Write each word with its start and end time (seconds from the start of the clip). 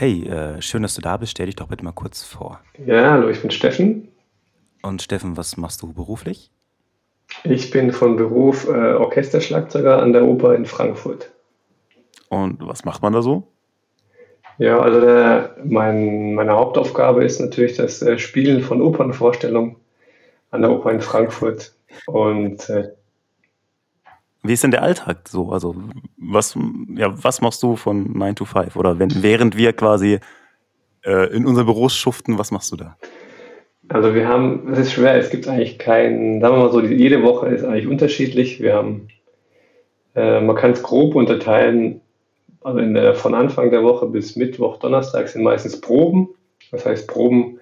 Hey, 0.00 0.28
äh, 0.28 0.62
schön, 0.62 0.82
dass 0.82 0.94
du 0.94 1.00
da 1.00 1.16
bist. 1.16 1.32
Stell 1.32 1.46
dich 1.46 1.56
doch 1.56 1.66
bitte 1.66 1.82
mal 1.82 1.90
kurz 1.90 2.22
vor. 2.22 2.60
Ja, 2.86 3.10
hallo, 3.10 3.30
ich 3.30 3.42
bin 3.42 3.50
Steffen. 3.50 4.06
Und 4.80 5.02
Steffen, 5.02 5.36
was 5.36 5.56
machst 5.56 5.82
du 5.82 5.92
beruflich? 5.92 6.52
Ich 7.42 7.72
bin 7.72 7.90
von 7.90 8.14
Beruf 8.14 8.68
äh, 8.68 8.92
Orchesterschlagzeuger 8.92 10.00
an 10.00 10.12
der 10.12 10.24
Oper 10.24 10.54
in 10.54 10.66
Frankfurt. 10.66 11.32
Und 12.28 12.64
was 12.64 12.84
macht 12.84 13.02
man 13.02 13.12
da 13.12 13.22
so? 13.22 13.48
Ja, 14.58 14.78
also 14.78 15.00
der, 15.00 15.56
mein, 15.64 16.34
meine 16.34 16.52
Hauptaufgabe 16.52 17.24
ist 17.24 17.40
natürlich 17.40 17.74
das 17.74 18.00
äh, 18.00 18.20
Spielen 18.20 18.62
von 18.62 18.80
Opernvorstellungen 18.80 19.74
an 20.52 20.62
der 20.62 20.70
Oper 20.70 20.92
in 20.92 21.00
Frankfurt. 21.00 21.74
Und 22.06 22.70
äh, 22.70 22.90
Wie 24.42 24.52
ist 24.52 24.62
denn 24.62 24.70
der 24.70 24.82
Alltag 24.82 25.28
so? 25.28 25.50
Also, 25.50 25.74
was, 26.16 26.56
ja, 26.94 27.12
was 27.22 27.40
machst 27.40 27.62
du 27.62 27.76
von 27.76 28.12
9 28.12 28.36
to 28.36 28.44
5? 28.44 28.76
Oder 28.76 28.98
wenn, 28.98 29.22
während 29.22 29.56
wir 29.56 29.72
quasi 29.72 30.20
äh, 31.04 31.34
in 31.34 31.46
unseren 31.46 31.66
Büros 31.66 31.96
schuften, 31.96 32.38
was 32.38 32.50
machst 32.50 32.70
du 32.72 32.76
da? 32.76 32.96
also 33.88 34.14
wir 34.14 34.28
haben, 34.28 34.70
es 34.72 34.78
ist 34.78 34.92
schwer, 34.92 35.14
es 35.16 35.30
gibt 35.30 35.48
eigentlich 35.48 35.78
keinen, 35.78 36.40
sagen 36.40 36.56
wir 36.56 36.64
mal 36.64 36.72
so, 36.72 36.80
jede 36.80 37.22
Woche 37.22 37.48
ist 37.48 37.64
eigentlich 37.64 37.86
unterschiedlich. 37.86 38.60
Wir 38.60 38.74
haben, 38.74 39.08
äh, 40.14 40.40
man 40.40 40.56
kann 40.56 40.72
es 40.72 40.82
grob 40.82 41.14
unterteilen, 41.14 42.00
also 42.62 42.80
der, 42.80 43.14
von 43.14 43.34
Anfang 43.34 43.70
der 43.70 43.82
Woche 43.82 44.06
bis 44.06 44.36
Mittwoch, 44.36 44.78
Donnerstag 44.78 45.28
sind 45.28 45.42
meistens 45.42 45.80
Proben. 45.80 46.28
Das 46.70 46.84
heißt, 46.84 47.08
Proben 47.08 47.58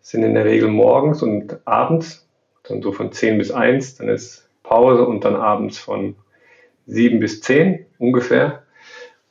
sind 0.00 0.22
in 0.22 0.34
der 0.34 0.44
Regel 0.44 0.68
morgens 0.68 1.22
und 1.22 1.58
abends, 1.66 2.26
dann 2.62 2.80
so 2.80 2.92
von 2.92 3.12
10 3.12 3.38
bis 3.38 3.50
eins. 3.50 3.96
dann 3.96 4.08
ist 4.08 4.45
Pause 4.68 5.06
und 5.06 5.24
dann 5.24 5.36
abends 5.36 5.78
von 5.78 6.14
7 6.86 7.18
bis 7.20 7.40
10 7.40 7.86
ungefähr. 7.98 8.62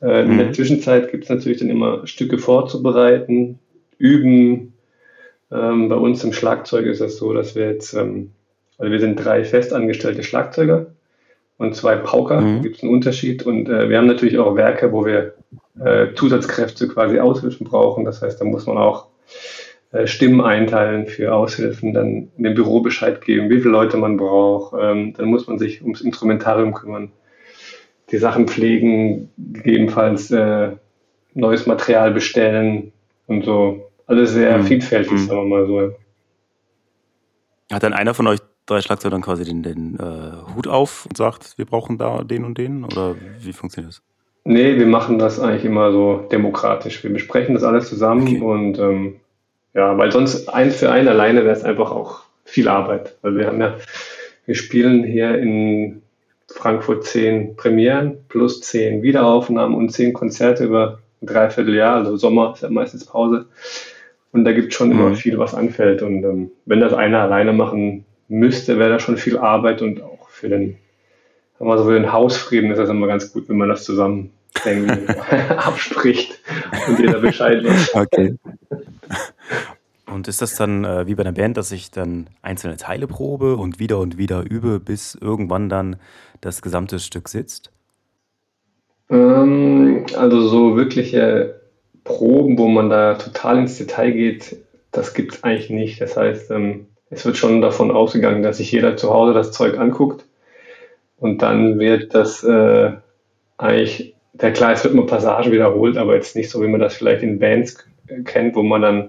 Äh, 0.02 0.24
in 0.24 0.36
der 0.38 0.48
Mhm. 0.48 0.54
Zwischenzeit 0.54 1.10
gibt 1.10 1.24
es 1.24 1.30
natürlich 1.30 1.58
dann 1.58 1.70
immer 1.70 2.06
Stücke 2.06 2.38
vorzubereiten, 2.38 3.58
üben. 3.98 4.74
Ähm, 5.50 5.88
bei 5.88 5.96
uns 5.96 6.22
im 6.24 6.32
Schlagzeug 6.32 6.86
ist 6.86 7.00
es 7.00 7.18
so, 7.18 7.32
dass 7.32 7.54
wir 7.54 7.70
jetzt, 7.70 7.94
ähm, 7.94 8.32
also 8.78 8.90
wir 8.92 9.00
sind 9.00 9.16
drei 9.16 9.44
festangestellte 9.44 10.22
Schlagzeuger 10.22 10.86
und 11.56 11.74
zwei 11.74 11.96
Pauker, 11.96 12.40
Mhm. 12.40 12.62
gibt 12.62 12.76
es 12.76 12.82
einen 12.82 12.92
Unterschied. 12.92 13.46
Und 13.46 13.68
äh, 13.68 13.88
wir 13.88 13.96
haben 13.98 14.06
natürlich 14.06 14.38
auch 14.38 14.56
Werke, 14.56 14.92
wo 14.92 15.06
wir 15.06 15.34
äh, 15.82 16.14
Zusatzkräfte 16.14 16.88
quasi 16.88 17.18
Aushilfen 17.20 17.66
brauchen. 17.66 18.04
Das 18.04 18.22
heißt, 18.22 18.40
da 18.40 18.44
muss 18.44 18.66
man 18.66 18.76
auch 18.78 19.06
Stimmen 20.04 20.40
einteilen 20.40 21.06
für 21.06 21.32
Aushilfen, 21.34 21.94
dann 21.94 22.28
dem 22.36 22.54
Büro 22.54 22.80
Bescheid 22.80 23.20
geben, 23.22 23.48
wie 23.50 23.60
viele 23.60 23.72
Leute 23.72 23.96
man 23.96 24.16
braucht. 24.16 24.74
Ähm, 24.80 25.14
dann 25.16 25.26
muss 25.26 25.46
man 25.46 25.58
sich 25.58 25.82
ums 25.82 26.00
Instrumentarium 26.02 26.74
kümmern, 26.74 27.10
die 28.10 28.18
Sachen 28.18 28.46
pflegen, 28.48 29.30
gegebenenfalls 29.36 30.30
äh, 30.30 30.72
neues 31.34 31.66
Material 31.66 32.12
bestellen 32.12 32.92
und 33.26 33.44
so. 33.44 33.90
Alles 34.06 34.32
sehr 34.32 34.58
Mhm. 34.58 34.62
vielfältig, 34.64 35.12
Mhm. 35.12 35.18
sagen 35.18 35.48
wir 35.48 35.56
mal 35.58 35.66
so. 35.66 35.92
Hat 37.72 37.82
dann 37.82 37.92
einer 37.92 38.14
von 38.14 38.26
euch 38.28 38.38
drei 38.66 38.80
Schlagzeugern 38.80 39.22
quasi 39.22 39.44
den, 39.44 39.62
den 39.62 39.98
äh, 39.98 40.54
Hut 40.54 40.68
auf 40.68 41.06
und 41.06 41.16
sagt, 41.16 41.58
wir 41.58 41.64
brauchen 41.66 41.98
da 41.98 42.22
den 42.22 42.44
und 42.44 42.58
den? 42.58 42.84
Oder 42.84 43.16
wie 43.40 43.52
funktioniert 43.52 43.94
das? 43.94 44.02
Nee, 44.44 44.76
wir 44.78 44.86
machen 44.86 45.18
das 45.18 45.40
eigentlich 45.40 45.64
immer 45.64 45.90
so 45.90 46.26
demokratisch. 46.30 47.02
Wir 47.02 47.12
besprechen 47.12 47.54
das 47.54 47.64
alles 47.64 47.88
zusammen 47.88 48.22
Okay. 48.22 48.40
und 48.40 48.78
ähm, 48.78 49.16
ja, 49.76 49.96
weil 49.98 50.10
sonst 50.10 50.48
eins 50.48 50.76
für 50.76 50.90
einen 50.90 51.06
alleine 51.08 51.44
wäre 51.44 51.54
es 51.54 51.62
einfach 51.62 51.92
auch 51.92 52.22
viel 52.44 52.66
Arbeit. 52.68 53.14
Weil 53.22 53.36
wir 53.36 53.46
haben 53.46 53.60
ja, 53.60 53.76
wir 54.46 54.54
spielen 54.54 55.04
hier 55.04 55.38
in 55.38 56.02
Frankfurt 56.48 57.04
zehn 57.04 57.54
Premieren 57.56 58.16
plus 58.28 58.62
zehn 58.62 59.02
Wiederaufnahmen 59.02 59.76
und 59.76 59.90
zehn 59.90 60.12
Konzerte 60.14 60.64
über 60.64 61.00
ein 61.20 61.26
Dreivierteljahr. 61.26 61.96
Also 61.96 62.16
Sommer 62.16 62.52
ist 62.54 62.62
ja 62.62 62.70
meistens 62.70 63.04
Pause. 63.04 63.46
Und 64.32 64.44
da 64.44 64.52
gibt 64.52 64.68
es 64.68 64.74
schon 64.74 64.90
immer 64.90 65.10
Mhm. 65.10 65.16
viel, 65.16 65.38
was 65.38 65.54
anfällt. 65.54 66.02
Und 66.02 66.24
ähm, 66.24 66.50
wenn 66.64 66.80
das 66.80 66.94
einer 66.94 67.20
alleine 67.20 67.52
machen 67.52 68.04
müsste, 68.28 68.78
wäre 68.78 68.90
das 68.90 69.02
schon 69.02 69.18
viel 69.18 69.36
Arbeit 69.38 69.82
und 69.82 70.02
auch 70.02 70.28
für 70.30 70.48
den, 70.48 70.76
sagen 71.58 71.70
wir 71.70 71.78
so, 71.78 71.84
für 71.84 71.94
den 71.94 72.12
Hausfrieden 72.12 72.70
ist 72.70 72.78
das 72.78 72.88
immer 72.90 73.06
ganz 73.06 73.32
gut, 73.32 73.48
wenn 73.48 73.56
man 73.58 73.68
das 73.68 73.84
zusammen 73.84 74.30
irgendwie 74.64 75.08
abspricht 75.56 76.38
und 76.88 76.98
jeder 76.98 77.20
Bescheid 77.20 77.64
weiß. 77.64 77.94
Okay. 77.94 78.34
Und 80.08 80.28
ist 80.28 80.40
das 80.40 80.54
dann 80.54 80.84
äh, 80.84 81.06
wie 81.08 81.16
bei 81.16 81.24
einer 81.24 81.32
Band, 81.32 81.56
dass 81.56 81.72
ich 81.72 81.90
dann 81.90 82.28
einzelne 82.40 82.76
Teile 82.76 83.08
probe 83.08 83.56
und 83.56 83.80
wieder 83.80 83.98
und 83.98 84.16
wieder 84.16 84.44
übe, 84.48 84.78
bis 84.78 85.16
irgendwann 85.16 85.68
dann 85.68 85.96
das 86.40 86.62
gesamte 86.62 87.00
Stück 87.00 87.28
sitzt? 87.28 87.72
Ähm, 89.10 90.06
also 90.16 90.48
so 90.48 90.76
wirkliche 90.76 91.60
Proben, 92.04 92.56
wo 92.56 92.68
man 92.68 92.88
da 92.88 93.14
total 93.14 93.58
ins 93.58 93.78
Detail 93.78 94.12
geht, 94.12 94.56
das 94.92 95.12
gibt 95.12 95.34
es 95.34 95.44
eigentlich 95.44 95.70
nicht. 95.70 96.00
Das 96.00 96.16
heißt, 96.16 96.50
ähm, 96.52 96.86
es 97.10 97.26
wird 97.26 97.36
schon 97.36 97.60
davon 97.60 97.90
ausgegangen, 97.90 98.42
dass 98.42 98.58
sich 98.58 98.72
jeder 98.72 98.96
zu 98.96 99.10
Hause 99.10 99.34
das 99.34 99.52
Zeug 99.52 99.78
anguckt 99.78 100.24
und 101.18 101.42
dann 101.42 101.78
wird 101.78 102.14
das 102.14 102.42
äh, 102.42 102.92
eigentlich, 103.58 104.15
der 104.40 104.52
klar, 104.52 104.72
es 104.72 104.84
wird 104.84 104.94
immer 104.94 105.06
Passagen 105.06 105.52
wiederholt, 105.52 105.96
aber 105.96 106.14
jetzt 106.14 106.36
nicht 106.36 106.50
so, 106.50 106.62
wie 106.62 106.68
man 106.68 106.80
das 106.80 106.94
vielleicht 106.94 107.22
in 107.22 107.38
Bands 107.38 107.78
kennt, 108.24 108.54
wo 108.54 108.62
man 108.62 108.82
dann 108.82 109.08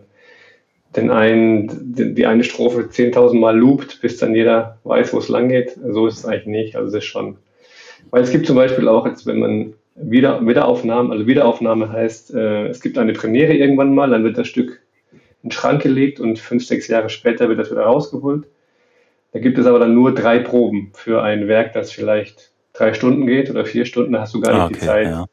den 0.95 1.11
einen, 1.11 1.93
die 1.93 2.13
die 2.13 2.25
eine 2.25 2.43
Strophe 2.43 2.81
10.000 2.81 3.37
Mal 3.37 3.57
loopt, 3.57 4.01
bis 4.01 4.17
dann 4.17 4.33
jeder 4.33 4.79
weiß, 4.83 5.13
wo 5.13 5.19
es 5.19 5.29
lang 5.29 5.49
geht. 5.49 5.77
So 5.89 6.07
ist 6.07 6.19
es 6.19 6.25
eigentlich 6.25 6.45
nicht. 6.47 6.75
Also 6.75 6.89
es 6.89 7.03
ist 7.03 7.09
schon, 7.09 7.37
weil 8.09 8.23
es 8.23 8.31
gibt 8.31 8.47
zum 8.47 8.55
Beispiel 8.55 8.87
auch 8.87 9.05
jetzt, 9.05 9.25
wenn 9.25 9.39
man 9.39 9.73
wieder, 9.95 10.45
Wiederaufnahmen, 10.45 11.11
also 11.11 11.27
Wiederaufnahme 11.27 11.91
heißt, 11.91 12.33
äh, 12.33 12.67
es 12.67 12.81
gibt 12.81 12.97
eine 12.97 13.13
Premiere 13.13 13.53
irgendwann 13.53 13.93
mal, 13.93 14.09
dann 14.09 14.23
wird 14.23 14.37
das 14.37 14.47
Stück 14.47 14.81
in 15.43 15.49
den 15.49 15.51
Schrank 15.51 15.81
gelegt 15.81 16.19
und 16.19 16.39
fünf, 16.39 16.65
sechs 16.65 16.87
Jahre 16.87 17.09
später 17.09 17.49
wird 17.49 17.59
das 17.59 17.71
wieder 17.71 17.83
rausgeholt. 17.83 18.45
Da 19.33 19.39
gibt 19.39 19.57
es 19.57 19.65
aber 19.65 19.79
dann 19.79 19.93
nur 19.93 20.15
drei 20.15 20.39
Proben 20.39 20.91
für 20.93 21.21
ein 21.21 21.47
Werk, 21.47 21.73
das 21.73 21.91
vielleicht 21.91 22.51
drei 22.77 22.93
Stunden 22.93 23.25
geht 23.25 23.49
oder 23.49 23.65
vier 23.65 23.85
Stunden, 23.85 24.13
da 24.13 24.21
hast 24.21 24.33
du 24.33 24.41
gar 24.41 24.53
Ah, 24.53 24.57
nicht 24.69 24.69
die 24.71 24.75
okay, 24.75 24.85
Zeit. 24.85 25.05
ja. 25.07 25.25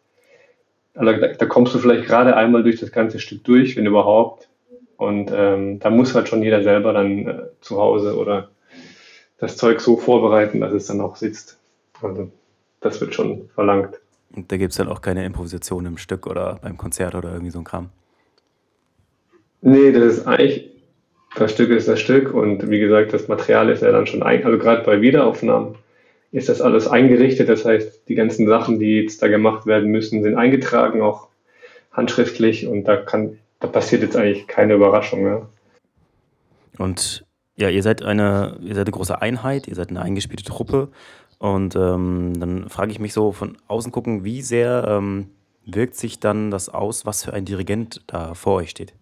Also 0.94 1.12
da, 1.20 1.28
da 1.28 1.46
kommst 1.46 1.74
du 1.74 1.78
vielleicht 1.78 2.06
gerade 2.06 2.36
einmal 2.36 2.62
durch 2.62 2.80
das 2.80 2.92
ganze 2.92 3.18
Stück 3.18 3.44
durch, 3.44 3.76
wenn 3.76 3.86
überhaupt. 3.86 4.48
Und 4.96 5.30
ähm, 5.34 5.80
da 5.80 5.90
muss 5.90 6.14
halt 6.14 6.28
schon 6.28 6.42
jeder 6.42 6.62
selber 6.62 6.92
dann 6.92 7.26
äh, 7.26 7.42
zu 7.60 7.78
Hause 7.80 8.16
oder 8.16 8.50
das 9.38 9.56
Zeug 9.56 9.80
so 9.80 9.96
vorbereiten, 9.96 10.60
dass 10.60 10.72
es 10.72 10.86
dann 10.86 11.00
auch 11.00 11.16
sitzt. 11.16 11.58
Also 12.00 12.30
das 12.80 13.00
wird 13.00 13.14
schon 13.14 13.48
verlangt. 13.54 14.00
Und 14.34 14.50
da 14.50 14.56
gibt 14.56 14.70
es 14.70 14.76
dann 14.78 14.88
auch 14.88 15.00
keine 15.00 15.24
Improvisation 15.24 15.84
im 15.86 15.96
Stück 15.98 16.26
oder 16.26 16.58
beim 16.62 16.76
Konzert 16.76 17.14
oder 17.14 17.32
irgendwie 17.32 17.50
so 17.50 17.58
ein 17.58 17.64
Kram. 17.64 17.90
Nee, 19.60 19.92
das 19.92 20.18
ist 20.18 20.26
eigentlich, 20.26 20.70
das 21.36 21.52
Stück 21.52 21.70
ist 21.70 21.88
das 21.88 22.00
Stück 22.00 22.32
und 22.32 22.68
wie 22.70 22.78
gesagt, 22.78 23.12
das 23.12 23.28
Material 23.28 23.68
ist 23.70 23.82
ja 23.82 23.90
dann 23.90 24.06
schon 24.06 24.22
ein, 24.22 24.44
also 24.44 24.58
gerade 24.58 24.82
bei 24.84 25.00
Wiederaufnahmen 25.00 25.76
ist 26.34 26.48
das 26.48 26.60
alles 26.60 26.88
eingerichtet. 26.88 27.48
Das 27.48 27.64
heißt, 27.64 28.08
die 28.08 28.16
ganzen 28.16 28.48
Sachen, 28.48 28.80
die 28.80 29.02
jetzt 29.02 29.22
da 29.22 29.28
gemacht 29.28 29.66
werden 29.66 29.90
müssen, 29.90 30.24
sind 30.24 30.36
eingetragen, 30.36 31.00
auch 31.00 31.28
handschriftlich 31.92 32.66
und 32.66 32.84
da 32.84 32.96
kann, 32.96 33.38
da 33.60 33.68
passiert 33.68 34.02
jetzt 34.02 34.16
eigentlich 34.16 34.48
keine 34.48 34.74
Überraschung. 34.74 35.24
Ja. 35.24 35.48
Und 36.78 37.24
ja, 37.54 37.68
ihr 37.68 37.84
seid 37.84 38.02
eine, 38.02 38.58
ihr 38.62 38.74
seid 38.74 38.86
eine 38.86 38.96
große 38.96 39.22
Einheit, 39.22 39.68
ihr 39.68 39.76
seid 39.76 39.90
eine 39.90 40.02
eingespielte 40.02 40.42
Truppe. 40.42 40.88
Und 41.38 41.76
ähm, 41.76 42.32
dann 42.40 42.68
frage 42.68 42.90
ich 42.90 42.98
mich 42.98 43.12
so 43.12 43.30
von 43.30 43.56
außen 43.68 43.92
gucken, 43.92 44.24
wie 44.24 44.42
sehr 44.42 44.86
ähm, 44.88 45.28
wirkt 45.64 45.94
sich 45.94 46.18
dann 46.18 46.50
das 46.50 46.68
aus, 46.68 47.06
was 47.06 47.22
für 47.22 47.32
ein 47.32 47.44
Dirigent 47.44 48.02
da 48.08 48.34
vor 48.34 48.54
euch 48.54 48.70
steht? 48.70 48.92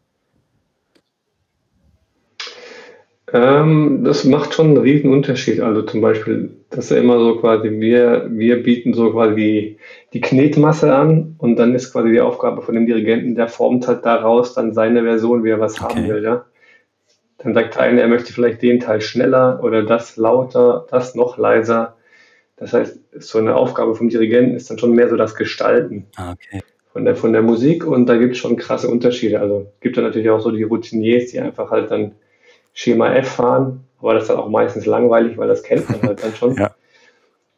Ähm, 3.32 4.04
das 4.04 4.24
macht 4.24 4.52
schon 4.52 4.66
einen 4.68 4.76
riesen 4.76 5.10
Unterschied. 5.10 5.60
Also 5.60 5.82
zum 5.82 6.02
Beispiel, 6.02 6.50
das 6.70 6.86
ist 6.86 6.90
ja 6.90 6.98
immer 6.98 7.18
so 7.18 7.36
quasi, 7.36 7.70
wir, 7.80 8.28
wir 8.30 8.62
bieten 8.62 8.92
so 8.92 9.10
quasi 9.12 9.34
die, 9.34 9.78
die 10.12 10.20
Knetmasse 10.20 10.94
an 10.94 11.34
und 11.38 11.56
dann 11.56 11.74
ist 11.74 11.92
quasi 11.92 12.10
die 12.10 12.20
Aufgabe 12.20 12.60
von 12.60 12.74
dem 12.74 12.86
Dirigenten, 12.86 13.34
der 13.34 13.48
formt 13.48 13.88
halt 13.88 14.04
daraus 14.04 14.52
dann 14.54 14.74
seine 14.74 15.02
Version, 15.02 15.44
wie 15.44 15.50
er 15.50 15.60
was 15.60 15.80
haben 15.80 16.00
Okay. 16.00 16.08
will, 16.08 16.22
ja. 16.22 16.44
Dann 17.38 17.54
sagt 17.54 17.74
der 17.74 17.82
eine, 17.82 18.02
er 18.02 18.08
möchte 18.08 18.32
vielleicht 18.32 18.62
den 18.62 18.80
Teil 18.80 19.00
schneller 19.00 19.60
oder 19.64 19.82
das 19.82 20.16
lauter, 20.16 20.86
das 20.90 21.14
noch 21.14 21.38
leiser. 21.38 21.96
Das 22.56 22.72
heißt, 22.74 23.00
so 23.18 23.38
eine 23.38 23.56
Aufgabe 23.56 23.94
vom 23.94 24.10
Dirigenten 24.10 24.54
ist 24.54 24.70
dann 24.70 24.78
schon 24.78 24.92
mehr 24.92 25.08
so 25.08 25.16
das 25.16 25.34
Gestalten 25.34 26.06
Ah, 26.16 26.32
okay. 26.32 26.62
von 26.92 27.04
der, 27.06 27.16
von 27.16 27.32
der 27.32 27.42
Musik 27.42 27.86
und 27.86 28.06
da 28.06 28.16
gibt 28.16 28.32
es 28.32 28.38
schon 28.38 28.56
krasse 28.56 28.88
Unterschiede. 28.88 29.40
Also 29.40 29.72
gibt 29.80 29.96
da 29.96 30.02
natürlich 30.02 30.28
auch 30.30 30.40
so 30.40 30.50
die 30.50 30.62
Routiniers, 30.62 31.30
die 31.30 31.40
einfach 31.40 31.70
halt 31.70 31.90
dann 31.90 32.12
Schema 32.72 33.14
F 33.14 33.28
fahren, 33.28 33.84
aber 34.00 34.14
das 34.14 34.24
ist 34.24 34.30
dann 34.30 34.38
auch 34.38 34.48
meistens 34.48 34.86
langweilig, 34.86 35.36
weil 35.38 35.48
das 35.48 35.62
kennt 35.62 35.88
man 35.90 36.02
halt 36.02 36.22
dann 36.22 36.34
schon. 36.34 36.56
Ja. 36.56 36.74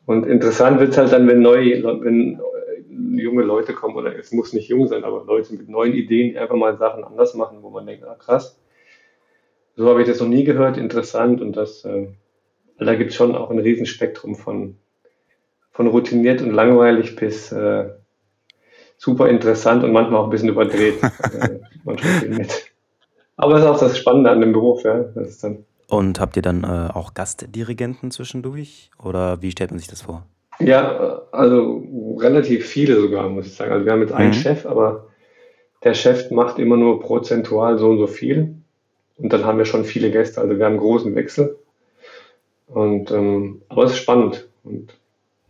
Und 0.06 0.26
interessant 0.26 0.80
wird 0.80 0.90
es 0.90 0.98
halt 0.98 1.12
dann, 1.12 1.26
wenn 1.26 1.40
neue, 1.40 1.82
wenn 1.82 2.38
äh, 2.38 3.22
junge 3.22 3.42
Leute 3.42 3.72
kommen, 3.72 3.96
oder 3.96 4.14
es 4.18 4.32
muss 4.32 4.52
nicht 4.52 4.68
jung 4.68 4.86
sein, 4.86 5.02
aber 5.02 5.24
Leute 5.24 5.54
mit 5.54 5.68
neuen 5.68 5.94
Ideen, 5.94 6.32
die 6.32 6.38
einfach 6.38 6.56
mal 6.56 6.76
Sachen 6.76 7.04
anders 7.04 7.34
machen, 7.34 7.62
wo 7.62 7.70
man 7.70 7.86
denkt, 7.86 8.04
ah 8.04 8.14
krass, 8.14 8.58
so 9.76 9.88
habe 9.88 10.02
ich 10.02 10.08
das 10.08 10.20
noch 10.20 10.28
nie 10.28 10.44
gehört, 10.44 10.76
interessant 10.76 11.40
und 11.40 11.56
das, 11.56 11.84
äh, 11.86 12.08
da 12.78 12.94
gibt 12.94 13.10
es 13.10 13.16
schon 13.16 13.34
auch 13.34 13.50
ein 13.50 13.58
Riesenspektrum 13.58 14.36
von, 14.36 14.76
von 15.70 15.86
routiniert 15.86 16.42
und 16.42 16.50
langweilig 16.50 17.16
bis 17.16 17.50
äh, 17.50 17.88
super 18.98 19.28
interessant 19.28 19.84
und 19.84 19.92
manchmal 19.92 20.20
auch 20.20 20.24
ein 20.24 20.30
bisschen 20.30 20.50
überdreht. 20.50 21.00
manchmal 21.84 22.12
viel 22.20 22.28
mit. 22.28 22.73
Aber 23.36 23.54
es 23.54 23.60
ist 23.62 23.66
auch 23.66 23.80
das 23.80 23.98
Spannende 23.98 24.30
an 24.30 24.40
dem 24.40 24.52
Beruf, 24.52 24.84
ja. 24.84 25.04
Das 25.14 25.44
Und 25.88 26.20
habt 26.20 26.36
ihr 26.36 26.42
dann 26.42 26.64
äh, 26.64 26.92
auch 26.92 27.14
Gastdirigenten 27.14 28.10
zwischendurch? 28.10 28.90
Oder 29.02 29.42
wie 29.42 29.50
stellt 29.50 29.70
man 29.70 29.78
sich 29.78 29.88
das 29.88 30.02
vor? 30.02 30.26
Ja, 30.60 31.22
also 31.32 31.82
relativ 32.20 32.66
viele 32.66 33.00
sogar, 33.00 33.28
muss 33.28 33.46
ich 33.46 33.54
sagen. 33.54 33.72
Also 33.72 33.84
wir 33.84 33.92
haben 33.92 34.02
jetzt 34.02 34.12
einen 34.12 34.28
Mhm. 34.28 34.34
Chef, 34.34 34.66
aber 34.66 35.06
der 35.82 35.94
Chef 35.94 36.30
macht 36.30 36.58
immer 36.58 36.76
nur 36.76 37.00
prozentual 37.00 37.78
so 37.78 37.90
und 37.90 37.98
so 37.98 38.06
viel. 38.06 38.54
Und 39.16 39.32
dann 39.32 39.44
haben 39.44 39.58
wir 39.58 39.64
schon 39.64 39.84
viele 39.84 40.10
Gäste. 40.10 40.40
Also 40.40 40.56
wir 40.56 40.64
haben 40.64 40.72
einen 40.74 40.80
großen 40.80 41.14
Wechsel. 41.14 41.56
Und 42.68 43.10
ähm, 43.10 43.62
aber 43.68 43.84
es 43.84 43.92
ist 43.92 43.98
spannend. 43.98 44.48
Und 44.62 44.94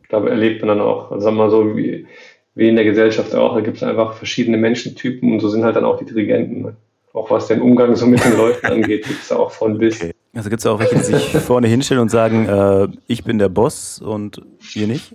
da 0.08 0.24
erlebt 0.26 0.60
man 0.62 0.68
dann 0.68 0.80
auch, 0.80 1.10
also 1.10 1.24
sagen 1.24 1.36
wir 1.36 1.44
mal 1.44 1.50
so, 1.50 1.76
wie, 1.76 2.06
wie 2.54 2.68
in 2.68 2.76
der 2.76 2.84
Gesellschaft 2.84 3.34
auch, 3.34 3.54
da 3.54 3.60
gibt 3.60 3.76
es 3.76 3.82
einfach 3.82 4.14
verschiedene 4.14 4.56
Menschentypen 4.56 5.32
und 5.32 5.40
so 5.40 5.48
sind 5.48 5.64
halt 5.64 5.76
dann 5.76 5.84
auch 5.84 5.98
die 5.98 6.04
Dirigenten. 6.04 6.62
Ne? 6.62 6.76
Auch 7.14 7.30
was 7.30 7.46
den 7.46 7.62
Umgang 7.62 7.94
so 7.96 8.06
mit 8.06 8.22
den 8.24 8.36
Leuten 8.36 8.66
angeht, 8.66 9.06
gibt 9.06 9.22
es 9.22 9.28
da 9.28 9.36
auch 9.36 9.50
von 9.52 9.78
bis. 9.78 9.96
Okay. 10.02 10.12
Also 10.34 10.50
gibt 10.50 10.60
es 10.60 10.66
auch 10.66 10.78
welche, 10.80 10.96
die 10.96 11.00
sich 11.02 11.22
vorne 11.30 11.68
hinstellen 11.68 12.02
und 12.02 12.10
sagen, 12.10 12.46
äh, 12.48 12.88
ich 13.06 13.22
bin 13.24 13.38
der 13.38 13.48
Boss 13.48 14.02
und 14.04 14.42
ihr 14.74 14.86
nicht? 14.88 15.14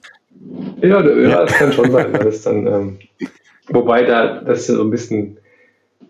Ja, 0.82 1.02
d- 1.02 1.30
ja, 1.30 1.42
das 1.42 1.52
kann 1.54 1.74
schon 1.74 1.92
sein. 1.92 2.14
Das 2.14 2.42
dann, 2.44 2.66
ähm, 2.68 3.00
wobei 3.68 4.04
da, 4.06 4.40
das 4.42 4.62
ist 4.62 4.68
so 4.68 4.82
ein 4.82 4.90
bisschen, 4.90 5.38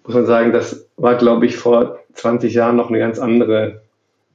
muss 0.03 0.13
man 0.13 0.27
sagen, 0.27 0.53
das 0.53 0.87
war, 0.97 1.15
glaube 1.17 1.47
ich, 1.47 1.57
vor 1.57 1.97
20 2.13 2.53
Jahren 2.53 2.75
noch 2.75 2.89
eine 2.89 2.99
ganz 2.99 3.17
andere 3.17 3.81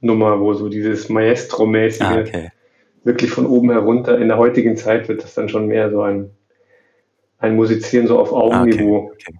Nummer, 0.01 0.41
wo 0.41 0.53
so 0.53 0.67
dieses 0.67 1.07
Maestro-mäßige 1.07 2.01
Ah, 2.05 2.19
okay. 2.19 2.51
wirklich 3.05 3.31
von 3.31 3.45
oben 3.45 3.71
herunter, 3.71 4.19
in 4.19 4.27
der 4.27 4.37
heutigen 4.37 4.75
Zeit 4.75 5.07
wird 5.07 5.23
das 5.23 5.33
dann 5.35 5.47
schon 5.47 5.67
mehr 5.67 5.89
so 5.89 6.01
ein, 6.01 6.31
ein 7.39 7.55
Musizieren 7.55 8.07
so 8.07 8.19
auf 8.19 8.33
Ah, 8.33 8.35
okay. 8.35 8.49
Augenniveau. 8.73 9.11
okay. 9.13 9.35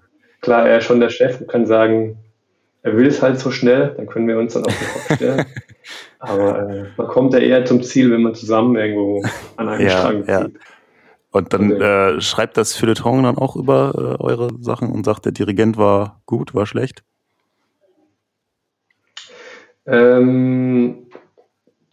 Klar, 0.45 0.67
er 0.67 0.77
ist 0.77 0.83
schon 0.83 0.99
der 0.99 1.09
Chef 1.09 1.41
und 1.41 1.47
kann 1.47 1.65
sagen, 1.65 2.19
er 2.83 2.95
will 2.95 3.07
es 3.07 3.19
halt 3.19 3.39
so 3.39 3.49
schnell, 3.49 3.95
dann 3.97 4.05
können 4.05 4.27
wir 4.27 4.37
uns 4.37 4.53
dann 4.53 4.63
auf 4.63 4.77
den 4.77 4.87
Kopf 4.87 5.15
stellen. 5.15 5.45
Aber 6.19 6.59
äh, 6.59 6.85
man 6.95 7.07
kommt 7.07 7.33
ja 7.33 7.39
eher 7.39 7.65
zum 7.65 7.81
Ziel, 7.81 8.11
wenn 8.11 8.21
man 8.21 8.35
zusammen 8.35 8.75
irgendwo 8.75 9.23
an 9.57 9.69
einem 9.69 9.87
Ja, 9.87 9.97
Strang 9.97 10.27
ja. 10.27 10.45
zieht. 10.45 10.59
Und 11.31 11.51
dann 11.51 11.71
Okay. 11.71 12.17
äh, 12.17 12.21
schreibt 12.21 12.57
das 12.57 12.75
Feuilleton 12.75 13.23
dann 13.23 13.39
auch 13.39 13.55
über 13.55 14.17
äh, 14.19 14.23
eure 14.23 14.49
Sachen 14.59 14.91
und 14.91 15.03
sagt, 15.03 15.25
der 15.25 15.31
Dirigent 15.31 15.77
war 15.77 16.21
gut, 16.27 16.53
war 16.53 16.67
schlecht? 16.67 17.03
Ähm, 19.87 21.07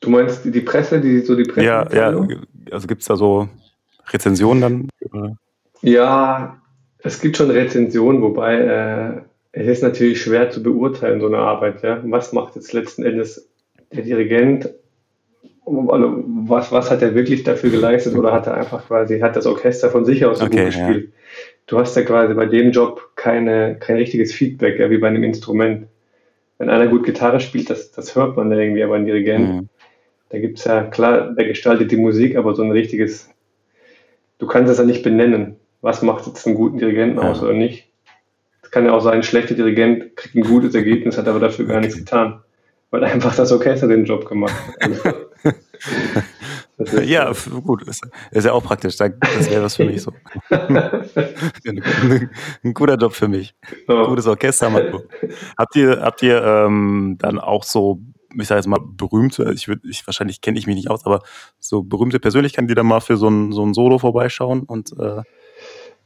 du 0.00 0.10
meinst 0.10 0.44
die, 0.44 0.50
die 0.50 0.60
Presse, 0.60 1.00
die 1.00 1.20
so 1.20 1.34
die 1.36 1.44
Ja, 1.56 1.84
ja. 1.90 2.10
Pressemitteilung? 2.10 2.44
Also 2.70 2.86
gibt 2.86 3.00
es 3.00 3.08
da 3.08 3.16
so 3.16 3.48
Rezensionen 4.10 4.60
dann? 4.60 5.38
Ja, 5.80 6.61
es 7.02 7.20
gibt 7.20 7.36
schon 7.36 7.50
Rezensionen, 7.50 8.22
wobei 8.22 8.56
äh, 8.58 9.20
es 9.52 9.66
ist 9.66 9.82
natürlich 9.82 10.22
schwer 10.22 10.50
zu 10.50 10.62
beurteilen, 10.62 11.20
so 11.20 11.26
eine 11.26 11.38
Arbeit. 11.38 11.82
Ja? 11.82 12.00
Was 12.04 12.32
macht 12.32 12.56
jetzt 12.56 12.72
letzten 12.72 13.04
Endes 13.04 13.50
der 13.92 14.02
Dirigent? 14.02 14.70
Also, 15.64 16.24
was, 16.26 16.72
was 16.72 16.90
hat 16.90 17.02
er 17.02 17.14
wirklich 17.14 17.44
dafür 17.44 17.70
geleistet 17.70 18.16
oder 18.16 18.32
hat 18.32 18.46
er 18.46 18.54
einfach 18.54 18.86
quasi, 18.86 19.20
hat 19.20 19.36
das 19.36 19.46
Orchester 19.46 19.90
von 19.90 20.04
sich 20.04 20.24
aus 20.24 20.40
so 20.40 20.46
Okay, 20.46 20.64
gut 20.64 20.74
ja. 20.74 20.86
gespielt? 20.86 21.12
Du 21.66 21.78
hast 21.78 21.96
ja 21.96 22.02
quasi 22.02 22.34
bei 22.34 22.46
dem 22.46 22.72
Job 22.72 23.10
keine, 23.14 23.76
kein 23.78 23.96
richtiges 23.96 24.32
Feedback, 24.32 24.80
ja, 24.80 24.90
wie 24.90 24.98
bei 24.98 25.08
einem 25.08 25.22
Instrument. 25.22 25.86
Wenn 26.58 26.68
einer 26.68 26.88
gut 26.88 27.04
Gitarre 27.04 27.40
spielt, 27.40 27.70
das, 27.70 27.92
das 27.92 28.16
hört 28.16 28.36
man 28.36 28.50
ja 28.50 28.58
irgendwie, 28.58 28.82
aber 28.82 28.96
ein 28.96 29.06
Dirigent, 29.06 29.48
Mhm. 29.48 29.68
da 30.30 30.38
gibt 30.38 30.58
es 30.58 30.64
ja, 30.64 30.82
klar, 30.84 31.32
der 31.34 31.46
gestaltet 31.46 31.90
die 31.92 31.96
Musik, 31.96 32.36
aber 32.36 32.54
so 32.54 32.62
ein 32.62 32.72
richtiges, 32.72 33.30
du 34.38 34.46
kannst 34.46 34.70
es 34.72 34.78
ja 34.78 34.84
nicht 34.84 35.02
benennen. 35.02 35.56
Was 35.82 36.00
macht 36.02 36.26
jetzt 36.26 36.46
einen 36.46 36.54
guten 36.56 36.78
Dirigenten 36.78 37.18
Ja. 37.20 37.30
aus 37.30 37.42
oder 37.42 37.52
nicht? 37.52 37.88
Es 38.62 38.70
kann 38.70 38.86
ja 38.86 38.92
auch 38.92 39.00
sein, 39.00 39.14
ein 39.14 39.22
schlechter 39.22 39.54
Dirigent 39.54 40.16
kriegt 40.16 40.34
ein 40.34 40.42
gutes 40.44 40.74
Ergebnis, 40.74 41.18
hat 41.18 41.28
aber 41.28 41.40
dafür 41.40 41.66
gar 41.66 41.80
nichts 41.80 41.96
getan. 41.98 42.40
Weil 42.90 43.04
einfach 43.04 43.34
das 43.34 43.50
Orchester 43.52 43.88
den 43.88 44.04
Job 44.04 44.26
gemacht 44.28 44.54
hat. 44.80 44.82
Also, 44.82 45.02
Ja, 47.02 47.32
gut, 47.64 47.82
ist, 47.86 48.02
ist 48.32 48.44
ja 48.44 48.52
auch 48.52 48.62
praktisch. 48.64 48.96
Da- 48.96 49.08
Das 49.08 49.48
wäre 49.50 49.62
was 49.62 49.76
für 49.76 49.84
mich 49.84 50.02
so. 50.02 50.12
Ein 52.64 52.74
guter 52.74 52.96
Job 52.96 53.12
für 53.12 53.28
mich. 53.28 53.54
so. 53.86 54.04
Gutes 54.06 54.26
Orchester, 54.26 54.70
Marco. 54.70 55.02
Habt 55.58 55.76
ihr, 55.76 56.00
habt 56.00 56.22
ihr 56.22 56.42
ähm, 56.42 57.16
dann 57.18 57.38
auch 57.38 57.64
so, 57.64 58.00
ich 58.38 58.46
sage 58.48 58.58
jetzt 58.58 58.66
mal, 58.66 58.80
berühmte, 58.84 59.52
ich 59.54 59.68
würde, 59.68 59.82
ich, 59.88 60.06
wahrscheinlich 60.06 60.40
kenne 60.40 60.58
ich 60.58 60.66
mich 60.66 60.76
nicht 60.76 60.90
aus, 60.90 61.04
aber 61.06 61.22
so 61.58 61.82
berühmte 61.82 62.18
Persönlichkeiten, 62.20 62.68
die 62.68 62.74
dann 62.74 62.86
mal 62.86 63.00
für 63.00 63.16
so 63.16 63.28
ein, 63.28 63.52
so 63.52 63.64
ein 63.64 63.74
Solo 63.74 63.98
vorbeischauen 63.98 64.62
und 64.62 64.92
äh, 64.98 65.22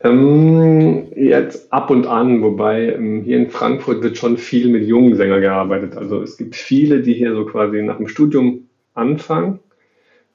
Ähm, 0.06 1.08
jetzt 1.16 1.72
ab 1.72 1.90
und 1.90 2.06
an, 2.06 2.42
wobei 2.42 2.92
ähm, 2.94 3.22
hier 3.22 3.38
in 3.38 3.50
Frankfurt 3.50 4.02
wird 4.02 4.16
schon 4.16 4.38
viel 4.38 4.68
mit 4.68 4.86
jungen 4.86 5.16
Sängern 5.16 5.40
gearbeitet. 5.40 5.96
Also 5.96 6.22
es 6.22 6.36
gibt 6.36 6.54
viele, 6.54 7.02
die 7.02 7.14
hier 7.14 7.34
so 7.34 7.44
quasi 7.44 7.82
nach 7.82 7.96
dem 7.96 8.08
Studium 8.08 8.68
anfangen 8.94 9.60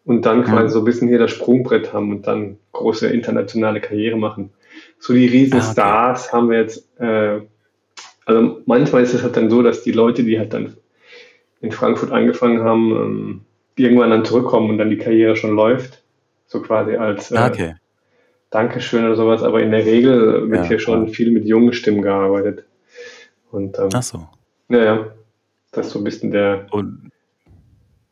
und 0.05 0.25
dann 0.25 0.43
quasi 0.43 0.63
Mhm. 0.65 0.69
so 0.69 0.79
ein 0.79 0.85
bisschen 0.85 1.07
hier 1.07 1.19
das 1.19 1.31
Sprungbrett 1.31 1.93
haben 1.93 2.11
und 2.11 2.27
dann 2.27 2.57
große 2.71 3.07
internationale 3.07 3.81
Karriere 3.81 4.17
machen. 4.17 4.51
So 4.99 5.13
die 5.13 5.27
riesen 5.27 5.59
Ah, 5.59 6.11
okay. 6.11 6.29
Haben 6.31 6.49
wir 6.49 6.59
jetzt, 6.59 6.87
äh, 6.99 7.39
also 8.25 8.61
manchmal 8.65 9.03
ist 9.03 9.13
es 9.13 9.23
halt 9.23 9.37
dann 9.37 9.49
so, 9.49 9.61
dass 9.61 9.83
die 9.83 9.91
Leute, 9.91 10.23
die 10.23 10.39
halt 10.39 10.53
dann 10.53 10.75
in 11.61 11.71
Frankfurt 11.71 12.11
angefangen 12.11 12.63
haben, 12.63 12.91
ähm, 12.91 13.41
irgendwann 13.75 14.09
dann 14.09 14.25
zurückkommen 14.25 14.69
und 14.69 14.77
dann 14.77 14.89
die 14.89 14.97
Karriere 14.97 15.35
schon 15.35 15.55
läuft. 15.55 16.03
So 16.47 16.61
quasi 16.61 16.95
als 16.95 17.31
äh, 17.31 17.37
ah, 17.37 17.47
okay. 17.47 17.75
Dankeschön 18.51 19.05
oder 19.05 19.15
sowas, 19.15 19.43
aber 19.43 19.61
in 19.61 19.71
der 19.71 19.85
Regel 19.85 20.49
wird 20.51 20.63
Ja, 20.63 20.67
hier 20.67 20.79
schon 20.79 21.05
klar. 21.05 21.13
viel 21.15 21.31
mit 21.31 21.45
jungen 21.45 21.73
Stimmen 21.73 22.01
gearbeitet. 22.01 22.65
Und 23.49 23.79
ähm, 23.79 23.89
Ach 23.93 24.03
so. 24.03 24.27
naja, 24.67 25.07
das 25.71 25.87
ist 25.87 25.93
so 25.93 25.99
ein 25.99 26.03
bisschen 26.03 26.31
der, 26.31 26.67
Und 26.71 27.11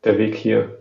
der 0.04 0.18
Weg 0.18 0.36
hier. 0.36 0.76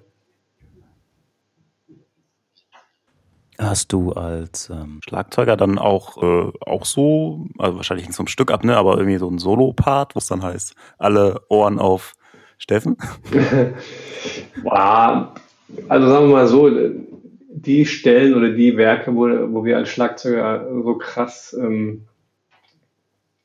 hast 3.60 3.92
du 3.92 4.12
als 4.12 4.70
ähm, 4.70 5.00
Schlagzeuger 5.02 5.56
dann 5.56 5.78
auch, 5.78 6.22
äh, 6.22 6.52
auch 6.64 6.84
so, 6.84 7.46
also 7.58 7.76
wahrscheinlich 7.76 8.06
nicht 8.06 8.14
so 8.16 8.22
ein 8.22 8.28
Stück 8.28 8.52
ab, 8.52 8.62
ne, 8.62 8.76
aber 8.76 8.96
irgendwie 8.98 9.18
so 9.18 9.28
ein 9.28 9.38
Solo-Part, 9.38 10.14
wo 10.14 10.18
es 10.18 10.28
dann 10.28 10.42
heißt, 10.44 10.74
alle 10.96 11.40
Ohren 11.48 11.78
auf 11.80 12.14
Steffen? 12.58 12.96
Wow. 14.62 15.28
Also 15.88 16.08
sagen 16.08 16.26
wir 16.28 16.32
mal 16.34 16.46
so, 16.48 16.68
die 17.62 17.86
Stellen 17.86 18.34
oder 18.34 18.50
die 18.50 18.76
Werke, 18.76 19.14
wo, 19.14 19.28
wo 19.52 19.64
wir 19.64 19.76
als 19.76 19.88
Schlagzeuger 19.88 20.68
so 20.82 20.94
krass 20.96 21.56
ähm, 21.58 22.06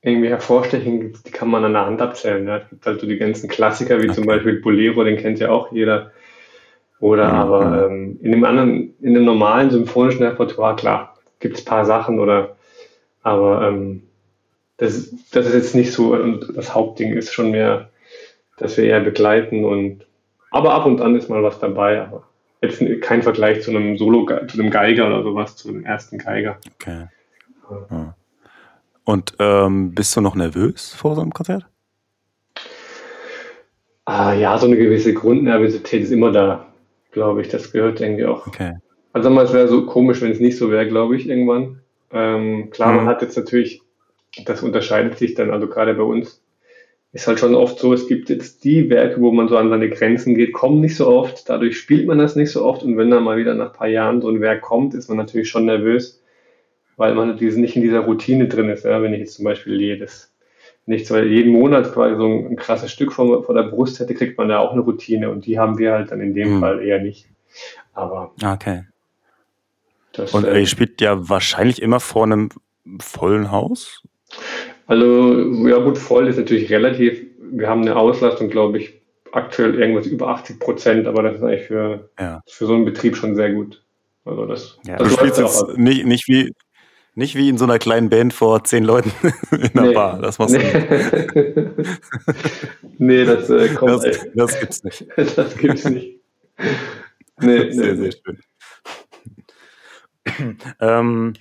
irgendwie 0.01 0.29
hervorstechen, 0.29 1.17
die 1.25 1.31
kann 1.31 1.49
man 1.49 1.63
an 1.63 1.73
der 1.73 1.85
Hand 1.85 2.01
abzählen. 2.01 2.45
Ja. 2.47 2.57
Es 2.57 2.69
gibt 2.69 2.85
halt 2.85 3.01
so 3.01 3.07
die 3.07 3.17
ganzen 3.17 3.49
Klassiker, 3.49 4.01
wie 4.01 4.11
zum 4.11 4.23
Okay. 4.23 4.35
Beispiel 4.35 4.61
Bolero, 4.61 5.03
den 5.03 5.17
kennt 5.17 5.39
ja 5.39 5.49
auch 5.49 5.71
jeder. 5.71 6.11
Oder 6.99 7.29
Mhm. 7.29 7.33
aber 7.33 7.87
ähm, 7.89 8.19
in 8.21 8.31
dem 8.31 8.43
anderen, 8.45 8.93
in 9.01 9.13
dem 9.13 9.25
normalen 9.25 9.71
symphonischen 9.71 10.23
Repertoire, 10.23 10.75
klar, 10.75 11.17
gibt 11.39 11.57
es 11.57 11.63
ein 11.63 11.69
paar 11.69 11.85
Sachen 11.85 12.19
oder 12.19 12.55
aber 13.21 13.67
ähm, 13.67 14.03
das, 14.77 15.13
das 15.31 15.47
ist 15.47 15.53
jetzt 15.53 15.75
nicht 15.75 15.93
so 15.93 16.13
und 16.13 16.55
das 16.55 16.75
Hauptding 16.75 17.13
ist 17.13 17.33
schon 17.33 17.51
mehr, 17.51 17.89
dass 18.57 18.77
wir 18.77 18.85
eher 18.85 18.99
begleiten 18.99 19.65
und 19.65 20.05
aber 20.51 20.73
ab 20.73 20.85
und 20.85 21.01
an 21.01 21.15
ist 21.15 21.29
mal 21.29 21.43
was 21.43 21.59
dabei, 21.59 22.01
aber 22.01 22.23
jetzt 22.63 22.83
kein 23.01 23.21
Vergleich 23.21 23.61
zu 23.61 23.71
einem 23.71 23.97
Solo, 23.97 24.25
zu 24.47 24.59
einem 24.59 24.69
Geiger 24.71 25.07
oder 25.07 25.23
sowas, 25.23 25.55
zu 25.55 25.69
einem 25.69 25.85
ersten 25.85 26.17
Geiger. 26.17 26.57
Okay. 26.79 27.07
Ja. 27.91 28.15
Und 29.05 29.33
ähm, 29.39 29.93
bist 29.93 30.15
du 30.15 30.21
noch 30.21 30.35
nervös 30.35 30.93
vor 30.93 31.15
so 31.15 31.21
einem 31.21 31.33
Konzert? 31.33 31.65
Ah, 34.05 34.33
ja, 34.33 34.57
so 34.57 34.67
eine 34.67 34.77
gewisse 34.77 35.13
Grundnervosität 35.13 36.03
ist 36.03 36.11
immer 36.11 36.31
da, 36.31 36.67
glaube 37.11 37.41
ich. 37.41 37.49
Das 37.49 37.71
gehört 37.71 38.01
irgendwie 38.01 38.25
auch. 38.25 38.47
Okay. 38.47 38.73
Also 39.13 39.29
mal, 39.29 39.45
es 39.45 39.53
wäre 39.53 39.67
so 39.67 39.85
komisch, 39.85 40.21
wenn 40.21 40.31
es 40.31 40.39
nicht 40.39 40.57
so 40.57 40.71
wäre, 40.71 40.87
glaube 40.87 41.15
ich, 41.15 41.27
irgendwann. 41.29 41.79
Ähm, 42.11 42.69
klar, 42.71 42.93
man 42.93 43.05
Mhm. 43.05 43.09
hat 43.09 43.21
jetzt 43.21 43.37
natürlich, 43.37 43.81
das 44.45 44.61
unterscheidet 44.61 45.17
sich 45.17 45.35
dann, 45.35 45.51
also 45.51 45.67
gerade 45.67 45.93
bei 45.93 46.03
uns 46.03 46.42
ist 47.13 47.27
halt 47.27 47.39
schon 47.39 47.53
oft 47.53 47.77
so, 47.77 47.93
es 47.93 48.07
gibt 48.07 48.29
jetzt 48.29 48.63
die 48.63 48.89
Werke, 48.89 49.21
wo 49.21 49.31
man 49.31 49.47
so 49.47 49.55
an 49.55 49.69
seine 49.69 49.89
Grenzen 49.89 50.33
geht, 50.33 50.51
kommen 50.51 50.81
nicht 50.81 50.95
so 50.95 51.07
oft, 51.07 51.47
dadurch 51.47 51.77
spielt 51.77 52.07
man 52.07 52.17
das 52.17 52.35
nicht 52.35 52.49
so 52.51 52.65
oft 52.65 52.81
und 52.83 52.97
wenn 52.97 53.11
dann 53.11 53.23
mal 53.23 53.37
wieder 53.37 53.53
nach 53.53 53.67
ein 53.67 53.73
paar 53.77 53.87
Jahren 53.87 54.21
so 54.21 54.29
ein 54.29 54.41
Werk 54.41 54.61
kommt, 54.61 54.95
ist 54.95 55.09
man 55.09 55.17
natürlich 55.17 55.47
schon 55.47 55.65
nervös, 55.65 56.23
weil 56.97 57.13
man 57.13 57.35
nicht 57.35 57.75
in 57.75 57.81
dieser 57.83 57.99
Routine 57.99 58.47
drin 58.47 58.69
ist. 58.69 58.83
Ja? 58.83 59.01
Wenn 59.03 59.13
ich 59.13 59.19
jetzt 59.19 59.35
zum 59.35 59.45
Beispiel 59.45 59.79
jedes, 59.79 60.33
nicht 60.87 61.05
so 61.05 61.15
jeden 61.17 61.51
Monat 61.53 61.93
quasi 61.93 62.15
so 62.15 62.25
ein, 62.25 62.47
ein 62.47 62.55
krasses 62.55 62.91
Stück 62.91 63.13
vor, 63.13 63.43
vor 63.43 63.53
der 63.53 63.63
Brust 63.63 63.99
hätte, 63.99 64.15
kriegt 64.15 64.39
man 64.39 64.49
da 64.49 64.57
auch 64.57 64.71
eine 64.71 64.81
Routine 64.81 65.29
und 65.29 65.45
die 65.45 65.59
haben 65.59 65.77
wir 65.77 65.93
halt 65.93 66.11
dann 66.11 66.19
in 66.19 66.33
dem 66.33 66.55
Mhm. 66.55 66.59
Fall 66.61 66.81
eher 66.83 66.99
nicht. 66.99 67.27
Aber 67.93 68.33
Ah, 68.41 68.53
Okay. 68.53 68.85
das 70.13 70.33
Und 70.33 70.45
äh, 70.45 70.59
ihr 70.59 70.67
spielt 70.67 70.99
ja 70.99 71.29
wahrscheinlich 71.29 71.79
immer 71.79 71.99
vor 71.99 72.23
einem 72.23 72.49
vollen 72.99 73.51
Haus? 73.51 74.01
Also, 74.87 75.67
ja 75.67 75.77
gut, 75.79 75.97
voll 75.97 76.27
ist 76.27 76.37
natürlich 76.37 76.69
relativ. 76.71 77.25
Wir 77.39 77.69
haben 77.69 77.81
eine 77.81 77.95
Auslastung, 77.95 78.49
glaube 78.49 78.79
ich, 78.79 78.93
aktuell 79.31 79.79
irgendwas 79.79 80.07
über 80.07 80.27
80 80.29 80.59
Prozent, 80.59 81.07
aber 81.07 81.23
das 81.23 81.35
ist 81.35 81.43
eigentlich 81.43 81.67
für, 81.67 82.09
Ja. 82.19 82.41
für 82.47 82.65
so 82.65 82.73
einen 82.75 82.85
Betrieb 82.85 83.15
schon 83.15 83.35
sehr 83.35 83.51
gut. 83.53 83.83
Also 84.25 84.45
das, 84.45 84.79
ja 84.85 84.97
das 84.97 85.09
du 85.09 85.13
spielst 85.15 85.39
jetzt 85.39 85.77
nicht, 85.77 86.05
nicht 86.05 86.27
wie 86.27 86.53
Nicht 87.15 87.35
wie 87.35 87.49
in 87.49 87.59
so 87.59 87.65
einer 87.65 87.77
kleinen 87.77 88.09
Band 88.09 88.33
vor 88.33 88.63
zehn 88.63 88.83
Leuten 88.83 89.11
in 89.51 89.77
einer 89.77 89.87
nee. 89.87 89.93
Bar. 89.93 90.19
Das 90.19 90.39
machst 90.39 90.55
du 90.55 90.59
nee. 90.59 91.83
nee, 92.97 93.25
das 93.25 93.49
äh, 93.49 93.69
kommt. 93.69 94.03
Das, 94.03 94.25
das, 94.33 94.59
gibt's 94.59 94.83
nicht. 94.83 95.05
das 95.37 95.57
gibt's 95.57 95.85
nicht. 95.85 96.19
Nee, 97.39 97.71
sehr, 97.71 97.93
nee. 97.93 98.09
sehr 98.09 98.11
schön. 100.25 100.57
ähm, 100.79 101.33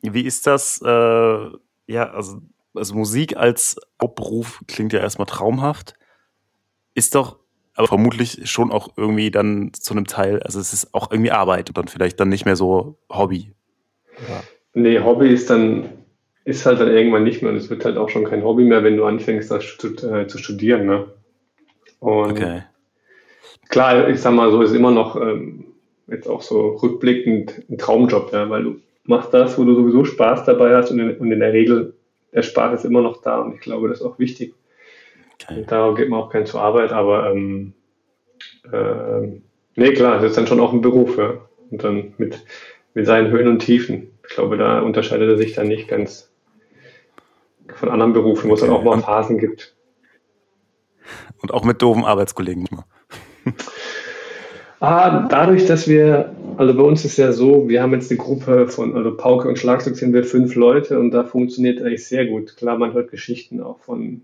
wie 0.00 0.22
ist 0.22 0.46
das? 0.46 0.80
Äh, 0.80 1.50
ja, 1.88 2.10
also, 2.10 2.38
also 2.74 2.94
Musik 2.94 3.36
als 3.36 3.76
Hauptberuf 4.00 4.62
klingt 4.68 4.92
ja 4.92 5.00
erstmal 5.00 5.26
traumhaft. 5.26 5.94
Ist 6.94 7.14
doch 7.14 7.38
aber 7.74 7.88
vermutlich 7.88 8.50
schon 8.50 8.72
auch 8.72 8.88
irgendwie 8.96 9.30
dann 9.30 9.72
zu 9.72 9.94
einem 9.94 10.06
Teil, 10.06 10.42
also 10.42 10.58
es 10.58 10.72
ist 10.72 10.94
auch 10.94 11.12
irgendwie 11.12 11.30
Arbeit 11.30 11.68
und 11.70 11.78
dann 11.78 11.86
vielleicht 11.86 12.18
dann 12.18 12.28
nicht 12.28 12.44
mehr 12.44 12.56
so 12.56 12.98
Hobby. 13.08 13.52
Ja. 14.28 14.42
Nee, 14.74 14.98
Hobby 14.98 15.28
ist 15.28 15.48
dann, 15.48 15.88
ist 16.44 16.66
halt 16.66 16.80
dann 16.80 16.88
irgendwann 16.88 17.22
nicht 17.22 17.40
mehr 17.40 17.52
und 17.52 17.56
es 17.56 17.70
wird 17.70 17.84
halt 17.84 17.96
auch 17.96 18.08
schon 18.08 18.24
kein 18.24 18.42
Hobby 18.42 18.64
mehr, 18.64 18.82
wenn 18.82 18.96
du 18.96 19.04
anfängst, 19.04 19.50
das 19.50 19.64
äh, 20.02 20.26
zu 20.26 20.38
studieren. 20.38 20.86
Ne? 20.86 21.06
Und 22.00 22.32
okay. 22.32 22.64
klar, 23.68 24.08
ich 24.08 24.20
sag 24.20 24.34
mal 24.34 24.50
so, 24.50 24.60
ist 24.60 24.74
immer 24.74 24.90
noch 24.90 25.14
ähm, 25.14 25.66
jetzt 26.08 26.28
auch 26.28 26.42
so 26.42 26.70
rückblickend 26.82 27.62
ein 27.70 27.78
Traumjob, 27.78 28.32
ja, 28.32 28.50
weil 28.50 28.64
du 28.64 28.80
machst 29.08 29.34
das, 29.34 29.58
wo 29.58 29.64
du 29.64 29.74
sowieso 29.74 30.04
Spaß 30.04 30.44
dabei 30.44 30.76
hast 30.76 30.90
und 30.90 31.00
in, 31.00 31.16
und 31.16 31.32
in 31.32 31.40
der 31.40 31.52
Regel, 31.52 31.94
der 32.32 32.42
Spaß 32.42 32.80
ist 32.80 32.84
immer 32.84 33.00
noch 33.00 33.22
da 33.22 33.40
und 33.40 33.54
ich 33.54 33.60
glaube, 33.60 33.88
das 33.88 34.00
ist 34.00 34.06
auch 34.06 34.18
wichtig. 34.18 34.54
Okay. 35.42 35.64
Darauf 35.66 35.96
geht 35.96 36.08
man 36.08 36.20
auch 36.20 36.30
kein 36.30 36.46
zur 36.46 36.60
Arbeit, 36.60 36.92
aber 36.92 37.30
ähm, 37.30 37.72
äh, 38.70 39.40
nee, 39.76 39.92
klar, 39.92 40.16
das 40.16 40.24
ist 40.24 40.36
dann 40.36 40.46
schon 40.46 40.60
auch 40.60 40.72
ein 40.72 40.80
Beruf, 40.80 41.16
ja. 41.16 41.34
Und 41.70 41.84
dann 41.84 42.14
mit, 42.18 42.44
mit 42.94 43.06
seinen 43.06 43.30
Höhen 43.30 43.48
und 43.48 43.60
Tiefen. 43.60 44.10
Ich 44.28 44.34
glaube, 44.34 44.56
da 44.56 44.80
unterscheidet 44.80 45.28
er 45.28 45.36
sich 45.36 45.54
dann 45.54 45.68
nicht 45.68 45.88
ganz 45.88 46.30
von 47.74 47.88
anderen 47.88 48.12
Berufen, 48.12 48.48
wo 48.50 48.54
es 48.54 48.60
dann 48.60 48.70
auch 48.70 48.82
mal 48.82 49.00
Phasen 49.00 49.38
gibt. 49.38 49.74
Und 51.40 51.52
auch 51.52 51.64
mit 51.64 51.80
doofen 51.82 52.04
Arbeitskollegen. 52.04 52.66
ah, 54.80 55.28
dadurch, 55.28 55.66
dass 55.66 55.88
wir, 55.88 56.34
also 56.58 56.74
bei 56.74 56.82
uns 56.82 57.04
ist 57.04 57.16
ja 57.16 57.32
so, 57.32 57.68
wir 57.68 57.82
haben 57.82 57.92
jetzt 57.92 58.10
eine 58.10 58.18
Gruppe 58.18 58.68
von, 58.68 58.96
also 58.96 59.16
Pauke 59.16 59.48
und 59.48 59.58
Schlagzeug 59.58 59.96
sind 59.96 60.12
wir 60.12 60.24
fünf 60.24 60.54
Leute 60.54 60.98
und 60.98 61.10
da 61.12 61.24
funktioniert 61.24 61.80
eigentlich 61.80 62.06
sehr 62.06 62.26
gut. 62.26 62.56
Klar, 62.56 62.78
man 62.78 62.92
hört 62.92 63.10
Geschichten 63.10 63.62
auch 63.62 63.78
von, 63.80 64.22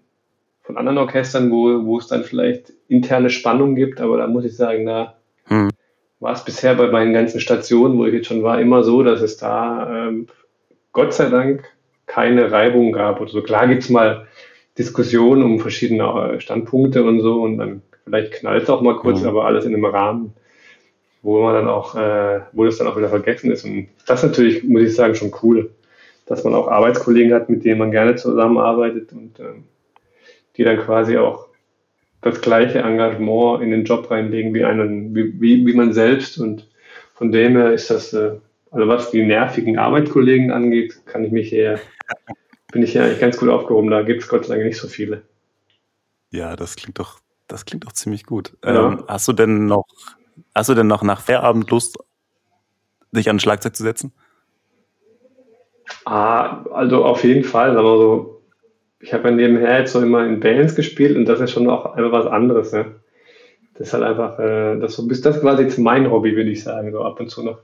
von 0.63 0.77
anderen 0.77 0.99
Orchestern, 0.99 1.51
wo, 1.51 1.85
wo 1.87 1.99
es 1.99 2.09
dann 2.09 2.25
vielleicht 2.25 2.73
interne 2.89 3.31
Spannung 3.31 3.75
gibt, 3.75 4.01
aber 4.01 4.19
da 4.19 4.27
muss 4.27 4.45
ich 4.45 4.57
sagen, 4.57 4.85
da 4.85 5.17
hm 5.45 5.71
war 6.25 6.33
es 6.33 6.43
bisher 6.43 6.75
bei 6.75 6.91
meinen 6.91 7.13
ganzen 7.13 7.39
Stationen, 7.39 7.99
wo 7.99 8.07
ich 8.07 8.15
jetzt 8.15 8.29
schon 8.29 8.43
war, 8.43 8.59
immer 8.59 8.83
so, 8.83 9.03
dass 9.03 9.21
es 9.21 9.37
da 9.37 10.09
ähm, 10.09 10.27
Gott 10.93 11.13
sei 11.13 11.29
Dank 11.29 11.65
keine 12.07 12.51
Reibung 12.51 12.93
gab. 12.93 13.21
Oder 13.21 13.31
so 13.31 13.43
klar 13.43 13.69
gibt 13.69 13.83
es 13.83 13.91
mal 13.91 14.27
Diskussionen 14.79 15.43
um 15.43 15.61
verschiedene 15.61 16.05
äh, 16.05 16.41
Standpunkte 16.41 17.05
und 17.05 17.21
so 17.21 17.43
und 17.43 17.59
dann 17.59 17.83
vielleicht 18.05 18.33
knallt 18.33 18.63
es 18.63 18.71
auch 18.71 18.81
mal 18.81 18.97
kurz, 18.97 19.21
mhm. 19.21 19.29
aber 19.29 19.45
alles 19.45 19.67
in 19.67 19.75
einem 19.75 19.85
Rahmen, 19.85 20.33
wo 21.25 21.43
man 21.43 21.55
dann 21.55 21.69
auch, 21.69 21.95
äh, 21.97 22.43
wo 22.53 22.65
das 22.67 22.77
dann 22.77 22.87
auch 22.87 22.99
wieder 22.99 23.09
vergessen 23.09 23.51
ist. 23.51 23.65
Und 23.65 23.89
das 24.07 24.23
natürlich, 24.23 24.63
muss 24.63 24.83
ich 24.83 24.95
sagen, 24.95 25.15
schon 25.15 25.35
cool, 25.43 25.71
dass 26.27 26.45
man 26.45 26.55
auch 26.55 26.69
Arbeitskollegen 26.69 27.33
hat, 27.33 27.49
mit 27.49 27.65
denen 27.65 27.79
man 27.79 27.91
gerne 27.91 28.15
zusammenarbeitet 28.15 29.11
und 29.13 29.41
ähm, 29.41 29.65
die 30.57 30.65
dann 30.65 30.79
quasi 30.79 31.17
auch 31.17 31.49
das 32.21 32.43
gleiche 32.43 32.81
Engagement 32.81 33.63
in 33.63 33.71
den 33.71 33.85
Job 33.85 34.11
reinlegen 34.11 34.53
wie, 34.53 34.65
einen, 34.65 35.15
wie, 35.15 35.41
wie, 35.41 35.67
wie 35.67 35.73
man 35.73 35.95
selbst. 35.95 36.39
Und 36.39 36.69
von 37.15 37.33
dem 37.33 37.57
her 37.57 37.73
ist 37.73 37.91
das, 37.91 38.13
äh, 38.13 38.33
also 38.71 38.87
was 38.87 39.11
die 39.11 39.25
nervigen 39.25 39.79
Arbeitskollegen 39.79 40.51
angeht, 40.51 41.07
kann 41.07 41.25
ich 41.25 41.33
mich 41.33 41.49
hier, 41.49 41.81
bin 42.73 42.83
ich 42.83 42.93
ja 42.93 43.05
eigentlich 43.05 43.21
ganz 43.21 43.39
gut 43.39 43.49
aufgehoben. 43.49 43.91
Da 43.91 44.03
gibt 44.03 44.23
es 44.23 44.29
Gott 44.29 44.45
sei 44.45 44.57
Dank 44.57 44.67
nicht 44.67 44.79
so 44.79 44.89
viele. 44.89 45.23
Ja, 46.31 46.55
das 46.55 46.77
klingt 46.77 46.99
doch, 46.99 47.21
das 47.49 47.65
klingt 47.65 47.87
doch 47.87 47.93
ziemlich 47.93 48.25
gut. 48.25 48.59
Ja. 48.63 48.93
Ähm, 48.93 49.05
hast 49.09 49.27
du 49.27 49.33
denn 49.33 49.65
noch, 49.65 49.87
hast 50.55 50.69
du 50.69 50.75
denn 50.75 50.87
noch 50.87 51.03
nach 51.03 51.21
Feierabend 51.21 51.71
Lust, 51.71 51.99
dich 53.13 53.31
an 53.31 53.41
Schlagzeug 53.41 53.77
zu 53.77 53.83
setzen? 53.83 54.13
Ah, 56.05 56.65
also 56.73 57.05
auf 57.05 57.25
jeden 57.25 57.45
Fall, 57.45 57.77
aber 57.77 57.97
so 57.97 58.35
ich 59.05 59.13
habe 59.13 59.29
ja 59.29 59.35
nebenher 59.35 59.81
jetzt 59.81 59.93
so 59.93 60.01
immer 60.01 60.25
in 60.25 60.41
Bands 60.41 60.75
gespielt 60.75 61.15
und 61.15 61.27
das 61.27 61.39
ist 61.39 61.51
schon 61.51 61.69
auch 61.69 61.95
einfach 61.95 62.13
was 62.13 62.27
anderes. 62.27 62.73
Ne? 62.73 62.87
Das 63.75 63.89
ist 63.89 63.93
halt 63.93 64.03
einfach, 64.03 64.39
äh, 64.39 64.79
das, 64.81 64.95
so, 64.95 65.07
das 65.07 65.19
ist 65.19 65.41
quasi 65.43 65.63
jetzt 65.63 65.79
mein 65.79 66.11
Hobby, 66.11 66.35
würde 66.35 66.51
ich 66.51 66.65
sagen, 66.65 66.91
so 66.91 67.03
ab 67.03 67.21
und 67.21 67.29
zu 67.29 67.43
noch. 67.43 67.59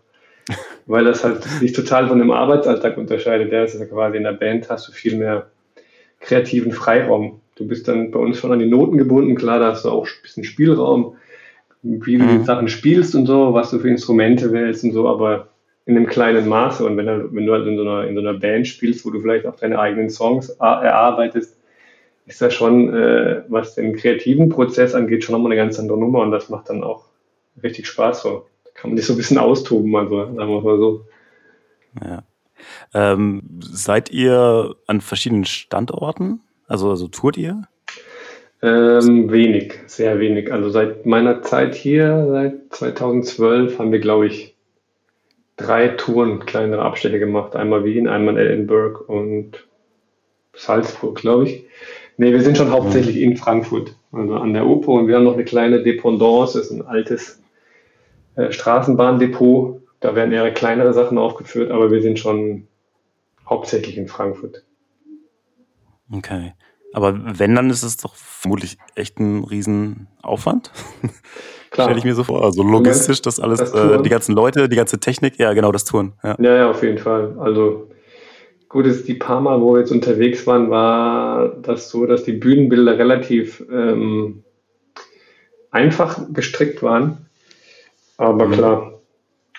Weil 0.87 1.05
das 1.05 1.25
halt 1.25 1.43
sich 1.43 1.73
total 1.73 2.09
von 2.09 2.19
dem 2.19 2.31
Arbeitsalltag 2.31 2.99
unterscheidet. 2.99 3.53
Das 3.53 3.73
ist 3.73 3.81
ja 3.81 3.87
quasi 3.87 4.19
in 4.19 4.25
der 4.25 4.33
Band 4.33 4.69
hast 4.69 4.87
du 4.89 4.93
viel 4.93 5.17
mehr 5.17 5.47
kreativen 6.21 6.73
Freiraum. 6.73 7.41
Du 7.55 7.67
bist 7.67 7.89
dann 7.89 8.11
bei 8.11 8.19
uns 8.19 8.39
schon 8.39 8.53
an 8.53 8.59
die 8.59 8.67
Noten 8.69 8.99
gebunden, 8.99 9.35
klar, 9.35 9.61
da 9.61 9.73
hast 9.73 9.87
du 9.87 9.91
auch 9.91 10.07
ein 10.07 10.23
bisschen 10.23 10.45
Spielraum, 10.45 11.17
wie 11.83 12.19
du 12.19 12.27
die 12.27 12.39
mhm. 12.39 12.45
Sachen 12.45 12.69
spielst 12.69 13.15
und 13.15 13.27
so, 13.27 13.55
was 13.55 13.71
du 13.71 13.79
für 13.79 13.89
Instrumente 13.89 14.53
wählst 14.53 14.85
und 14.85 14.93
so, 14.93 15.09
aber 15.09 15.49
in 15.87 15.97
einem 15.97 16.07
kleinen 16.07 16.49
Maße. 16.49 16.85
Und 16.85 16.97
wenn, 16.97 17.07
wenn 17.35 17.47
du 17.47 17.53
halt 17.53 17.67
in 17.67 17.77
so, 17.77 17.83
einer, 17.83 18.07
in 18.07 18.15
so 18.15 18.21
einer 18.21 18.35
Band 18.35 18.69
spielst, 18.69 19.05
wo 19.05 19.11
du 19.11 19.21
vielleicht 19.21 19.47
auch 19.47 19.57
deine 19.57 19.79
eigenen 19.79 20.11
Songs 20.11 20.51
erarbeitest, 20.51 21.57
ist 22.27 22.41
das 22.41 22.55
schon, 22.55 22.95
äh, 22.95 23.43
was 23.49 23.75
den 23.75 23.97
kreativen 23.97 24.51
Prozess 24.51 24.95
angeht, 24.95 25.25
schon 25.25 25.33
nochmal 25.33 25.53
eine 25.53 25.61
ganz 25.61 25.79
andere 25.79 25.99
Nummer 25.99 26.21
und 26.21 26.31
das 26.31 26.49
macht 26.49 26.69
dann 26.69 26.85
auch 26.85 27.07
richtig 27.63 27.87
Spaß. 27.87 28.23
So. 28.23 28.47
Da 28.65 28.71
kann 28.75 28.91
man 28.91 28.97
sich 28.97 29.07
so 29.07 29.15
ein 29.15 29.17
bisschen 29.17 29.39
austoben, 29.39 29.95
also 29.97 30.27
sagen 30.27 30.37
wir 30.37 30.61
mal 30.61 30.79
so. 30.79 31.05
Ja. 32.05 32.23
Ähm, 32.95 33.43
seid 33.61 34.11
ihr 34.11 34.77
an 34.87 35.01
verschiedenen 35.01 35.45
Standorten? 35.45 36.41
Also, 36.69 36.91
also 36.91 37.09
tourt 37.09 37.37
ihr? 37.37 37.63
Ähm, 38.63 39.31
wenig, 39.31 39.79
sehr 39.87 40.21
wenig. 40.21 40.53
Also 40.53 40.69
seit 40.69 41.07
meiner 41.07 41.43
Zeit 41.43 41.75
hier, 41.75 42.27
seit 42.31 42.75
2012, 42.75 43.79
haben 43.79 43.93
wir, 43.93 44.01
glaube 44.01 44.27
ich, 44.27 44.57
drei 45.57 45.89
Touren, 45.89 46.41
kleinere 46.41 46.83
Abstecher 46.83 47.19
gemacht. 47.19 47.57
Einmal 47.57 47.85
Wien, 47.85 48.09
einmal 48.09 48.39
Edinburgh 48.39 49.03
und 49.07 49.67
Salzburg, 50.55 51.17
glaube 51.17 51.45
ich. 51.45 51.65
Nee, 52.19 52.33
wir 52.33 52.43
sind 52.43 52.59
schon 52.59 52.71
hauptsächlich 52.71 53.17
in 53.17 53.39
Frankfurt, 53.39 53.95
also 54.13 54.35
an 54.35 54.53
der 54.53 54.67
Oper. 54.67 54.93
Und 54.93 55.09
wir 55.09 55.17
haben 55.17 55.25
noch 55.25 55.35
eine 55.35 55.45
kleine 55.45 55.83
Dependance, 55.83 56.59
das 56.59 56.67
ist 56.67 56.73
ein 56.73 56.87
altes 56.87 57.43
äh, 58.37 58.53
Straßenbahndepot. 58.53 59.81
Da 60.01 60.15
werden 60.15 60.33
eher 60.33 60.51
kleinere 60.53 60.93
Sachen 60.93 61.17
aufgeführt, 61.17 61.71
aber 61.71 61.91
wir 61.91 62.03
sind 62.03 62.19
schon 62.19 62.67
hauptsächlich 63.49 63.97
in 63.97 64.07
Frankfurt. 64.07 64.65
Okay. 66.13 66.53
Aber 66.93 67.39
wenn, 67.39 67.55
dann 67.55 67.71
ist 67.71 67.83
es 67.83 67.97
doch 67.97 68.15
vermutlich 68.15 68.79
echt 68.95 69.19
ein 69.21 69.45
Riesenaufwand. 69.45 70.73
Stelle 71.73 71.99
ich 71.99 72.05
mir 72.05 72.15
so 72.15 72.25
vor. 72.25 72.45
Also 72.45 72.65
logistisch, 72.65 73.23
das 73.23 73.39
alles, 73.39 73.61
das 73.61 73.73
äh, 73.73 74.03
die 74.03 74.09
ganzen 74.09 74.35
Leute, 74.35 74.69
die 74.69 74.77
ganze 74.77 74.99
Technik, 74.99 75.39
ja 75.39 75.53
genau, 75.53 75.71
das 75.71 75.85
Touren. 75.85 76.15
Ja. 76.25 76.37
ja, 76.41 76.57
ja, 76.57 76.71
auf 76.71 76.83
jeden 76.83 76.99
Fall. 76.99 77.37
Also 77.39 77.89
gut, 78.69 78.87
ist 78.87 79.07
die 79.07 79.15
paar 79.15 79.41
Mal, 79.41 79.61
wo 79.61 79.75
wir 79.75 79.81
jetzt 79.81 79.93
unterwegs 79.93 80.47
waren, 80.49 80.71
war 80.71 81.49
das 81.63 81.91
so, 81.91 82.07
dass 82.07 82.25
die 82.25 82.33
Bühnenbilder 82.33 82.99
relativ 82.99 83.63
ähm, 83.71 84.43
einfach 85.71 86.21
gestrickt 86.33 86.83
waren. 86.83 87.27
Aber 88.17 88.47
mhm. 88.47 88.53
klar. 88.53 89.01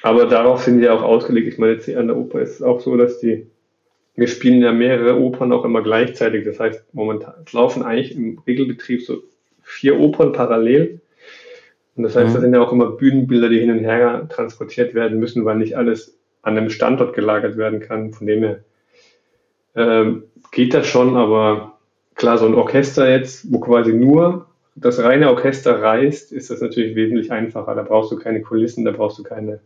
Aber 0.04 0.26
darauf 0.26 0.64
sind 0.64 0.80
wir 0.80 0.94
auch 0.94 1.04
ausgelegt. 1.04 1.48
Ich 1.48 1.60
meine, 1.60 1.74
jetzt 1.74 1.86
hier 1.86 2.00
an 2.00 2.08
der 2.08 2.18
Oper 2.18 2.42
ist 2.42 2.56
es 2.56 2.62
auch 2.62 2.82
so, 2.82 2.98
dass 2.98 3.20
die, 3.20 3.48
wir 4.22 4.28
spielen 4.28 4.62
ja 4.62 4.72
mehrere 4.72 5.20
Opern 5.20 5.52
auch 5.52 5.66
immer 5.66 5.82
gleichzeitig. 5.82 6.46
Das 6.46 6.60
heißt, 6.60 6.94
momentan 6.94 7.34
es 7.44 7.54
laufen 7.54 7.82
eigentlich 7.82 8.16
im 8.16 8.38
Regelbetrieb 8.46 9.02
so 9.02 9.24
vier 9.64 10.00
Opern 10.00 10.32
parallel. 10.32 11.02
Und 11.96 12.04
das 12.04 12.16
heißt, 12.16 12.30
mhm. 12.30 12.34
das 12.34 12.42
sind 12.44 12.54
ja 12.54 12.62
auch 12.62 12.72
immer 12.72 12.92
Bühnenbilder, 12.92 13.50
die 13.50 13.60
hin 13.60 13.72
und 13.72 13.80
her 13.80 14.28
transportiert 14.30 14.94
werden 14.94 15.20
müssen, 15.20 15.44
weil 15.44 15.58
nicht 15.58 15.76
alles 15.76 16.20
an 16.44 16.56
einem 16.56 16.70
Standort 16.70 17.16
gelagert 17.16 17.58
werden 17.58 17.80
kann. 17.80 18.12
Von 18.12 18.28
dem 18.28 18.44
her 18.44 18.60
ähm, 19.76 20.26
geht 20.52 20.76
das 20.76 20.86
schon, 20.86 21.18
aber 21.18 21.80
klar, 22.14 22.38
so 22.38 22.46
ein 22.46 22.54
Orchester 22.54 23.10
jetzt, 23.10 23.52
wo 23.52 23.60
quasi 23.60 23.92
nur 23.92 24.46
das 24.76 25.02
reine 25.04 25.32
Orchester 25.32 25.82
reist, 25.82 26.32
ist 26.32 26.52
das 26.52 26.62
natürlich 26.62 26.96
wesentlich 26.96 27.32
einfacher. 27.32 27.74
Da 27.74 27.82
brauchst 27.82 28.12
du 28.12 28.18
keine 28.18 28.44
Kulissen, 28.44 28.86
da 28.86 28.92
brauchst 28.92 29.18
du 29.18 29.24
keine 29.24 29.62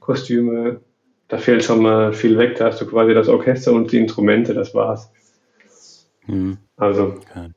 Kostüme. 0.00 0.80
Da 1.28 1.38
fehlt 1.38 1.62
schon 1.62 1.82
mal 1.82 2.12
viel 2.12 2.38
weg. 2.38 2.56
Da 2.56 2.66
hast 2.66 2.80
du 2.80 2.86
quasi 2.86 3.14
das 3.14 3.28
Orchester 3.28 3.72
und 3.72 3.92
die 3.92 3.98
Instrumente, 3.98 4.54
das 4.54 4.74
war's. 4.74 5.12
Mhm. 6.26 6.58
Also, 6.76 7.18
okay. 7.18 7.50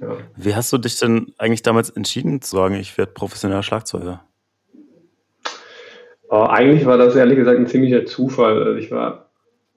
Ja. 0.00 0.16
Wie 0.36 0.54
hast 0.54 0.72
du 0.72 0.78
dich 0.78 0.98
denn 0.98 1.32
eigentlich 1.38 1.62
damals 1.62 1.90
entschieden 1.90 2.42
zu 2.42 2.56
sagen, 2.56 2.74
ich 2.74 2.98
werde 2.98 3.12
professioneller 3.12 3.62
Schlagzeuger? 3.62 4.24
Oh, 6.28 6.46
eigentlich 6.48 6.86
war 6.86 6.98
das 6.98 7.14
ehrlich 7.14 7.36
gesagt 7.36 7.58
ein 7.58 7.66
ziemlicher 7.66 8.06
Zufall. 8.06 8.62
Also 8.62 8.78
ich 8.78 8.90
war 8.90 9.28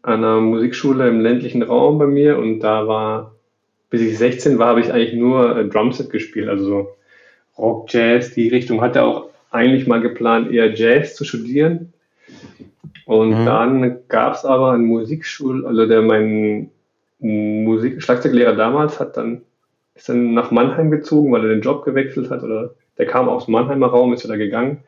an 0.02 0.24
einer 0.24 0.40
Musikschule 0.40 1.08
im 1.10 1.20
ländlichen 1.20 1.64
Raum 1.64 1.98
bei 1.98 2.08
mir 2.08 2.38
und 2.38 2.60
da 2.60 2.88
war, 2.88 3.36
bis 3.90 4.02
ich 4.02 4.18
16 4.18 4.58
war, 4.58 4.70
habe 4.70 4.82
ich 4.82 4.94
eigentlich 4.94 5.14
nur 5.14 5.58
äh, 5.58 5.68
Drumset 5.68 6.12
gespielt, 6.12 6.48
also 6.48 6.66
so 6.66 6.96
Rock, 7.58 7.92
Jazz, 7.92 8.34
die 8.34 8.50
Richtung. 8.50 8.82
Hatte 8.82 9.04
auch 9.04 9.30
eigentlich 9.52 9.88
mal 9.88 10.02
geplant, 10.02 10.52
eher 10.52 10.74
Jazz 10.74 11.16
zu 11.16 11.26
studieren. 11.26 11.94
Und 13.06 13.42
mhm. 13.42 13.46
dann 13.46 14.00
gab 14.08 14.34
es 14.34 14.46
aber 14.46 14.72
einen 14.72 14.86
Musikschul, 14.86 15.66
also 15.66 15.86
der 15.86 16.02
mein 16.02 16.72
Musik 17.20 18.02
Schlagzeuglehrer 18.02 18.56
damals 18.56 19.00
hat 19.00 19.18
dann 19.18 19.42
ist 19.96 20.10
dann 20.10 20.34
nach 20.34 20.52
Mannheim 20.52 20.92
gezogen, 20.92 21.32
weil 21.32 21.44
er 21.44 21.50
den 21.50 21.62
Job 21.62 21.86
gewechselt 21.86 22.30
hat 22.30 22.44
oder 22.44 22.76
der 22.98 23.06
kam 23.06 23.30
aus 23.30 23.46
dem 23.46 23.54
Mannheimer 23.54 23.88
Raum, 23.88 24.14
ist 24.14 24.26
wieder 24.26 24.38
gegangen. 24.38 24.84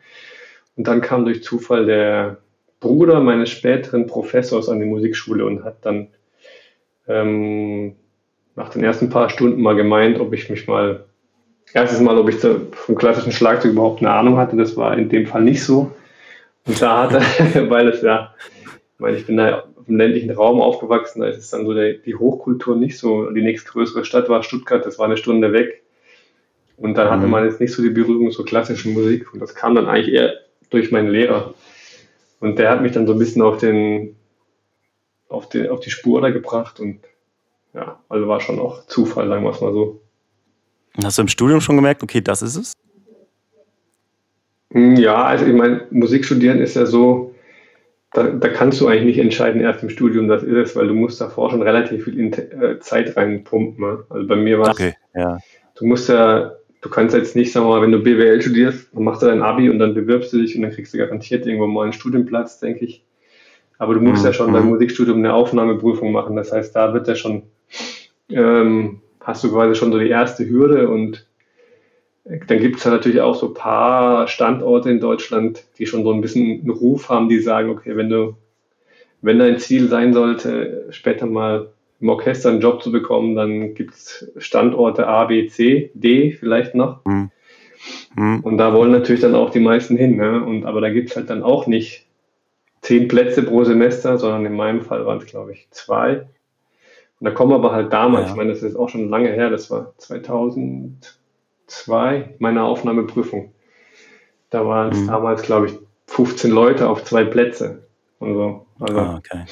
Und 0.76 0.88
dann 0.88 1.02
kam 1.02 1.26
durch 1.26 1.44
Zufall 1.44 1.86
der 1.86 2.38
Bruder 2.80 3.22
meines 3.22 3.50
späteren 3.50 4.06
Professors 4.06 4.70
an 4.70 4.80
die 4.80 4.86
Musikschule 4.86 5.46
und 5.46 5.64
hat 5.64 5.78
dann 5.82 6.10
ähm, 7.08 7.96
nach 8.56 8.70
den 8.70 8.84
ersten 8.84 9.10
paar 9.10 9.30
Stunden 9.30 9.62
mal 9.62 9.76
gemeint, 9.76 10.20
ob 10.20 10.34
ich 10.34 10.50
mich 10.50 10.68
mal, 10.68 11.06
erstes 11.74 12.00
Mal, 12.00 12.18
ob 12.18 12.30
ich 12.30 12.38
vom 12.72 12.96
klassischen 12.96 13.32
Schlagzeug 13.32 13.72
überhaupt 13.72 14.02
eine 14.02 14.12
Ahnung 14.12 14.38
hatte. 14.38 14.56
Das 14.58 14.78
war 14.78 14.98
in 14.98 15.10
dem 15.10 15.26
Fall 15.26 15.44
nicht 15.44 15.64
so. 15.64 15.92
Und 16.68 16.82
da 16.82 17.04
hat 17.04 17.14
er, 17.14 17.70
weil 17.70 17.88
es 17.88 18.02
ja, 18.02 18.34
ich 18.64 19.00
meine, 19.00 19.18
ich 19.18 19.26
bin 19.26 19.38
da 19.38 19.66
im 19.88 19.98
ländlichen 19.98 20.32
Raum 20.32 20.62
aufgewachsen, 20.62 21.22
da 21.22 21.28
ist 21.28 21.38
es 21.38 21.50
dann 21.50 21.66
so 21.66 21.74
der, 21.74 21.94
die 21.94 22.16
Hochkultur 22.16 22.76
nicht 22.76 22.98
so. 22.98 23.30
Die 23.32 23.42
nächstgrößere 23.42 24.04
Stadt 24.06 24.30
war 24.30 24.44
Stuttgart, 24.44 24.86
das 24.86 25.00
war 25.00 25.06
eine 25.06 25.18
Stunde 25.18 25.54
weg. 25.54 25.84
Und 26.76 26.96
dann 26.96 27.10
hatte 27.10 27.26
mhm. 27.26 27.32
man 27.32 27.46
jetzt 27.46 27.60
nicht 27.60 27.74
so 27.74 27.82
die 27.82 27.90
Berührung 27.90 28.32
zur 28.32 28.46
klassischen 28.46 28.94
Musik. 28.94 29.34
Und 29.34 29.40
das 29.40 29.56
kam 29.56 29.76
dann 29.76 29.88
eigentlich 29.88 30.14
eher 30.14 30.34
durch 30.70 30.92
meinen 30.92 31.10
Lehrer. 31.10 31.54
Und 32.40 32.60
der 32.60 32.70
hat 32.70 32.82
mich 32.82 32.92
dann 32.92 33.08
so 33.08 33.14
ein 33.14 33.20
bisschen 33.20 33.42
auf 33.42 33.58
den, 33.58 34.16
auf, 35.30 35.50
den, 35.50 35.70
auf 35.70 35.80
die 35.80 35.90
Spur 35.90 36.22
da 36.22 36.30
gebracht 36.30 36.80
und 36.80 37.00
ja, 37.74 38.00
also 38.10 38.28
war 38.28 38.42
schon 38.42 38.60
auch 38.60 38.86
Zufall, 38.88 39.28
sagen 39.28 39.44
wir 39.44 39.52
es 39.52 39.62
mal 39.62 39.74
so. 39.74 40.02
Hast 41.04 41.18
du 41.18 41.24
im 41.24 41.28
Studium 41.28 41.62
schon 41.62 41.76
gemerkt, 41.76 42.04
okay, 42.04 42.22
das 42.22 42.42
ist 42.42 42.56
es? 42.56 42.74
Hm, 44.72 44.96
ja, 44.96 45.24
also 45.24 45.46
ich 45.46 45.54
meine, 45.54 45.88
Musik 45.92 46.26
studieren 46.26 46.60
ist 46.60 46.76
ja 46.76 46.86
so, 46.86 47.36
da, 48.14 48.24
da, 48.24 48.50
kannst 48.50 48.82
du 48.82 48.88
eigentlich 48.88 49.06
nicht 49.06 49.20
entscheiden 49.20 49.62
erst 49.62 49.84
im 49.84 49.90
Studium, 49.90 50.28
das 50.28 50.44
ist 50.44 50.56
es, 50.56 50.76
weil 50.76 50.88
du 50.88 50.94
musst 50.94 51.22
davor 51.22 51.52
schon 51.52 51.62
relativ 51.62 52.06
viel 52.06 52.20
äh, 52.34 52.80
Zeit 52.80 53.16
reinpumpen. 53.16 53.86
Ne? 53.86 54.04
Also 54.10 54.28
bei 54.28 54.36
mir 54.36 54.60
war 54.60 54.72
es, 54.72 54.76
okay, 54.76 54.94
ja. 55.14 55.38
du 55.76 55.86
musst 55.86 56.10
ja 56.10 56.58
du 56.82 56.90
kannst 56.90 57.16
jetzt 57.16 57.36
nicht, 57.36 57.52
sagen 57.52 57.66
wir 57.66 57.72
mal, 57.72 57.82
wenn 57.82 57.92
du 57.92 58.00
BWL 58.00 58.42
studierst, 58.42 58.90
dann 58.94 59.04
machst 59.04 59.22
du 59.22 59.26
dein 59.26 59.42
Abi 59.42 59.70
und 59.70 59.80
dann 59.80 59.94
bewirbst 59.94 60.32
du 60.34 60.38
dich 60.38 60.56
und 60.56 60.62
dann 60.62 60.72
kriegst 60.72 60.94
du 60.94 60.98
garantiert 60.98 61.46
irgendwo 61.46 61.68
mal 61.68 61.84
einen 61.84 61.94
Studienplatz, 61.94 62.60
denke 62.60 62.86
ich. 62.86 63.04
Aber 63.78 63.94
du 63.94 64.02
musst 64.02 64.22
mhm. 64.22 64.28
ja 64.28 64.34
schon 64.34 64.52
beim 64.52 64.64
mhm. 64.64 64.70
Musikstudium 64.70 65.18
eine 65.18 65.34
Aufnahmeprüfung 65.34 66.12
machen. 66.12 66.36
Das 66.36 66.52
heißt, 66.52 66.76
da 66.76 66.94
wird 66.94 67.08
ja 67.08 67.16
schon, 67.16 67.44
ähm, 68.30 69.02
hast 69.22 69.44
du 69.44 69.52
quasi 69.52 69.76
schon 69.76 69.92
so 69.92 70.00
die 70.00 70.10
erste 70.10 70.48
Hürde 70.48 70.90
und 70.90 71.27
dann 72.48 72.60
gibt 72.60 72.78
es 72.78 72.84
ja 72.84 72.92
natürlich 72.92 73.22
auch 73.22 73.36
so 73.36 73.48
ein 73.48 73.54
paar 73.54 74.28
Standorte 74.28 74.90
in 74.90 75.00
Deutschland, 75.00 75.64
die 75.78 75.86
schon 75.86 76.04
so 76.04 76.12
ein 76.12 76.22
bisschen 76.22 76.62
einen 76.62 76.70
Ruf 76.70 77.10
haben, 77.10 77.30
die 77.30 77.40
sagen, 77.40 77.70
okay, 77.70 77.96
wenn 77.96 78.10
du, 78.10 78.36
wenn 79.22 79.40
dein 79.40 79.60
Ziel 79.60 79.88
sein 79.88 80.14
sollte, 80.14 80.88
später 80.90 81.26
mal 81.26 81.70
im 82.00 82.10
Orchester 82.10 82.50
einen 82.50 82.62
Job 82.62 82.84
zu 82.84 82.92
bekommen, 82.92 83.36
dann 83.36 83.74
gibt 83.74 83.94
es 83.94 84.32
Standorte 84.38 85.08
A, 85.08 85.26
B, 85.26 85.48
C, 85.48 85.92
D 85.94 86.32
vielleicht 86.32 86.76
noch. 86.76 87.04
Mhm. 87.06 87.32
Mhm. 88.16 88.40
Und 88.42 88.58
da 88.58 88.74
wollen 88.74 88.92
natürlich 88.92 89.22
dann 89.22 89.36
auch 89.36 89.50
die 89.50 89.60
meisten 89.60 89.96
hin. 89.96 90.18
Ne? 90.18 90.44
Und, 90.44 90.66
aber 90.66 90.82
da 90.82 90.90
gibt 90.90 91.10
es 91.10 91.16
halt 91.16 91.30
dann 91.30 91.44
auch 91.44 91.66
nicht 91.66 92.06
zehn 92.82 93.08
Plätze 93.08 93.44
pro 93.44 93.64
Semester, 93.64 94.18
sondern 94.18 94.46
in 94.46 94.56
meinem 94.56 94.82
Fall 94.82 95.06
waren 95.06 95.20
es, 95.20 95.26
glaube 95.26 95.54
ich, 95.54 95.68
zwei. 95.72 96.28
Und 97.20 97.26
da 97.26 97.32
kommen 97.32 97.54
aber 97.54 97.72
halt 97.72 97.92
damals, 97.94 98.26
ja. 98.26 98.32
ich 98.32 98.38
meine, 98.38 98.52
das 98.52 98.62
ist 98.62 98.76
auch 98.76 98.90
schon 98.90 99.10
lange 99.10 99.30
her, 99.30 99.50
das 99.50 99.72
war 99.72 99.94
2002, 101.68 102.36
meine 102.40 102.64
Aufnahmeprüfung. 102.64 103.54
Da 104.50 104.66
waren 104.66 104.92
es 104.92 105.00
mhm. 105.00 105.08
damals, 105.08 105.42
glaube 105.44 105.68
ich, 105.68 105.80
15 106.08 106.52
Leute 106.52 106.90
auf 106.90 107.04
zwei 107.04 107.26
Plätze. 107.26 107.88
Also, 108.20 108.66
also 108.80 109.00
ah, 109.00 109.18
okay. 109.18 109.46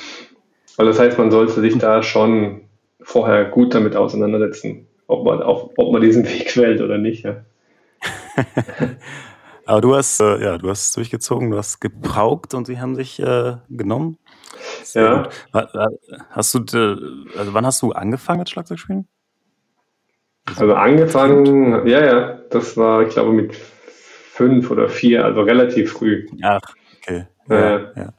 Weil 0.77 0.87
das 0.87 0.99
heißt, 0.99 1.17
man 1.17 1.31
sollte 1.31 1.59
sich 1.61 1.77
da 1.77 2.01
schon 2.01 2.61
vorher 3.01 3.45
gut 3.45 3.73
damit 3.75 3.95
auseinandersetzen, 3.95 4.87
ob 5.07 5.25
man, 5.25 5.43
auch, 5.43 5.71
ob 5.77 5.91
man 5.91 6.01
diesen 6.01 6.25
Weg 6.27 6.55
wählt 6.57 6.81
oder 6.81 6.97
nicht. 6.97 7.23
Ja. 7.23 7.43
Aber 9.67 9.81
du 9.81 9.95
hast, 9.95 10.19
äh, 10.19 10.43
ja, 10.43 10.57
du 10.57 10.69
hast 10.69 10.95
durchgezogen, 10.95 11.49
du 11.49 11.57
hast 11.57 11.79
gebraucht 11.79 12.53
und 12.53 12.67
sie 12.67 12.79
haben 12.79 12.95
sich 12.95 13.19
äh, 13.19 13.57
genommen. 13.69 14.17
Sehr 14.83 15.03
ja. 15.03 15.23
Gut. 15.23 15.69
Hast 16.29 16.53
du, 16.53 16.59
also 17.37 17.53
wann 17.53 17.65
hast 17.65 17.81
du 17.81 17.91
angefangen 17.91 18.39
mit 18.39 18.49
Schlagzeugspielen? 18.49 19.07
Also 20.45 20.73
angefangen, 20.73 21.87
ja, 21.87 22.05
ja, 22.05 22.39
das 22.49 22.77
war, 22.77 23.01
ich 23.03 23.09
glaube, 23.09 23.33
mit 23.33 23.55
fünf 23.55 24.69
oder 24.69 24.89
vier, 24.89 25.25
also 25.25 25.41
relativ 25.41 25.93
früh. 25.93 26.27
Ach, 26.43 26.61
okay. 26.97 27.25
Ja, 27.49 27.77
äh, 27.77 27.87
ja. 27.95 28.13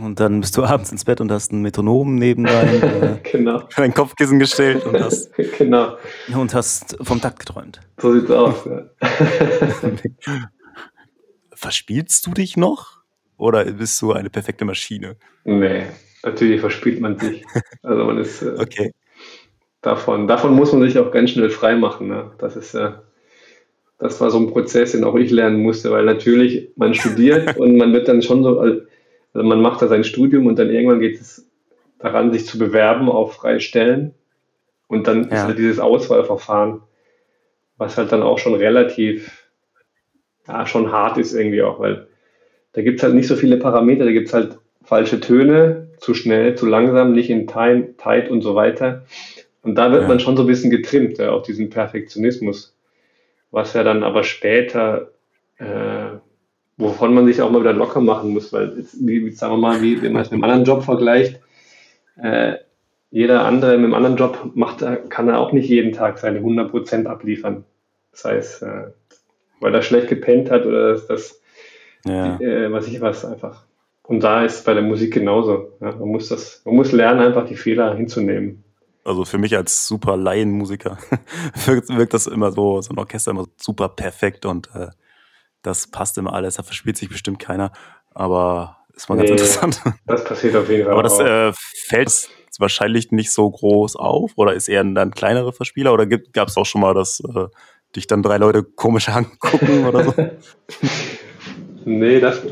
Und 0.00 0.18
dann 0.18 0.40
bist 0.40 0.56
du 0.56 0.64
abends 0.64 0.90
ins 0.90 1.04
Bett 1.04 1.20
und 1.20 1.30
hast 1.30 1.52
ein 1.52 1.62
Metronom 1.62 2.16
neben 2.16 2.44
dein, 2.44 2.82
äh, 2.82 3.18
genau. 3.22 3.62
dein 3.76 3.94
Kopfkissen 3.94 4.38
gestellt 4.38 4.84
und 4.84 4.98
hast, 5.00 5.32
genau. 5.58 5.96
und 6.34 6.52
hast 6.54 6.96
vom 7.00 7.20
Takt 7.20 7.38
geträumt. 7.40 7.80
So 7.98 8.12
sieht's 8.12 8.30
aus. 8.30 8.64
Ja. 8.64 8.82
Verspielst 11.54 12.26
du 12.26 12.32
dich 12.32 12.56
noch? 12.56 13.02
Oder 13.36 13.64
bist 13.64 14.00
du 14.02 14.12
eine 14.12 14.30
perfekte 14.30 14.64
Maschine? 14.64 15.16
Nee, 15.44 15.86
natürlich 16.22 16.60
verspielt 16.60 17.00
man 17.00 17.18
sich. 17.18 17.44
Also 17.82 18.04
man 18.04 18.18
ist 18.18 18.42
äh, 18.42 18.56
okay. 18.58 18.92
Davon, 19.84 20.26
davon 20.26 20.54
muss 20.54 20.72
man 20.72 20.82
sich 20.82 20.98
auch 20.98 21.10
ganz 21.10 21.30
schnell 21.30 21.50
frei 21.50 21.76
machen. 21.76 22.08
Ne? 22.08 22.32
Das 22.38 22.56
ist 22.56 22.74
ja, 22.74 23.02
das 23.98 24.20
war 24.20 24.30
so 24.30 24.38
ein 24.38 24.50
Prozess, 24.50 24.92
den 24.92 25.04
auch 25.04 25.14
ich 25.14 25.30
lernen 25.30 25.62
musste, 25.62 25.90
weil 25.90 26.04
natürlich 26.04 26.70
man 26.76 26.94
studiert 26.94 27.56
und 27.58 27.76
man 27.76 27.92
wird 27.92 28.08
dann 28.08 28.22
schon 28.22 28.42
so 28.42 28.58
also 28.58 28.80
man 29.34 29.60
macht 29.60 29.82
da 29.82 29.88
sein 29.88 30.04
Studium 30.04 30.46
und 30.46 30.58
dann 30.58 30.70
irgendwann 30.70 31.00
geht 31.00 31.20
es 31.20 31.48
daran, 31.98 32.32
sich 32.32 32.46
zu 32.46 32.58
bewerben 32.58 33.08
auf 33.08 33.34
freie 33.34 33.60
Stellen. 33.60 34.14
Und 34.86 35.06
dann 35.06 35.24
ja. 35.24 35.36
ist 35.36 35.42
halt 35.44 35.58
dieses 35.58 35.80
Auswahlverfahren, 35.80 36.80
was 37.76 37.98
halt 37.98 38.12
dann 38.12 38.22
auch 38.22 38.38
schon 38.38 38.54
relativ, 38.54 39.48
ja, 40.46 40.66
schon 40.66 40.92
hart 40.92 41.18
ist 41.18 41.34
irgendwie 41.34 41.62
auch, 41.62 41.80
weil 41.80 42.06
da 42.72 42.82
gibt 42.82 42.98
es 42.98 43.02
halt 43.02 43.14
nicht 43.14 43.26
so 43.26 43.36
viele 43.36 43.56
Parameter, 43.56 44.04
da 44.04 44.12
gibt 44.12 44.28
es 44.28 44.34
halt 44.34 44.58
falsche 44.82 45.20
Töne, 45.20 45.88
zu 45.98 46.14
schnell, 46.14 46.54
zu 46.54 46.66
langsam, 46.66 47.12
nicht 47.12 47.30
in 47.30 47.46
Time, 47.46 47.96
Tight 47.96 48.30
und 48.30 48.42
so 48.42 48.54
weiter. 48.54 49.04
Und 49.64 49.74
da 49.76 49.90
wird 49.90 50.02
ja. 50.02 50.08
man 50.08 50.20
schon 50.20 50.36
so 50.36 50.44
ein 50.44 50.46
bisschen 50.46 50.70
getrimmt, 50.70 51.18
ja, 51.18 51.30
auf 51.30 51.42
diesen 51.42 51.70
Perfektionismus, 51.70 52.76
was 53.50 53.72
ja 53.72 53.82
dann 53.82 54.02
aber 54.02 54.22
später 54.22 55.10
äh, 55.58 56.18
wovon 56.76 57.14
man 57.14 57.26
sich 57.26 57.40
auch 57.40 57.50
mal 57.50 57.60
wieder 57.60 57.72
locker 57.72 58.00
machen 58.00 58.30
muss, 58.30 58.52
weil, 58.52 58.76
jetzt, 58.78 58.96
wie, 59.06 59.30
sagen 59.30 59.54
wir 59.54 59.58
mal, 59.58 59.82
wie, 59.82 60.00
wenn 60.02 60.12
man 60.12 60.22
es 60.22 60.30
mit 60.30 60.34
einem 60.34 60.44
anderen 60.44 60.64
Job 60.64 60.84
vergleicht, 60.84 61.40
äh, 62.20 62.54
jeder 63.10 63.44
andere 63.44 63.76
mit 63.76 63.84
einem 63.84 63.94
anderen 63.94 64.16
Job 64.16 64.50
macht, 64.54 64.84
kann 65.08 65.28
er 65.28 65.38
auch 65.38 65.52
nicht 65.52 65.68
jeden 65.68 65.92
Tag 65.92 66.18
seine 66.18 66.40
100% 66.40 67.06
abliefern. 67.06 67.64
Das 68.10 68.24
heißt, 68.24 68.62
äh, 68.62 68.86
weil 69.60 69.74
er 69.74 69.82
schlecht 69.82 70.08
gepennt 70.08 70.50
hat 70.50 70.66
oder 70.66 70.92
das, 70.92 71.06
das 71.06 71.40
ja. 72.04 72.40
äh, 72.40 72.72
was 72.72 72.88
ich 72.88 73.00
was 73.00 73.24
einfach. 73.24 73.64
Und 74.02 74.24
da 74.24 74.44
ist 74.44 74.66
bei 74.66 74.74
der 74.74 74.82
Musik 74.82 75.14
genauso. 75.14 75.72
Ja, 75.80 75.92
man 75.92 76.08
muss 76.08 76.28
das, 76.28 76.60
man 76.64 76.74
muss 76.74 76.90
lernen, 76.90 77.20
einfach 77.20 77.46
die 77.46 77.54
Fehler 77.54 77.94
hinzunehmen. 77.94 78.63
Also 79.04 79.24
für 79.24 79.38
mich 79.38 79.56
als 79.56 79.86
super 79.86 80.16
Laienmusiker 80.16 80.98
wirkt, 81.66 81.88
wirkt 81.90 82.14
das 82.14 82.26
immer 82.26 82.52
so, 82.52 82.80
so 82.80 82.92
ein 82.92 82.98
Orchester 82.98 83.32
immer 83.32 83.46
super 83.60 83.88
perfekt 83.90 84.46
und 84.46 84.70
äh, 84.74 84.88
das 85.62 85.90
passt 85.90 86.16
immer 86.18 86.32
alles, 86.32 86.56
da 86.56 86.62
verspielt 86.62 86.96
sich 86.96 87.08
bestimmt 87.08 87.38
keiner, 87.38 87.72
aber 88.10 88.78
ist 88.94 89.08
mal 89.08 89.16
ganz 89.16 89.28
nee, 89.28 89.36
interessant. 89.36 89.82
Das 90.06 90.24
passiert 90.24 90.56
auf 90.56 90.68
jeden 90.70 90.84
Fall. 90.84 90.92
Aber 90.92 91.02
das 91.02 91.18
äh, 91.18 91.52
fällt 91.86 92.28
wahrscheinlich 92.58 93.10
nicht 93.10 93.32
so 93.32 93.50
groß 93.50 93.96
auf 93.96 94.32
oder 94.36 94.54
ist 94.54 94.68
eher 94.68 94.80
ein, 94.80 94.96
ein 94.96 95.10
kleinere 95.10 95.52
Verspieler 95.52 95.92
oder 95.92 96.06
gab 96.06 96.48
es 96.48 96.56
auch 96.56 96.66
schon 96.66 96.80
mal, 96.80 96.94
dass 96.94 97.20
äh, 97.20 97.46
dich 97.96 98.06
dann 98.06 98.22
drei 98.22 98.38
Leute 98.38 98.62
komisch 98.62 99.08
angucken 99.10 99.86
oder 99.86 100.04
so? 100.04 100.14
nee, 101.84 102.20
das, 102.20 102.42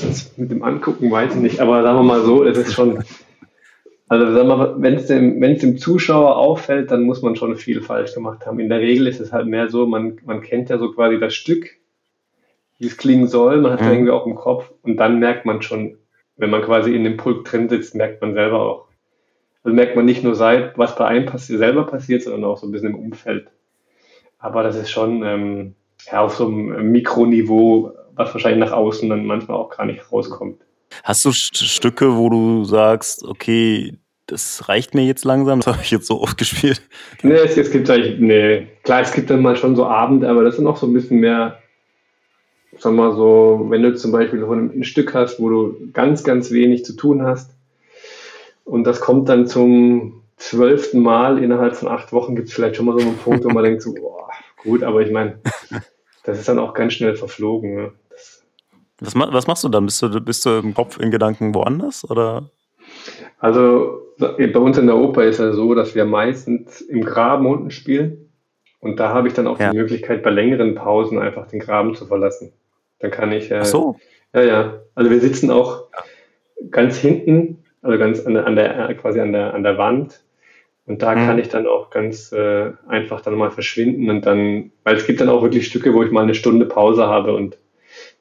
das, 0.00 0.36
mit 0.36 0.50
dem 0.50 0.62
Angucken 0.62 1.10
weiß 1.10 1.34
ich 1.34 1.40
nicht, 1.40 1.60
aber 1.60 1.82
sagen 1.82 1.98
wir 1.98 2.02
mal 2.02 2.22
so, 2.22 2.44
es 2.44 2.56
ist 2.56 2.72
schon, 2.72 3.02
also 4.08 4.32
sagen 4.32 4.48
wir 4.48 4.76
wenn 4.78 4.94
es 4.94 5.06
dem, 5.06 5.40
dem 5.40 5.78
Zuschauer 5.78 6.36
auffällt, 6.36 6.90
dann 6.90 7.02
muss 7.02 7.22
man 7.22 7.36
schon 7.36 7.56
viel 7.56 7.82
falsch 7.82 8.14
gemacht 8.14 8.46
haben. 8.46 8.60
In 8.60 8.68
der 8.68 8.80
Regel 8.80 9.06
ist 9.06 9.20
es 9.20 9.32
halt 9.32 9.46
mehr 9.46 9.68
so, 9.68 9.86
man, 9.86 10.18
man 10.24 10.40
kennt 10.40 10.70
ja 10.70 10.78
so 10.78 10.92
quasi 10.92 11.18
das 11.18 11.34
Stück 11.34 11.78
wie 12.78 12.86
es 12.86 12.96
klingen 12.96 13.26
soll. 13.26 13.60
Man 13.60 13.72
hat 13.72 13.80
es 13.80 13.86
mhm. 13.86 13.92
irgendwie 13.92 14.12
auch 14.12 14.26
im 14.26 14.36
Kopf 14.36 14.72
und 14.82 14.96
dann 14.96 15.18
merkt 15.18 15.44
man 15.44 15.62
schon, 15.62 15.98
wenn 16.36 16.50
man 16.50 16.62
quasi 16.62 16.94
in 16.94 17.04
dem 17.04 17.16
Pulk 17.16 17.44
drin 17.44 17.68
sitzt, 17.68 17.94
merkt 17.94 18.20
man 18.22 18.34
selber 18.34 18.60
auch. 18.60 18.88
Also 19.64 19.74
merkt 19.74 19.96
man 19.96 20.04
nicht 20.04 20.22
nur, 20.22 20.34
seit, 20.34 20.78
was 20.78 20.96
bei 20.96 21.04
einem 21.04 21.26
passiert, 21.26 21.58
selber 21.58 21.84
passiert, 21.84 22.22
sondern 22.22 22.44
auch 22.44 22.56
so 22.56 22.66
ein 22.66 22.72
bisschen 22.72 22.90
im 22.90 22.98
Umfeld. 22.98 23.50
Aber 24.38 24.62
das 24.62 24.76
ist 24.76 24.90
schon 24.90 25.24
ähm, 25.24 25.74
ja, 26.10 26.20
auf 26.20 26.36
so 26.36 26.46
einem 26.46 26.92
Mikroniveau, 26.92 27.92
was 28.14 28.32
wahrscheinlich 28.32 28.60
nach 28.60 28.72
außen 28.72 29.08
dann 29.08 29.26
manchmal 29.26 29.56
auch 29.56 29.76
gar 29.76 29.84
nicht 29.84 30.12
rauskommt. 30.12 30.62
Hast 31.04 31.24
du 31.24 31.32
Stücke, 31.32 32.16
wo 32.16 32.28
du 32.28 32.64
sagst, 32.64 33.24
okay, 33.24 33.98
das 34.26 34.68
reicht 34.68 34.94
mir 34.94 35.04
jetzt 35.04 35.24
langsam, 35.24 35.60
das 35.60 35.68
habe 35.68 35.82
ich 35.82 35.90
jetzt 35.90 36.06
so 36.06 36.20
oft 36.20 36.36
gespielt? 36.36 36.82
Nee, 37.22 37.34
es, 37.34 37.56
es 37.56 37.70
gibt 37.70 37.88
eigentlich, 37.88 38.18
nee, 38.18 38.68
klar, 38.82 39.00
es 39.00 39.12
gibt 39.12 39.30
dann 39.30 39.40
mal 39.42 39.56
schon 39.56 39.74
so 39.74 39.86
Abende, 39.86 40.28
aber 40.28 40.44
das 40.44 40.56
sind 40.56 40.66
auch 40.66 40.76
so 40.76 40.86
ein 40.86 40.92
bisschen 40.92 41.18
mehr 41.18 41.58
sag 42.78 42.92
mal 42.92 43.14
so, 43.14 43.66
wenn 43.68 43.82
du 43.82 43.94
zum 43.94 44.12
Beispiel 44.12 44.42
ein 44.44 44.84
Stück 44.84 45.14
hast, 45.14 45.40
wo 45.40 45.48
du 45.48 45.90
ganz, 45.92 46.24
ganz 46.24 46.50
wenig 46.50 46.84
zu 46.84 46.94
tun 46.94 47.22
hast 47.22 47.50
und 48.64 48.84
das 48.84 49.00
kommt 49.00 49.28
dann 49.28 49.46
zum 49.46 50.22
zwölften 50.36 51.00
Mal 51.00 51.42
innerhalb 51.42 51.74
von 51.74 51.88
acht 51.88 52.12
Wochen, 52.12 52.36
gibt 52.36 52.48
es 52.48 52.54
vielleicht 52.54 52.76
schon 52.76 52.86
mal 52.86 52.98
so 52.98 53.04
einen 53.04 53.16
Punkt, 53.16 53.44
wo 53.44 53.50
man 53.50 53.64
denkt 53.64 53.82
so, 53.82 53.94
boah, 53.94 54.28
gut, 54.62 54.82
aber 54.82 55.00
ich 55.00 55.10
meine, 55.10 55.40
das 56.24 56.38
ist 56.38 56.48
dann 56.48 56.58
auch 56.58 56.74
ganz 56.74 56.92
schnell 56.92 57.16
verflogen. 57.16 57.74
Ne? 57.74 57.92
Was, 59.00 59.14
was, 59.14 59.46
machst 59.46 59.64
du 59.64 59.68
dann? 59.68 59.86
Bist 59.86 60.02
du, 60.02 60.20
bist 60.20 60.44
du 60.44 60.50
im 60.58 60.74
Kopf 60.74 60.98
in 60.98 61.10
Gedanken 61.10 61.54
woanders? 61.54 62.08
Oder? 62.10 62.50
Also 63.38 64.02
bei 64.18 64.58
uns 64.58 64.78
in 64.78 64.86
der 64.86 64.96
Oper 64.96 65.24
ist 65.24 65.38
ja 65.38 65.52
so, 65.52 65.74
dass 65.74 65.94
wir 65.94 66.04
meistens 66.04 66.80
im 66.80 67.04
Graben 67.04 67.46
unten 67.46 67.70
spielen. 67.70 68.30
Und 68.80 69.00
da 69.00 69.10
habe 69.10 69.28
ich 69.28 69.34
dann 69.34 69.46
auch 69.46 69.58
ja. 69.58 69.70
die 69.70 69.78
Möglichkeit, 69.78 70.22
bei 70.22 70.30
längeren 70.30 70.74
Pausen 70.74 71.18
einfach 71.18 71.46
den 71.46 71.60
Graben 71.60 71.94
zu 71.94 72.06
verlassen. 72.06 72.52
Dann 73.00 73.10
kann 73.10 73.32
ich. 73.32 73.50
Äh, 73.50 73.58
Ach 73.60 73.64
so. 73.64 73.96
Ja, 74.34 74.42
ja. 74.42 74.80
Also 74.94 75.10
wir 75.10 75.20
sitzen 75.20 75.50
auch 75.50 75.84
ganz 76.70 76.96
hinten, 76.96 77.64
also 77.82 77.98
ganz 77.98 78.24
an 78.24 78.34
der, 78.34 78.46
an 78.46 78.56
der 78.56 78.94
quasi 78.94 79.20
an 79.20 79.32
der, 79.32 79.54
an 79.54 79.62
der 79.62 79.78
Wand. 79.78 80.20
Und 80.86 81.02
da 81.02 81.14
mhm. 81.14 81.26
kann 81.26 81.38
ich 81.38 81.48
dann 81.48 81.66
auch 81.66 81.90
ganz 81.90 82.32
äh, 82.32 82.72
einfach 82.88 83.20
dann 83.20 83.34
mal 83.34 83.50
verschwinden 83.50 84.10
und 84.10 84.24
dann, 84.24 84.72
weil 84.84 84.96
es 84.96 85.06
gibt 85.06 85.20
dann 85.20 85.28
auch 85.28 85.42
wirklich 85.42 85.66
Stücke, 85.66 85.92
wo 85.92 86.02
ich 86.02 86.10
mal 86.10 86.22
eine 86.22 86.34
Stunde 86.34 86.64
Pause 86.64 87.06
habe 87.06 87.34
und 87.34 87.58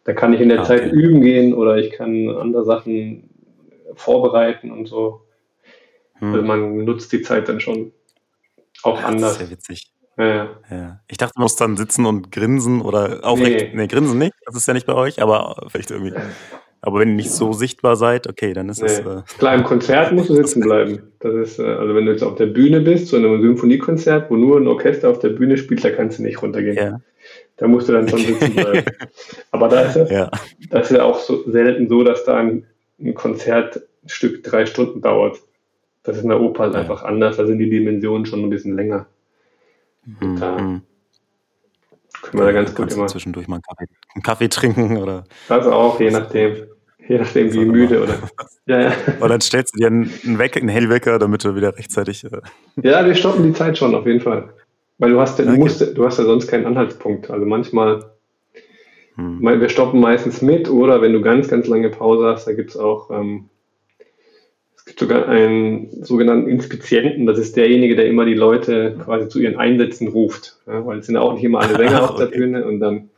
da 0.07 0.13
kann 0.13 0.31
ich 0.31 0.39
in 0.39 0.47
der 0.47 0.59
ah, 0.59 0.63
okay. 0.63 0.79
Zeit 0.79 0.91
üben 0.93 1.19
gehen 1.19 1.53
oder 1.53 1.75
ich 1.77 1.91
kann 1.91 2.29
andere 2.29 2.63
Sachen 2.63 3.29
vorbereiten 3.93 4.71
und 4.71 4.87
so. 4.87 5.21
Hm. 6.19 6.33
Also 6.33 6.45
man 6.45 6.85
nutzt 6.85 7.11
die 7.11 7.21
Zeit 7.21 7.49
dann 7.49 7.59
schon 7.59 7.91
auch 8.83 9.01
ja, 9.01 9.07
anders. 9.07 9.33
Das 9.33 9.41
ist 9.41 9.49
ja 9.49 9.51
witzig. 9.51 9.91
Ja, 10.17 10.49
ja. 10.71 10.99
Ich 11.09 11.17
dachte, 11.17 11.33
du 11.35 11.41
musst 11.41 11.59
dann 11.59 11.75
sitzen 11.75 12.05
und 12.05 12.31
grinsen 12.31 12.81
oder 12.81 13.19
aufrecht. 13.23 13.73
Nee. 13.73 13.81
nee, 13.81 13.87
grinsen 13.87 14.17
nicht, 14.17 14.33
das 14.45 14.55
ist 14.55 14.65
ja 14.65 14.73
nicht 14.73 14.87
bei 14.87 14.95
euch, 14.95 15.21
aber 15.21 15.67
vielleicht 15.67 15.91
irgendwie. 15.91 16.13
Aber 16.79 16.99
wenn 16.99 17.09
ihr 17.09 17.15
nicht 17.15 17.31
so 17.31 17.51
sichtbar 17.51 17.97
seid, 17.97 18.27
okay, 18.27 18.53
dann 18.53 18.69
ist 18.69 18.81
es. 18.81 19.03
Nee. 19.03 19.11
Äh 19.11 19.21
Klar, 19.37 19.55
im 19.55 19.65
Konzert 19.65 20.13
musst 20.13 20.29
du 20.29 20.35
sitzen 20.35 20.61
bleiben. 20.61 21.11
Das 21.19 21.33
ist, 21.33 21.59
äh, 21.59 21.65
also 21.65 21.93
wenn 21.93 22.05
du 22.05 22.13
jetzt 22.13 22.23
auf 22.23 22.35
der 22.35 22.45
Bühne 22.45 22.79
bist, 22.79 23.07
zu 23.07 23.17
einem 23.17 23.41
Symphoniekonzert, 23.41 24.31
wo 24.31 24.37
nur 24.37 24.57
ein 24.57 24.67
Orchester 24.67 25.09
auf 25.09 25.19
der 25.19 25.29
Bühne 25.29 25.57
spielt, 25.57 25.83
da 25.83 25.89
kannst 25.89 26.19
du 26.19 26.23
nicht 26.23 26.41
runtergehen. 26.41 26.77
Ja. 26.77 27.01
Da 27.57 27.67
musst 27.67 27.89
du 27.89 27.93
dann 27.93 28.07
schon 28.07 28.19
sitzen 28.19 28.53
bleiben. 28.55 28.85
aber 29.51 29.67
da 29.67 29.81
ist 29.81 29.95
es 29.95 30.09
ja. 30.09 30.29
das 30.69 30.91
ist 30.91 30.97
ja 30.97 31.03
auch 31.03 31.19
so 31.19 31.49
selten 31.49 31.89
so, 31.89 32.03
dass 32.03 32.23
da 32.23 32.37
ein, 32.37 32.65
ein 32.99 33.13
Konzertstück 33.13 34.43
drei 34.43 34.65
Stunden 34.65 35.01
dauert. 35.01 35.39
Das 36.03 36.17
ist 36.17 36.23
in 36.23 36.29
der 36.29 36.39
Oper 36.39 36.63
halt 36.63 36.73
ja. 36.73 36.81
einfach 36.81 37.03
anders, 37.03 37.37
da 37.37 37.45
sind 37.45 37.59
die 37.59 37.69
Dimensionen 37.69 38.25
schon 38.25 38.43
ein 38.43 38.49
bisschen 38.49 38.75
länger. 38.75 39.07
Mhm. 40.05 40.39
Da 40.39 40.81
können 42.21 42.41
wir 42.41 42.45
da 42.45 42.51
ganz 42.51 42.73
gut 42.73 42.91
immer. 42.93 43.07
Zwischendurch 43.07 43.47
mal 43.47 43.57
einen 43.57 43.63
Kaffee, 43.63 43.87
einen 44.15 44.23
Kaffee, 44.23 44.49
trinken 44.49 44.97
oder. 44.97 45.25
Das 45.47 45.67
auch, 45.67 45.99
je 45.99 46.11
nachdem. 46.11 46.67
Je 47.07 47.17
nachdem, 47.19 47.53
wie 47.53 47.65
müde 47.65 48.03
oder. 48.03 48.15
Ja, 48.69 48.81
ja. 48.81 48.93
Und 49.21 49.29
dann 49.29 49.39
stellst 49.39 49.73
du 49.73 49.79
dir 49.79 49.87
einen, 49.87 50.11
einen 50.25 50.67
Hellwecker, 50.67 51.19
damit 51.19 51.45
du 51.45 51.55
wieder 51.55 51.77
rechtzeitig. 51.77 52.25
Äh 52.25 52.41
ja, 52.83 53.05
wir 53.05 53.15
stoppen 53.15 53.43
die 53.43 53.53
Zeit 53.53 53.77
schon, 53.77 53.95
auf 53.95 54.05
jeden 54.05 54.19
Fall. 54.19 54.49
Weil 54.97 55.11
du 55.11 55.19
hast, 55.19 55.39
ja, 55.39 55.45
du, 55.45 55.51
musst, 55.51 55.81
du 55.95 56.05
hast 56.05 56.17
ja 56.17 56.25
sonst 56.25 56.47
keinen 56.47 56.65
Anhaltspunkt. 56.65 57.29
Also 57.29 57.45
manchmal, 57.45 58.11
hm. 59.15 59.41
wir 59.41 59.69
stoppen 59.69 59.99
meistens 59.99 60.41
mit 60.41 60.69
oder 60.69 61.01
wenn 61.01 61.13
du 61.13 61.21
ganz, 61.21 61.47
ganz 61.47 61.67
lange 61.67 61.89
Pause 61.89 62.25
hast, 62.25 62.47
da 62.47 62.53
gibt 62.53 62.71
es 62.71 62.77
auch 62.77 63.11
ähm, 63.11 63.49
gibt 64.87 64.99
sogar 64.99 65.27
einen 65.27 66.03
sogenannten 66.03 66.49
Inspizienten, 66.49 67.25
das 67.25 67.37
ist 67.37 67.55
derjenige, 67.57 67.95
der 67.95 68.07
immer 68.07 68.25
die 68.25 68.33
Leute 68.33 68.97
quasi 69.03 69.27
zu 69.27 69.39
ihren 69.39 69.57
Einsätzen 69.57 70.07
ruft. 70.07 70.57
Ja, 70.65 70.85
weil 70.85 70.99
es 70.99 71.05
sind 71.05 71.17
auch 71.17 71.33
nicht 71.33 71.43
immer 71.43 71.59
alle 71.59 71.75
Sänger 71.75 72.03
auf 72.09 72.15
der 72.15 72.27
Bühne 72.27 72.65
und 72.65 72.79
dann, 72.79 73.09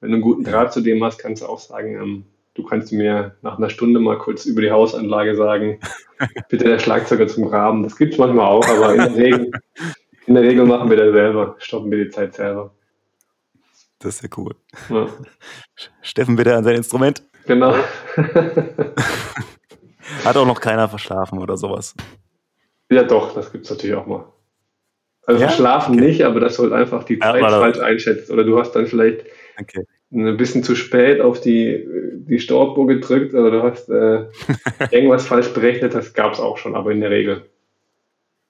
wenn 0.00 0.10
du 0.10 0.14
einen 0.14 0.22
guten 0.22 0.44
Draht 0.44 0.72
zu 0.72 0.80
dem 0.80 1.02
hast, 1.04 1.18
kannst 1.18 1.42
du 1.42 1.46
auch 1.46 1.58
sagen, 1.58 1.96
ähm, 2.00 2.24
du 2.54 2.62
kannst 2.62 2.92
mir 2.92 3.34
nach 3.42 3.58
einer 3.58 3.70
Stunde 3.70 4.00
mal 4.00 4.18
kurz 4.18 4.46
über 4.46 4.62
die 4.62 4.70
Hausanlage 4.70 5.34
sagen, 5.34 5.80
bitte 6.48 6.64
der 6.64 6.78
Schlagzeuger 6.78 7.26
zum 7.26 7.50
Graben. 7.50 7.82
Das 7.82 7.96
gibt 7.96 8.14
es 8.14 8.18
manchmal 8.18 8.46
auch, 8.46 8.66
aber 8.66 8.94
in 8.94 8.98
der, 8.98 9.16
Regel, 9.16 9.50
in 10.26 10.34
der 10.34 10.42
Regel 10.42 10.66
machen 10.66 10.90
wir 10.90 10.96
das 10.96 11.12
selber, 11.12 11.56
stoppen 11.58 11.90
wir 11.90 12.04
die 12.04 12.10
Zeit 12.10 12.34
selber. 12.34 12.74
Das 13.98 14.16
ist 14.16 14.22
ja 14.22 14.28
cool. 14.36 14.54
Ja. 14.90 15.08
Steffen 16.02 16.36
bitte 16.36 16.54
an 16.54 16.64
sein 16.64 16.76
Instrument. 16.76 17.22
Genau. 17.46 17.74
Hat 20.24 20.36
auch 20.36 20.46
noch 20.46 20.60
keiner 20.60 20.88
verschlafen 20.88 21.38
oder 21.38 21.56
sowas. 21.56 21.94
Ja, 22.90 23.02
doch, 23.04 23.34
das 23.34 23.50
gibt 23.52 23.64
es 23.64 23.70
natürlich 23.70 23.96
auch 23.96 24.06
mal. 24.06 24.26
Also 25.26 25.40
ja? 25.40 25.48
verschlafen 25.48 25.96
okay. 25.96 26.06
nicht, 26.06 26.22
aber 26.22 26.40
das 26.40 26.56
soll 26.56 26.72
einfach 26.72 27.04
die 27.04 27.18
Zeit 27.18 27.40
ja, 27.40 27.48
falsch 27.48 27.78
einschätzen. 27.78 28.32
Oder 28.32 28.44
du 28.44 28.58
hast 28.58 28.72
dann 28.72 28.86
vielleicht 28.86 29.24
okay. 29.60 29.84
ein 30.12 30.36
bisschen 30.36 30.62
zu 30.62 30.76
spät 30.76 31.20
auf 31.20 31.40
die, 31.40 31.84
die 32.28 32.38
Stoppuhr 32.38 32.86
gedrückt 32.86 33.34
oder 33.34 33.50
du 33.50 33.62
hast 33.62 33.88
äh, 33.88 34.26
irgendwas 34.90 35.26
falsch 35.26 35.52
berechnet. 35.52 35.94
Das 35.94 36.14
gab 36.14 36.34
es 36.34 36.40
auch 36.40 36.58
schon, 36.58 36.76
aber 36.76 36.92
in 36.92 37.00
der 37.00 37.10
Regel 37.10 37.46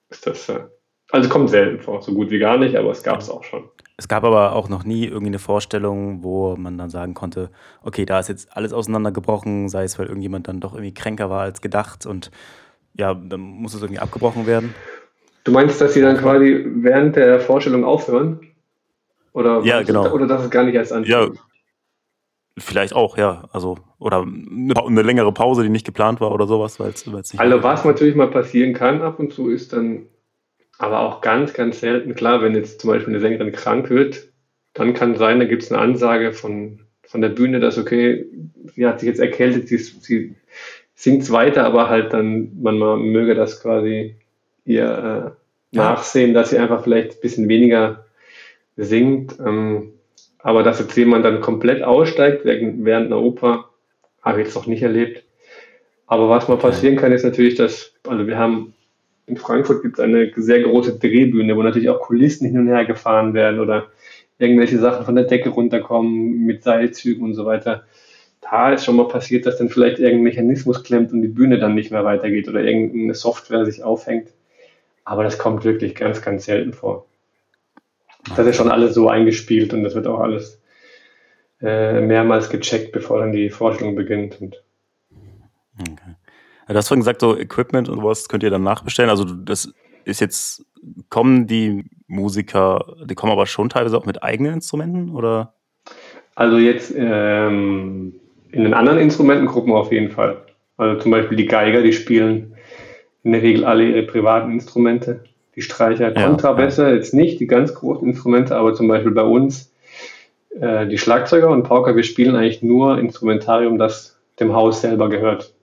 ist 0.09 0.27
das. 0.27 0.49
Äh, 0.49 0.65
also 1.11 1.29
kommt 1.29 1.49
selten 1.49 1.81
vor, 1.81 2.01
so 2.01 2.13
gut 2.13 2.29
wie 2.29 2.39
gar 2.39 2.57
nicht, 2.57 2.75
aber 2.75 2.91
es 2.91 3.03
gab 3.03 3.19
es 3.19 3.29
auch 3.29 3.43
schon. 3.43 3.63
Es 3.95 4.07
gab 4.07 4.23
aber 4.23 4.53
auch 4.53 4.69
noch 4.69 4.83
nie 4.83 5.05
irgendwie 5.05 5.27
eine 5.27 5.39
Vorstellung, 5.39 6.23
wo 6.23 6.55
man 6.55 6.77
dann 6.77 6.89
sagen 6.89 7.13
konnte, 7.13 7.49
okay, 7.81 8.05
da 8.05 8.19
ist 8.19 8.29
jetzt 8.29 8.55
alles 8.55 8.73
auseinandergebrochen, 8.73 9.69
sei 9.69 9.85
es, 9.85 9.97
weil 9.97 10.07
irgendjemand 10.07 10.47
dann 10.47 10.59
doch 10.59 10.73
irgendwie 10.73 10.93
kränker 10.93 11.29
war 11.29 11.41
als 11.41 11.61
gedacht 11.61 12.05
und 12.05 12.29
ja, 12.93 13.13
dann 13.13 13.39
muss 13.39 13.73
es 13.73 13.81
irgendwie 13.81 13.99
abgebrochen 13.99 14.45
werden. 14.45 14.75
Du 15.43 15.51
meinst, 15.51 15.79
dass 15.79 15.93
sie 15.93 16.01
dann 16.01 16.17
quasi 16.17 16.65
während 16.67 17.15
der 17.15 17.39
Vorstellung 17.39 17.85
aufhören? 17.85 18.41
Oder, 19.33 19.61
ja, 19.63 19.81
genau. 19.81 20.11
oder 20.11 20.27
dass 20.27 20.43
es 20.43 20.49
gar 20.49 20.63
nicht 20.63 20.75
erst 20.75 20.91
anfängt? 20.91 21.35
Ja, 21.35 21.41
vielleicht 22.57 22.93
auch, 22.93 23.17
ja. 23.17 23.47
Also, 23.51 23.77
oder 23.99 24.25
eine 24.25 25.01
längere 25.03 25.31
Pause, 25.31 25.63
die 25.63 25.69
nicht 25.69 25.85
geplant 25.85 26.19
war 26.19 26.31
oder 26.31 26.47
sowas, 26.47 26.79
weil 26.79 26.89
es 26.89 27.05
nicht. 27.05 27.39
Also, 27.39 27.63
was 27.63 27.85
natürlich 27.85 28.15
mal 28.15 28.29
passieren 28.29 28.73
kann 28.73 29.01
ab 29.01 29.19
und 29.19 29.31
zu, 29.31 29.49
ist 29.49 29.73
dann 29.73 30.07
aber 30.77 30.99
auch 30.99 31.21
ganz, 31.21 31.53
ganz 31.53 31.79
selten. 31.79 32.15
Klar, 32.15 32.41
wenn 32.41 32.55
jetzt 32.55 32.81
zum 32.81 32.91
Beispiel 32.91 33.13
eine 33.13 33.21
Sängerin 33.21 33.51
krank 33.51 33.89
wird, 33.89 34.27
dann 34.73 34.93
kann 34.93 35.15
sein, 35.15 35.39
da 35.39 35.45
gibt 35.45 35.63
es 35.63 35.71
eine 35.71 35.81
Ansage 35.81 36.33
von, 36.33 36.81
von 37.03 37.21
der 37.21 37.29
Bühne, 37.29 37.59
dass 37.59 37.77
okay, 37.77 38.25
sie 38.75 38.85
hat 38.85 38.99
sich 38.99 39.07
jetzt 39.07 39.19
erkältet, 39.19 39.67
sie, 39.67 39.77
sie 39.77 40.35
singt 40.93 41.29
weiter, 41.31 41.65
aber 41.65 41.89
halt 41.89 42.13
dann, 42.13 42.51
man, 42.61 42.77
möge 42.77 43.35
das 43.35 43.61
quasi 43.61 44.15
ihr 44.65 45.35
äh, 45.71 45.75
nachsehen, 45.75 46.33
dass 46.33 46.51
sie 46.51 46.57
einfach 46.57 46.83
vielleicht 46.83 47.13
ein 47.13 47.21
bisschen 47.21 47.49
weniger 47.49 48.05
singt. 48.75 49.39
Ähm, 49.39 49.93
aber 50.39 50.63
dass 50.63 50.79
jetzt 50.79 50.95
jemand 50.95 51.25
dann 51.25 51.41
komplett 51.41 51.81
aussteigt 51.83 52.45
während, 52.45 52.85
während 52.85 53.07
einer 53.07 53.21
Oper, 53.21 53.69
habe 54.21 54.39
ich 54.39 54.47
jetzt 54.47 54.55
noch 54.55 54.67
nicht 54.67 54.83
erlebt. 54.83 55.23
Aber 56.05 56.29
was 56.29 56.47
mal 56.47 56.57
passieren 56.57 56.95
kann, 56.95 57.11
ist 57.11 57.23
natürlich, 57.23 57.55
dass, 57.55 57.93
also 58.07 58.27
wir 58.27 58.37
haben 58.37 58.73
in 59.27 59.35
Frankfurt 59.35 59.83
gibt 59.83 59.99
es 59.99 60.03
eine 60.03 60.31
sehr 60.35 60.61
große 60.61 60.97
Drehbühne, 60.99 61.55
wo 61.55 61.61
natürlich 61.61 61.89
auch 61.89 61.99
Kulissen 61.99 62.47
hin 62.47 62.59
und 62.59 62.67
her 62.67 62.85
gefahren 62.85 63.33
werden 63.33 63.59
oder 63.59 63.87
irgendwelche 64.39 64.79
Sachen 64.79 65.05
von 65.05 65.15
der 65.15 65.25
Decke 65.25 65.49
runterkommen 65.49 66.45
mit 66.45 66.63
Seilzügen 66.63 67.23
und 67.23 67.33
so 67.33 67.45
weiter. 67.45 67.83
Da 68.39 68.71
ist 68.71 68.85
schon 68.85 68.95
mal 68.95 69.09
passiert, 69.09 69.45
dass 69.45 69.57
dann 69.57 69.67
vielleicht 69.67 69.99
irgendein 69.99 70.23
Mechanismus 70.23 70.83
klemmt 70.83 71.11
und 71.11 71.21
die 71.21 71.27
Bühne 71.27 71.59
dann 71.59 71.75
nicht 71.75 71.91
mehr 71.91 72.05
weitergeht 72.05 72.47
oder 72.47 72.61
irgendeine 72.61 73.13
Software 73.13 73.65
sich 73.65 73.83
aufhängt. 73.83 74.29
Aber 75.03 75.23
das 75.23 75.37
kommt 75.37 75.65
wirklich 75.65 75.95
ganz, 75.95 76.21
ganz 76.21 76.45
selten 76.45 76.71
vor. 76.71 77.05
Das 78.35 78.47
ist 78.47 78.55
schon 78.55 78.71
alles 78.71 78.93
so 78.93 79.09
eingespielt 79.09 79.73
und 79.73 79.83
das 79.83 79.95
wird 79.95 80.07
auch 80.07 80.19
alles 80.19 80.61
äh, 81.61 81.99
mehrmals 81.99 82.49
gecheckt, 82.49 82.93
bevor 82.93 83.19
dann 83.19 83.33
die 83.33 83.49
Vorstellung 83.49 83.95
beginnt. 83.95 84.39
Und 84.39 84.63
Du 86.67 86.75
hast 86.75 86.87
vorhin 86.87 87.01
gesagt, 87.01 87.21
so 87.21 87.37
Equipment 87.37 87.89
und 87.89 88.03
was 88.03 88.27
könnt 88.27 88.43
ihr 88.43 88.49
dann 88.49 88.63
nachbestellen. 88.63 89.09
Also 89.09 89.23
das 89.23 89.73
ist 90.05 90.19
jetzt, 90.19 90.65
kommen 91.09 91.47
die 91.47 91.85
Musiker, 92.07 92.95
die 93.05 93.15
kommen 93.15 93.31
aber 93.31 93.45
schon 93.45 93.69
teilweise 93.69 93.97
auch 93.97 94.05
mit 94.05 94.23
eigenen 94.23 94.53
Instrumenten 94.53 95.11
oder? 95.11 95.53
Also 96.35 96.57
jetzt 96.57 96.93
ähm, 96.95 98.15
in 98.51 98.63
den 98.63 98.73
anderen 98.73 98.99
Instrumentengruppen 98.99 99.73
auf 99.73 99.91
jeden 99.91 100.11
Fall. 100.11 100.41
Also 100.77 101.01
zum 101.01 101.11
Beispiel 101.11 101.37
die 101.37 101.47
Geiger, 101.47 101.81
die 101.81 101.93
spielen 101.93 102.53
in 103.23 103.31
der 103.31 103.41
Regel 103.41 103.65
alle 103.65 103.89
ihre 103.89 104.03
privaten 104.03 104.51
Instrumente. 104.51 105.23
Die 105.55 105.61
Streicher, 105.61 106.11
Kontrabässe, 106.11 106.83
ja, 106.83 106.89
ja. 106.89 106.95
jetzt 106.95 107.13
nicht 107.15 107.39
die 107.39 107.47
ganz 107.47 107.73
großen 107.73 108.07
Instrumente, 108.07 108.55
aber 108.55 108.75
zum 108.75 108.87
Beispiel 108.87 109.11
bei 109.11 109.23
uns 109.23 109.73
äh, 110.59 110.85
die 110.87 110.99
Schlagzeuger 110.99 111.49
und 111.49 111.63
Pauker, 111.63 111.95
wir 111.95 112.03
spielen 112.03 112.35
eigentlich 112.35 112.61
nur 112.61 112.99
Instrumentarium, 112.99 113.79
das 113.79 114.19
dem 114.39 114.53
Haus 114.53 114.81
selber 114.81 115.09
gehört. 115.09 115.55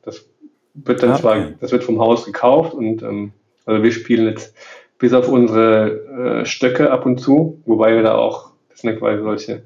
Das 0.75 0.87
wird 0.89 1.03
dann 1.03 1.11
ja, 1.11 1.17
zwar, 1.17 1.37
okay. 1.39 1.55
das 1.61 1.73
wird 1.73 1.85
vom 1.85 2.01
Haus 2.01 2.25
gekauft 2.25 2.75
und 2.75 3.03
ähm, 3.03 3.33
also 3.65 3.83
wir 3.83 3.93
spielen 3.93 4.27
jetzt 4.27 4.55
bis 4.99 5.13
auf 5.13 5.29
unsere 5.29 6.41
äh, 6.43 6.47
Stöcke 6.47 6.91
ab 6.91 7.07
und 7.07 7.19
zu, 7.19 7.63
wobei 7.65 7.95
wir 7.95 8.03
da 8.03 8.15
auch, 8.15 8.53
das 8.71 8.81
sind 8.81 8.91
ja 8.91 8.97
quasi 8.97 9.23
solche, 9.23 9.63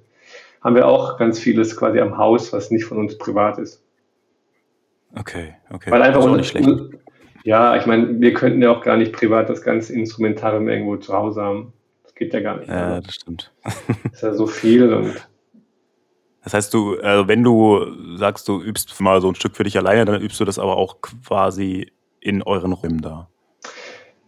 haben 0.62 0.74
wir 0.74 0.86
auch 0.86 1.18
ganz 1.18 1.38
vieles 1.38 1.76
quasi 1.76 2.00
am 2.00 2.18
Haus, 2.18 2.52
was 2.52 2.70
nicht 2.70 2.84
von 2.84 2.98
uns 2.98 3.16
privat 3.18 3.58
ist. 3.58 3.82
Okay, 5.16 5.54
okay. 5.70 5.90
Weil 5.90 6.02
einfach 6.02 6.26
nicht 6.36 6.50
schlecht. 6.50 6.68
Ja, 7.44 7.76
ich 7.76 7.86
meine, 7.86 8.20
wir 8.20 8.34
könnten 8.34 8.60
ja 8.60 8.70
auch 8.70 8.82
gar 8.82 8.96
nicht 8.96 9.12
privat 9.12 9.48
das 9.48 9.62
ganze 9.62 9.94
Instrumentarium 9.94 10.68
irgendwo 10.68 10.96
zu 10.96 11.14
Hause 11.14 11.40
haben. 11.40 11.72
Das 12.02 12.14
geht 12.14 12.34
ja 12.34 12.40
gar 12.40 12.58
nicht. 12.58 12.68
Ja, 12.68 12.94
also. 12.94 13.06
das 13.06 13.14
stimmt. 13.14 13.52
ist 14.12 14.22
ja 14.22 14.34
so 14.34 14.46
viel 14.46 14.92
und 14.92 15.28
Das 16.44 16.54
heißt, 16.54 16.72
du, 16.72 16.96
äh, 16.96 17.26
wenn 17.26 17.42
du 17.42 17.84
sagst, 18.16 18.48
du 18.48 18.60
übst 18.62 19.00
mal 19.00 19.20
so 19.20 19.28
ein 19.28 19.34
Stück 19.34 19.56
für 19.56 19.64
dich 19.64 19.76
alleine, 19.76 20.04
dann 20.04 20.22
übst 20.22 20.40
du 20.40 20.44
das 20.44 20.58
aber 20.58 20.76
auch 20.76 21.00
quasi 21.02 21.90
in 22.20 22.42
euren 22.42 22.72
Räumen 22.72 23.00
da. 23.00 23.28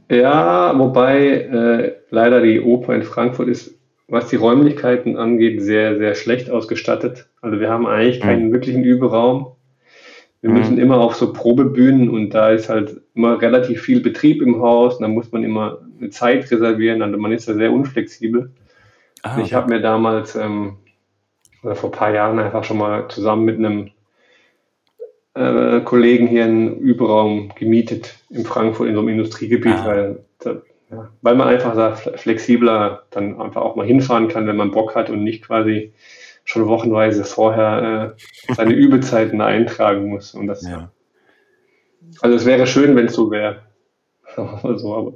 Ja, 0.08 0.76
wobei 0.76 1.28
äh, 1.28 1.94
leider 2.10 2.40
die 2.40 2.60
Oper 2.60 2.94
in 2.94 3.04
Frankfurt 3.04 3.48
ist, 3.48 3.78
was 4.08 4.28
die 4.28 4.36
Räumlichkeiten 4.36 5.16
angeht, 5.16 5.62
sehr, 5.62 5.98
sehr 5.98 6.16
schlecht 6.16 6.50
ausgestattet. 6.50 7.28
Also 7.40 7.60
wir 7.60 7.70
haben 7.70 7.86
eigentlich 7.86 8.20
keinen 8.20 8.48
mhm. 8.48 8.52
wirklichen 8.52 8.82
Überraum. 8.82 9.52
Wir 10.40 10.50
mhm. 10.50 10.58
müssen 10.58 10.78
immer 10.78 10.98
auf 10.98 11.14
so 11.14 11.32
Probebühnen 11.32 12.08
und 12.08 12.30
da 12.30 12.50
ist 12.50 12.68
halt 12.68 13.00
immer 13.14 13.40
relativ 13.40 13.82
viel 13.82 14.00
Betrieb 14.00 14.42
im 14.42 14.60
Haus. 14.60 14.96
Und 14.96 15.02
da 15.02 15.08
muss 15.08 15.30
man 15.30 15.44
immer 15.44 15.78
eine 16.00 16.10
Zeit 16.10 16.50
reservieren. 16.50 17.02
Also 17.02 17.16
man 17.18 17.30
ist 17.30 17.48
da 17.48 17.54
sehr 17.54 17.72
unflexibel. 17.72 18.50
Ah, 19.22 19.34
okay. 19.34 19.42
Ich 19.44 19.54
habe 19.54 19.68
mir 19.72 19.80
damals 19.80 20.34
ähm, 20.34 20.78
oder 21.62 21.74
vor 21.74 21.90
ein 21.90 21.98
paar 21.98 22.12
Jahren 22.12 22.38
einfach 22.38 22.64
schon 22.64 22.78
mal 22.78 23.08
zusammen 23.08 23.44
mit 23.44 23.58
einem 23.58 23.90
äh, 25.34 25.80
Kollegen 25.80 26.26
hier 26.26 26.44
einen 26.44 26.76
Überraum 26.78 27.52
gemietet 27.54 28.18
in 28.30 28.44
Frankfurt 28.44 28.88
in 28.88 28.94
so 28.94 29.00
einem 29.00 29.10
Industriegebiet, 29.10 29.76
ah. 29.76 29.86
weil, 29.86 30.24
ja, 30.90 31.10
weil 31.22 31.34
man 31.36 31.48
einfach 31.48 31.74
da 31.74 31.94
flexibler 31.94 33.04
dann 33.10 33.40
einfach 33.40 33.62
auch 33.62 33.76
mal 33.76 33.86
hinfahren 33.86 34.28
kann, 34.28 34.46
wenn 34.46 34.56
man 34.56 34.72
Bock 34.72 34.94
hat 34.94 35.10
und 35.10 35.22
nicht 35.22 35.44
quasi 35.44 35.92
schon 36.44 36.66
wochenweise 36.66 37.24
vorher 37.24 38.16
äh, 38.48 38.54
seine 38.54 38.74
Übezeiten 38.74 39.40
eintragen 39.40 40.08
muss. 40.08 40.34
Und 40.34 40.48
das, 40.48 40.62
ja. 40.62 40.90
Also 42.20 42.36
es 42.36 42.44
wäre 42.44 42.66
schön, 42.66 42.96
wenn 42.96 43.06
es 43.06 43.14
so 43.14 43.30
wäre. 43.30 43.62
so, 44.36 44.96
aber. 44.96 45.12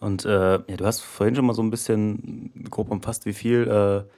Und 0.00 0.24
äh, 0.24 0.52
ja, 0.52 0.76
du 0.76 0.84
hast 0.84 1.00
vorhin 1.00 1.34
schon 1.34 1.46
mal 1.46 1.54
so 1.54 1.62
ein 1.62 1.70
bisschen 1.70 2.52
grob 2.70 2.90
umfasst, 2.90 3.26
wie 3.26 3.32
viel 3.32 3.68
äh, 3.68 4.10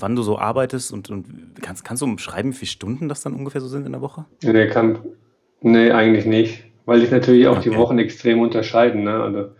wann 0.00 0.16
du 0.16 0.22
so 0.22 0.38
arbeitest 0.38 0.92
und, 0.92 1.10
und 1.10 1.26
kannst, 1.62 1.84
kannst 1.84 2.02
du 2.02 2.06
umschreiben, 2.06 2.52
wie 2.52 2.56
viele 2.56 2.68
Stunden 2.68 3.08
das 3.08 3.22
dann 3.22 3.34
ungefähr 3.34 3.60
so 3.60 3.68
sind 3.68 3.86
in 3.86 3.92
der 3.92 4.00
Woche? 4.00 4.24
Nee, 4.42 4.68
kann, 4.68 4.98
nee 5.60 5.90
eigentlich 5.90 6.26
nicht, 6.26 6.64
weil 6.84 7.00
sich 7.00 7.10
natürlich 7.10 7.46
auch 7.48 7.58
okay. 7.58 7.70
die 7.70 7.76
Wochen 7.76 7.98
extrem 7.98 8.40
unterscheiden. 8.40 9.04
Ne? 9.04 9.22
Also, 9.22 9.50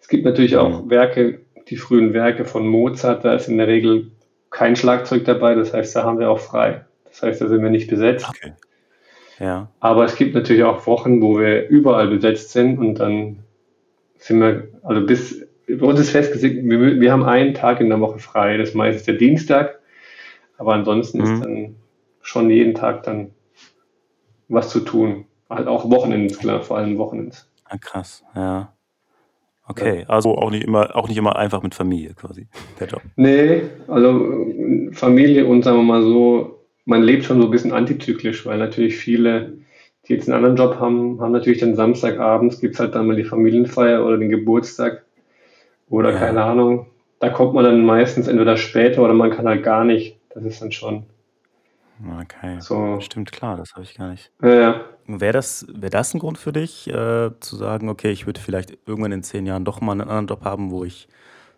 es 0.00 0.08
gibt 0.08 0.24
natürlich 0.24 0.56
auch 0.56 0.84
mhm. 0.84 0.90
Werke, 0.90 1.40
die 1.68 1.76
frühen 1.76 2.12
Werke 2.12 2.44
von 2.44 2.66
Mozart, 2.66 3.24
da 3.24 3.34
ist 3.34 3.48
in 3.48 3.58
der 3.58 3.68
Regel 3.68 4.10
kein 4.50 4.76
Schlagzeug 4.76 5.24
dabei, 5.24 5.54
das 5.54 5.72
heißt, 5.72 5.96
da 5.96 6.04
haben 6.04 6.18
wir 6.18 6.30
auch 6.30 6.38
frei. 6.38 6.84
Das 7.06 7.22
heißt, 7.22 7.40
da 7.40 7.48
sind 7.48 7.62
wir 7.62 7.70
nicht 7.70 7.88
besetzt. 7.88 8.28
Okay. 8.28 8.52
Ja. 9.40 9.68
Aber 9.80 10.04
es 10.04 10.16
gibt 10.16 10.34
natürlich 10.34 10.62
auch 10.62 10.86
Wochen, 10.86 11.20
wo 11.20 11.38
wir 11.38 11.68
überall 11.68 12.08
besetzt 12.08 12.52
sind 12.52 12.78
und 12.78 12.96
dann 13.00 13.40
sind 14.18 14.40
wir, 14.40 14.68
also 14.82 15.04
bis 15.04 15.43
bei 15.66 15.86
uns 15.86 16.00
ist 16.00 16.10
festgelegt, 16.10 16.64
wir, 16.64 17.00
wir, 17.00 17.12
haben 17.12 17.24
einen 17.24 17.54
Tag 17.54 17.80
in 17.80 17.88
der 17.88 18.00
Woche 18.00 18.18
frei, 18.18 18.56
das 18.56 18.70
ist 18.70 18.74
meistens 18.74 19.04
der 19.04 19.14
Dienstag, 19.14 19.78
aber 20.58 20.74
ansonsten 20.74 21.18
mhm. 21.18 21.24
ist 21.24 21.44
dann 21.44 21.76
schon 22.20 22.50
jeden 22.50 22.74
Tag 22.74 23.02
dann 23.04 23.30
was 24.48 24.70
zu 24.70 24.80
tun. 24.80 25.26
Halt 25.48 25.68
auch 25.68 25.90
Wochenends, 25.90 26.38
klar, 26.38 26.62
vor 26.62 26.78
allem 26.78 26.98
Wochenends. 26.98 27.50
Ah, 27.64 27.78
krass, 27.78 28.24
ja. 28.34 28.72
Okay, 29.66 30.04
also 30.08 30.36
auch 30.36 30.50
nicht 30.50 30.64
immer, 30.64 30.94
auch 30.94 31.08
nicht 31.08 31.16
immer 31.16 31.36
einfach 31.36 31.62
mit 31.62 31.74
Familie 31.74 32.12
quasi, 32.14 32.48
der 32.78 32.86
Job. 32.86 33.00
Nee, 33.16 33.62
also 33.88 34.46
Familie 34.92 35.46
und 35.46 35.62
sagen 35.62 35.78
wir 35.78 35.84
mal 35.84 36.02
so, 36.02 36.66
man 36.84 37.02
lebt 37.02 37.24
schon 37.24 37.40
so 37.40 37.46
ein 37.46 37.50
bisschen 37.50 37.72
antizyklisch, 37.72 38.44
weil 38.44 38.58
natürlich 38.58 38.96
viele, 38.96 39.54
die 40.06 40.12
jetzt 40.12 40.28
einen 40.28 40.36
anderen 40.36 40.56
Job 40.56 40.80
haben, 40.80 41.18
haben 41.20 41.32
natürlich 41.32 41.60
dann 41.60 41.76
Samstagabends, 41.76 42.60
gibt 42.60 42.74
es 42.74 42.80
halt 42.80 42.94
dann 42.94 43.06
mal 43.06 43.16
die 43.16 43.24
Familienfeier 43.24 44.04
oder 44.04 44.18
den 44.18 44.28
Geburtstag. 44.28 45.06
Oder 45.94 46.12
ja. 46.12 46.18
keine 46.18 46.42
Ahnung. 46.42 46.86
Da 47.20 47.28
kommt 47.30 47.54
man 47.54 47.64
dann 47.64 47.84
meistens 47.84 48.26
entweder 48.26 48.56
später 48.56 49.02
oder 49.02 49.14
man 49.14 49.30
kann 49.30 49.46
halt 49.46 49.62
gar 49.62 49.84
nicht. 49.84 50.18
Das 50.30 50.44
ist 50.44 50.60
dann 50.60 50.72
schon. 50.72 51.04
Okay. 52.20 52.56
So. 52.58 52.98
Stimmt, 53.00 53.30
klar, 53.30 53.56
das 53.56 53.74
habe 53.74 53.84
ich 53.84 53.94
gar 53.94 54.10
nicht. 54.10 54.32
Ja, 54.42 54.54
ja. 54.54 54.80
Wäre 55.06 55.32
das, 55.32 55.66
wär 55.72 55.90
das 55.90 56.12
ein 56.12 56.18
Grund 56.18 56.36
für 56.36 56.52
dich, 56.52 56.88
äh, 56.88 57.30
zu 57.38 57.56
sagen, 57.56 57.88
okay, 57.88 58.10
ich 58.10 58.26
würde 58.26 58.40
vielleicht 58.40 58.76
irgendwann 58.86 59.12
in 59.12 59.22
zehn 59.22 59.46
Jahren 59.46 59.64
doch 59.64 59.80
mal 59.80 59.92
einen 59.92 60.00
anderen 60.00 60.26
Job 60.26 60.44
haben, 60.44 60.72
wo 60.72 60.84
ich 60.84 61.06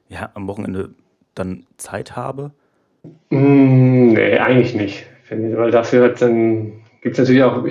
ja, 0.09 0.31
am 0.35 0.46
Wochenende 0.49 0.90
dann 1.35 1.64
Zeit 1.79 2.14
habe? 2.14 2.51
Mm, 3.31 4.12
nee, 4.12 4.38
eigentlich 4.38 4.75
nicht. 4.75 5.07
Weil 5.31 5.70
dafür 5.70 6.11
dann 6.11 6.72
gibt 7.01 7.14
es 7.14 7.18
natürlich 7.18 7.42
auch 7.42 7.64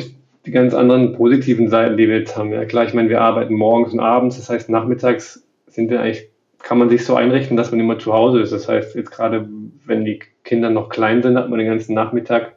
die 0.46 0.52
ganz 0.52 0.74
anderen 0.74 1.14
positiven 1.14 1.70
Seiten, 1.70 1.96
die 1.96 2.08
wir 2.08 2.18
jetzt 2.18 2.36
haben. 2.36 2.52
Ja, 2.52 2.66
klar, 2.66 2.86
ich 2.86 2.96
meine, 2.96 3.10
wir 3.10 3.22
arbeiten 3.22 3.54
morgens 3.54 3.94
und 3.94 4.00
abends, 4.00 4.38
das 4.38 4.50
heißt, 4.50 4.70
nachmittags 4.70 5.46
sind 5.68 5.92
wir 5.92 6.02
eigentlich 6.02 6.30
kann 6.66 6.80
man 6.80 6.90
sich 6.90 7.06
so 7.06 7.16
einrichten, 7.16 7.56
dass 7.56 7.70
man 7.70 7.80
immer 7.80 8.00
zu 8.00 8.12
Hause 8.12 8.42
ist. 8.42 8.52
Das 8.52 8.68
heißt, 8.68 8.96
jetzt 8.96 9.12
gerade 9.12 9.48
wenn 9.86 10.04
die 10.04 10.20
Kinder 10.44 10.72
noch 10.72 10.90
klein 10.90 11.22
sind, 11.22 11.38
hat 11.38 11.48
man 11.48 11.60
den 11.60 11.68
ganzen 11.68 11.94
Nachmittag 11.94 12.54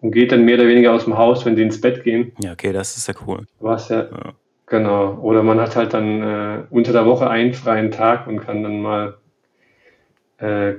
und 0.00 0.10
geht 0.10 0.32
dann 0.32 0.44
mehr 0.44 0.56
oder 0.56 0.66
weniger 0.66 0.92
aus 0.92 1.04
dem 1.04 1.16
Haus, 1.16 1.46
wenn 1.46 1.54
sie 1.54 1.62
ins 1.62 1.80
Bett 1.80 2.02
gehen. 2.02 2.32
Ja, 2.42 2.52
okay, 2.52 2.72
das 2.72 2.96
ist 2.96 3.06
ja 3.06 3.14
cool. 3.26 3.46
Was 3.60 3.90
ja, 3.90 4.00
ja. 4.00 4.32
genau. 4.66 5.18
Oder 5.22 5.44
man 5.44 5.60
hat 5.60 5.76
halt 5.76 5.94
dann 5.94 6.20
äh, 6.20 6.62
unter 6.70 6.92
der 6.92 7.06
Woche 7.06 7.30
einen 7.30 7.54
freien 7.54 7.92
Tag 7.92 8.26
und 8.26 8.40
kann 8.40 8.64
dann 8.64 8.82
mal, 8.82 9.18
äh, 10.40 10.72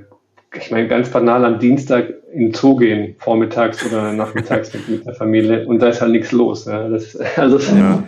ich 0.53 0.69
meine, 0.69 0.89
ganz 0.89 1.09
banal 1.09 1.45
am 1.45 1.59
Dienstag 1.59 2.13
in 2.33 2.47
den 2.47 2.53
Zoo 2.53 2.75
gehen, 2.75 3.15
vormittags 3.19 3.85
oder 3.85 4.11
nachmittags 4.11 4.73
mit, 4.73 4.89
mit 4.89 5.07
der 5.07 5.13
Familie 5.13 5.65
und 5.65 5.79
da 5.79 5.87
ist 5.87 6.01
halt 6.01 6.11
nichts 6.11 6.33
los. 6.33 6.65
Ja. 6.65 6.89
Das, 6.89 7.15
also, 7.37 7.57
ja. 7.73 8.03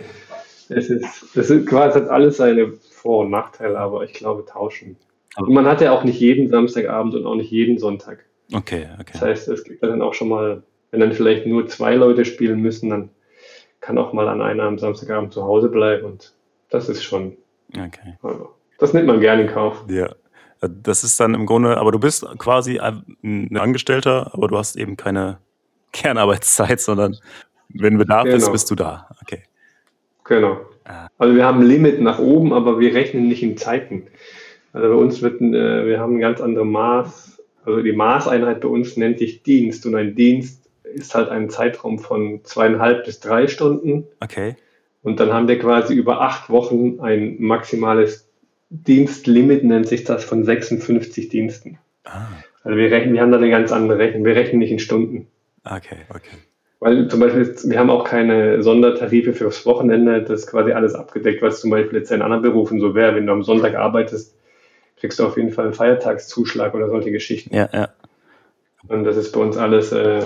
Das 0.68 0.88
ist, 0.88 1.36
das 1.36 1.50
ist 1.50 1.66
quasi 1.66 2.00
hat 2.00 2.08
alles 2.08 2.36
seine 2.36 2.72
vor- 2.90 3.24
und 3.24 3.30
Nachteile, 3.30 3.78
aber 3.78 4.04
ich 4.04 4.12
glaube 4.12 4.44
tauschen. 4.44 4.96
Und 5.36 5.52
man 5.52 5.66
hat 5.66 5.80
ja 5.80 5.92
auch 5.92 6.04
nicht 6.04 6.20
jeden 6.20 6.48
Samstagabend 6.48 7.14
und 7.14 7.26
auch 7.26 7.34
nicht 7.34 7.50
jeden 7.50 7.78
Sonntag. 7.78 8.24
Okay, 8.52 8.86
okay. 9.00 9.12
Das 9.12 9.22
heißt, 9.22 9.48
es 9.48 9.64
gibt 9.64 9.82
dann 9.82 10.02
auch 10.02 10.14
schon 10.14 10.28
mal, 10.28 10.62
wenn 10.90 11.00
dann 11.00 11.12
vielleicht 11.12 11.46
nur 11.46 11.66
zwei 11.68 11.94
Leute 11.94 12.24
spielen 12.24 12.60
müssen, 12.60 12.90
dann 12.90 13.10
kann 13.80 13.98
auch 13.98 14.12
mal 14.12 14.28
an 14.28 14.42
einer 14.42 14.64
am 14.64 14.78
Samstagabend 14.78 15.32
zu 15.32 15.42
Hause 15.42 15.68
bleiben 15.68 16.04
und 16.04 16.34
das 16.70 16.88
ist 16.88 17.02
schon. 17.02 17.36
Okay. 17.70 18.18
Also, 18.22 18.50
das 18.78 18.92
nimmt 18.92 19.06
man 19.06 19.20
gerne 19.20 19.42
in 19.42 19.48
Kauf. 19.48 19.84
Ja. 19.88 20.14
Das 20.60 21.02
ist 21.02 21.18
dann 21.18 21.34
im 21.34 21.44
Grunde, 21.44 21.76
aber 21.76 21.90
du 21.90 21.98
bist 21.98 22.24
quasi 22.38 22.78
ein 22.78 23.56
Angestellter, 23.56 24.32
aber 24.32 24.46
du 24.46 24.56
hast 24.56 24.76
eben 24.76 24.96
keine 24.96 25.38
Kernarbeitszeit, 25.92 26.80
sondern 26.80 27.16
wenn 27.68 27.98
Bedarf 27.98 28.24
genau. 28.24 28.36
ist, 28.36 28.52
bist 28.52 28.70
du 28.70 28.76
da. 28.76 29.08
Okay. 29.22 29.42
Genau. 30.24 30.60
Ah. 30.84 31.08
Also 31.18 31.34
wir 31.34 31.44
haben 31.44 31.60
ein 31.60 31.66
Limit 31.66 32.00
nach 32.00 32.18
oben, 32.18 32.52
aber 32.52 32.80
wir 32.80 32.94
rechnen 32.94 33.28
nicht 33.28 33.42
in 33.42 33.56
Zeiten. 33.56 34.08
Also 34.72 34.88
bei 34.88 34.94
uns 34.94 35.22
wird, 35.22 35.40
ein, 35.40 35.54
äh, 35.54 35.86
wir 35.86 36.00
haben 36.00 36.16
ein 36.16 36.20
ganz 36.20 36.40
andere 36.40 36.64
Maß, 36.64 37.42
also 37.64 37.82
die 37.82 37.92
Maßeinheit 37.92 38.60
bei 38.60 38.68
uns 38.68 38.96
nennt 38.96 39.18
sich 39.18 39.42
Dienst 39.42 39.86
und 39.86 39.94
ein 39.94 40.14
Dienst 40.14 40.68
ist 40.82 41.14
halt 41.14 41.28
ein 41.28 41.48
Zeitraum 41.48 41.98
von 41.98 42.44
zweieinhalb 42.44 43.04
bis 43.04 43.20
drei 43.20 43.46
Stunden. 43.46 44.04
Okay. 44.20 44.56
Und 45.02 45.20
dann 45.20 45.32
haben 45.32 45.48
wir 45.48 45.58
quasi 45.58 45.94
über 45.94 46.20
acht 46.20 46.50
Wochen 46.50 47.00
ein 47.00 47.36
maximales 47.38 48.28
Dienstlimit, 48.70 49.64
nennt 49.64 49.86
sich 49.86 50.04
das, 50.04 50.24
von 50.24 50.44
56 50.44 51.28
Diensten. 51.28 51.78
Ah. 52.04 52.26
Also 52.64 52.78
wir 52.78 52.90
rechnen, 52.90 53.14
wir 53.14 53.20
haben 53.20 53.32
da 53.32 53.38
eine 53.38 53.50
ganz 53.50 53.72
andere 53.72 53.98
Rechnung. 53.98 54.24
Wir 54.24 54.36
rechnen 54.36 54.58
nicht 54.60 54.70
in 54.70 54.78
Stunden. 54.78 55.28
Okay, 55.64 55.98
okay. 56.08 56.36
Weil 56.82 57.06
zum 57.06 57.20
Beispiel, 57.20 57.54
wir 57.70 57.78
haben 57.78 57.90
auch 57.90 58.02
keine 58.02 58.60
Sondertarife 58.60 59.34
fürs 59.34 59.64
Wochenende, 59.66 60.20
das 60.20 60.40
ist 60.40 60.46
quasi 60.48 60.72
alles 60.72 60.96
abgedeckt, 60.96 61.40
was 61.40 61.60
zum 61.60 61.70
Beispiel 61.70 62.00
jetzt 62.00 62.10
in 62.10 62.22
anderen 62.22 62.42
Berufen 62.42 62.80
so 62.80 62.96
wäre. 62.96 63.14
Wenn 63.14 63.24
du 63.24 63.32
am 63.32 63.44
Sonntag 63.44 63.76
arbeitest, 63.76 64.34
kriegst 64.96 65.20
du 65.20 65.26
auf 65.26 65.36
jeden 65.36 65.52
Fall 65.52 65.66
einen 65.66 65.74
Feiertagszuschlag 65.74 66.74
oder 66.74 66.88
solche 66.88 67.12
Geschichten. 67.12 67.54
Ja, 67.54 67.68
ja. 67.72 67.90
Und 68.88 69.04
das 69.04 69.16
ist 69.16 69.30
bei 69.30 69.38
uns 69.38 69.56
alles 69.56 69.92
äh, 69.92 70.24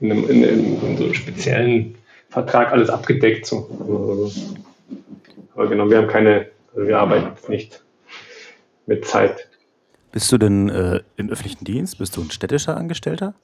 in, 0.00 0.12
einem, 0.12 0.30
in, 0.30 0.44
in, 0.44 0.82
in, 0.82 0.96
so 0.96 1.04
einem 1.04 1.12
speziellen 1.12 1.94
Vertrag 2.30 2.72
alles 2.72 2.88
abgedeckt. 2.88 3.44
So. 3.44 4.30
Aber 5.54 5.66
genau, 5.68 5.90
wir 5.90 5.98
haben 5.98 6.08
keine, 6.08 6.46
also 6.74 6.88
wir 6.88 6.98
arbeiten 6.98 7.36
nicht 7.50 7.84
mit 8.86 9.04
Zeit. 9.04 9.46
Bist 10.10 10.32
du 10.32 10.38
denn 10.38 10.70
äh, 10.70 11.00
im 11.18 11.28
öffentlichen 11.28 11.66
Dienst? 11.66 11.98
Bist 11.98 12.16
du 12.16 12.22
ein 12.22 12.30
städtischer 12.30 12.78
Angestellter? 12.78 13.34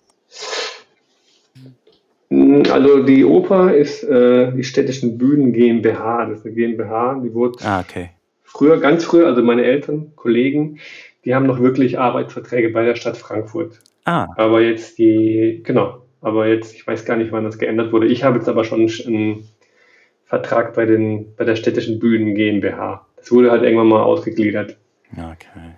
Hm, 2.33 2.63
also 2.73 3.03
die 3.03 3.25
Oper 3.27 3.75
ist 3.75 4.03
äh, 4.05 4.53
die 4.53 4.65
städtischen 4.65 5.19
Bühnen 5.19 5.53
GmbH. 5.53 6.27
Das 6.27 6.39
ist 6.39 6.47
eine 6.47 6.55
GmbH, 6.55 7.21
die 7.23 7.35
wurde 7.35 7.59
ah, 7.65 7.81
okay. 7.81 8.11
früher, 8.43 8.81
ganz 8.81 9.05
früher, 9.05 9.27
also 9.27 9.43
meine 9.43 9.65
Eltern, 9.65 10.13
Kollegen, 10.17 10.79
die 11.27 11.35
haben 11.35 11.47
noch 11.47 11.61
wirklich 11.61 11.99
Arbeitsverträge 11.99 12.71
bei 12.71 12.85
der 12.87 12.97
Stadt 12.97 13.19
Frankfurt. 13.19 13.81
Ah. 14.05 14.29
Aber 14.37 14.63
jetzt 14.63 14.99
die, 14.99 15.61
genau, 15.63 16.07
aber 16.23 16.49
jetzt, 16.49 16.75
ich 16.75 16.87
weiß 16.87 17.05
gar 17.05 17.19
nicht, 17.19 17.33
wann 17.33 17.45
das 17.45 17.59
geändert 17.59 17.93
wurde. 17.93 18.07
Ich 18.07 18.25
habe 18.25 18.39
jetzt 18.39 18.49
aber 18.49 18.65
schon 18.65 18.91
einen 19.07 19.47
Vertrag 20.25 20.73
bei, 20.75 20.87
den, 20.87 21.35
bei 21.37 21.45
der 21.45 21.57
städtischen 21.57 21.99
Bühnen 21.99 22.35
GmbH. 22.35 23.07
Das 23.17 23.31
wurde 23.31 23.51
halt 23.51 23.63
irgendwann 23.63 23.89
mal 23.89 24.03
ausgegliedert. 24.03 24.79
Okay 25.13 25.75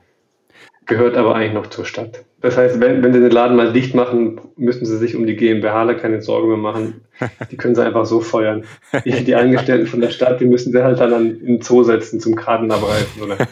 gehört 0.86 1.16
aber 1.16 1.34
eigentlich 1.34 1.52
noch 1.52 1.68
zur 1.68 1.84
Stadt. 1.84 2.24
Das 2.44 2.58
heißt, 2.58 2.78
wenn, 2.78 3.02
wenn 3.02 3.14
sie 3.14 3.20
den 3.20 3.30
Laden 3.30 3.56
mal 3.56 3.72
dicht 3.72 3.94
machen, 3.94 4.38
müssen 4.56 4.84
sie 4.84 4.98
sich 4.98 5.16
um 5.16 5.26
die 5.26 5.34
GmbHler 5.34 5.94
keine 5.94 6.20
Sorgen 6.20 6.48
mehr 6.48 6.58
machen. 6.58 7.00
Die 7.50 7.56
können 7.56 7.74
sie 7.74 7.82
einfach 7.82 8.04
so 8.04 8.20
feuern. 8.20 8.66
Die, 9.06 9.24
die 9.24 9.34
Angestellten 9.34 9.86
von 9.86 10.02
der 10.02 10.10
Stadt, 10.10 10.40
die 10.40 10.46
müssen 10.46 10.70
sie 10.72 10.82
halt 10.82 11.00
dann 11.00 11.14
an, 11.14 11.40
in 11.40 11.46
den 11.46 11.62
Zoo 11.62 11.84
setzen 11.84 12.20
zum 12.20 12.34
Karten 12.34 12.70
abreißen, 12.70 13.22
oder? 13.22 13.38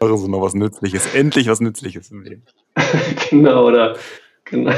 Machen 0.00 0.16
Sie 0.16 0.30
noch 0.30 0.40
was 0.40 0.54
Nützliches. 0.54 1.14
Endlich 1.14 1.48
was 1.48 1.60
Nützliches 1.60 2.10
im 2.10 2.22
Leben. 2.22 2.44
genau, 3.30 3.66
oder? 3.66 3.96
Genau. 4.44 4.72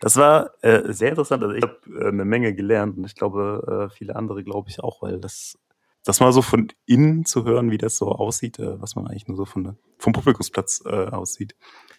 Das 0.00 0.16
war 0.16 0.50
äh, 0.62 0.92
sehr 0.92 1.10
interessant. 1.10 1.42
Also 1.42 1.54
ich 1.54 1.62
habe 1.62 1.76
äh, 1.98 2.08
eine 2.08 2.24
Menge 2.24 2.54
gelernt 2.54 2.96
und 2.96 3.04
ich 3.04 3.14
glaube, 3.14 3.88
äh, 3.88 3.94
viele 3.94 4.16
andere 4.16 4.42
glaube 4.42 4.68
ich 4.68 4.80
auch, 4.80 5.02
weil 5.02 5.18
das, 5.18 5.58
das 6.04 6.20
mal 6.20 6.32
so 6.32 6.42
von 6.42 6.68
innen 6.86 7.24
zu 7.24 7.44
hören, 7.44 7.70
wie 7.70 7.78
das 7.78 7.96
so 7.96 8.08
aussieht, 8.08 8.58
äh, 8.58 8.80
was 8.80 8.96
man 8.96 9.06
eigentlich 9.06 9.28
nur 9.28 9.36
so 9.36 9.44
von, 9.44 9.76
vom 9.98 10.12
Publikumsplatz 10.12 10.82
äh, 10.84 10.88
aussieht, 10.88 11.54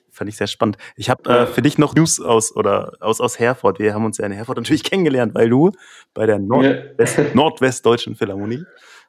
fand 0.09 0.29
ich 0.29 0.37
sehr 0.37 0.47
spannend. 0.47 0.77
Ich 0.95 1.09
habe 1.09 1.29
äh, 1.29 1.47
für 1.47 1.61
dich 1.61 1.77
noch 1.77 1.95
News 1.95 2.19
aus 2.19 2.55
oder 2.55 2.93
aus 2.99 3.19
aus 3.19 3.39
Herford. 3.39 3.79
Wir 3.79 3.93
haben 3.93 4.05
uns 4.05 4.17
ja 4.17 4.25
in 4.25 4.31
Herford 4.31 4.57
natürlich 4.57 4.83
kennengelernt, 4.89 5.33
weil 5.35 5.49
du 5.49 5.71
bei 6.13 6.25
der 6.25 6.39
Nordwest, 6.39 7.17
ja. 7.17 7.25
Nordwestdeutschen 7.33 8.15
Philharmonie 8.15 8.63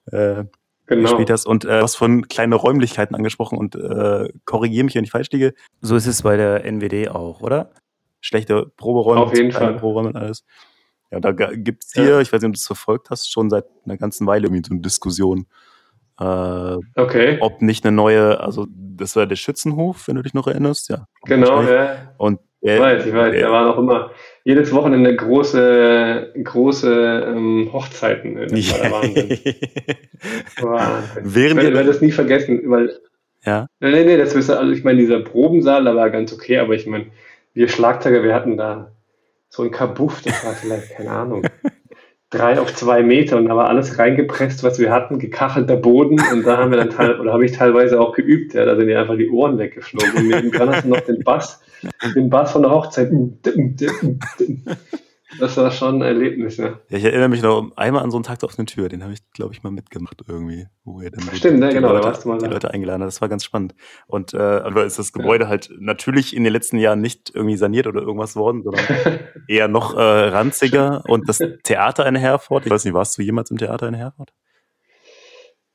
äh, 0.06 0.44
genau. 0.86 1.02
gespielt 1.02 1.30
hast 1.30 1.46
und 1.46 1.64
äh, 1.64 1.82
was 1.82 1.96
von 1.96 2.28
kleine 2.28 2.54
Räumlichkeiten 2.56 3.14
angesprochen 3.14 3.58
und 3.58 3.74
äh, 3.74 4.28
korrigiere 4.44 4.84
mich, 4.84 4.94
wenn 4.94 5.04
ich 5.04 5.10
falsch 5.10 5.30
liege. 5.30 5.54
So 5.80 5.96
ist 5.96 6.06
es 6.06 6.22
bei 6.22 6.36
der 6.36 6.64
NWD 6.64 7.08
auch, 7.08 7.40
oder? 7.40 7.70
Schlechte 8.20 8.72
Proberäume, 8.76 9.20
Auf 9.20 9.36
jeden 9.36 9.52
Fall. 9.52 9.74
Proberäume 9.76 10.08
und 10.08 10.16
alles. 10.16 10.44
Ja, 11.14 11.20
da 11.20 11.32
gibt 11.32 11.84
es 11.84 11.92
hier, 11.92 12.08
ja. 12.08 12.20
ich 12.20 12.32
weiß 12.32 12.40
nicht, 12.40 12.48
ob 12.48 12.54
du 12.54 12.58
es 12.58 12.66
verfolgt 12.66 13.10
hast, 13.10 13.30
schon 13.30 13.50
seit 13.50 13.66
einer 13.84 13.96
ganzen 13.96 14.26
Weile 14.26 14.46
irgendwie 14.46 14.64
so 14.66 14.72
eine 14.72 14.82
Diskussion. 14.82 15.46
Äh, 16.18 16.76
okay. 16.96 17.38
Ob 17.40 17.62
nicht 17.62 17.84
eine 17.84 17.94
neue, 17.94 18.40
also 18.40 18.66
das 18.68 19.14
war 19.14 19.26
der 19.26 19.36
Schützenhof, 19.36 20.08
wenn 20.08 20.16
du 20.16 20.22
dich 20.22 20.34
noch 20.34 20.46
erinnerst, 20.46 20.88
ja. 20.90 21.06
Genau, 21.24 21.62
ja. 21.62 22.14
Und 22.18 22.40
der, 22.64 22.76
ich 22.76 22.80
weiß, 22.80 23.06
ich 23.06 23.14
weiß, 23.14 23.30
der, 23.30 23.40
der 23.40 23.50
war 23.52 23.66
noch 23.66 23.78
immer 23.78 24.10
jedes 24.42 24.72
Wochenende 24.72 25.14
große, 25.14 26.32
große 26.42 27.24
ähm, 27.28 27.70
Hochzeiten. 27.72 28.36
Das 28.36 28.52
war 28.72 28.80
der 28.80 28.90
Wahnsinn. 28.90 29.30
Wahnsinn. 30.60 31.22
Während 31.22 31.62
ich 31.62 31.72
werde 31.74 31.84
das 31.84 32.00
nie 32.00 32.12
vergessen, 32.12 32.62
weil. 32.66 32.98
Ja. 33.44 33.66
Nee, 33.80 33.90
nee, 33.90 34.04
nee, 34.04 34.16
das 34.16 34.34
ist, 34.34 34.48
also 34.48 34.72
ich 34.72 34.82
meine, 34.82 34.98
dieser 34.98 35.20
Probensaal, 35.20 35.84
da 35.84 35.94
war 35.94 36.08
ganz 36.08 36.32
okay, 36.32 36.58
aber 36.58 36.74
ich 36.74 36.86
meine, 36.86 37.06
wir 37.52 37.68
Schlagzeuger, 37.68 38.22
wir 38.22 38.34
hatten 38.34 38.56
da 38.56 38.93
so 39.54 39.62
ein 39.62 39.70
Kabuff, 39.70 40.20
das 40.22 40.44
war 40.44 40.52
vielleicht, 40.52 40.96
keine 40.96 41.10
Ahnung, 41.10 41.46
drei 42.30 42.58
auf 42.58 42.74
zwei 42.74 43.04
Meter 43.04 43.36
und 43.36 43.46
da 43.46 43.54
war 43.54 43.68
alles 43.68 44.00
reingepresst, 44.00 44.64
was 44.64 44.80
wir 44.80 44.90
hatten, 44.90 45.20
gekachelter 45.20 45.76
Boden 45.76 46.20
und 46.32 46.44
da 46.44 46.56
haben 46.56 46.72
wir 46.72 46.78
dann 46.78 46.90
teil, 46.90 47.20
oder 47.20 47.32
habe 47.32 47.44
ich 47.44 47.52
teilweise 47.52 48.00
auch 48.00 48.12
geübt, 48.14 48.54
ja, 48.54 48.64
da 48.64 48.74
sind 48.74 48.86
mir 48.86 48.98
einfach 48.98 49.16
die 49.16 49.30
Ohren 49.30 49.56
weggeflogen 49.56 50.16
und 50.16 50.26
nebendran 50.26 50.74
hast 50.74 50.84
du 50.84 50.88
noch 50.88 51.00
den 51.02 51.22
Bass, 51.22 51.62
den 52.16 52.30
Bass 52.30 52.50
von 52.50 52.62
der 52.62 52.72
Hochzeit. 52.72 53.12
Das 55.38 55.56
war 55.56 55.70
schon 55.70 55.96
ein 55.96 56.02
Erlebnis, 56.02 56.56
ja. 56.56 56.78
ja 56.88 56.98
ich 56.98 57.04
erinnere 57.04 57.28
mich 57.28 57.42
noch 57.42 57.72
einmal 57.76 58.02
an 58.02 58.10
so 58.10 58.16
einen 58.16 58.24
Takt 58.24 58.44
auf 58.44 58.58
eine 58.58 58.66
Tür, 58.66 58.88
den 58.88 59.02
habe 59.02 59.12
ich, 59.12 59.20
glaube 59.32 59.52
ich, 59.52 59.62
mal 59.62 59.70
mitgemacht 59.70 60.22
irgendwie, 60.26 60.66
wo 60.84 61.00
er 61.00 61.10
dann 61.10 61.22
Stimmt, 61.34 61.62
die, 61.62 61.66
ja, 61.66 61.72
genau, 61.72 61.88
Leute, 61.88 62.00
da 62.00 62.06
warst 62.08 62.24
du 62.24 62.28
mal 62.28 62.38
die 62.38 62.46
Leute 62.46 62.70
eingeladen 62.70 63.02
hat. 63.02 63.08
Das 63.08 63.20
war 63.20 63.28
ganz 63.28 63.44
spannend. 63.44 63.74
Und 64.06 64.34
äh, 64.34 64.38
aber 64.38 64.84
ist 64.84 64.98
das 64.98 65.12
Gebäude 65.12 65.44
ja. 65.44 65.50
halt 65.50 65.70
natürlich 65.78 66.36
in 66.36 66.44
den 66.44 66.52
letzten 66.52 66.78
Jahren 66.78 67.00
nicht 67.00 67.32
irgendwie 67.34 67.56
saniert 67.56 67.86
oder 67.86 68.02
irgendwas 68.02 68.36
worden, 68.36 68.62
sondern 68.62 68.84
eher 69.48 69.68
noch 69.68 69.96
äh, 69.96 70.00
ranziger. 70.00 71.02
Und 71.08 71.28
das 71.28 71.38
Theater 71.64 72.06
in 72.06 72.16
Herford, 72.16 72.66
ich 72.66 72.70
weiß 72.70 72.84
nicht, 72.84 72.94
warst 72.94 73.18
du 73.18 73.22
jemals 73.22 73.50
im 73.50 73.58
Theater 73.58 73.88
in 73.88 73.94
Herford? 73.94 74.32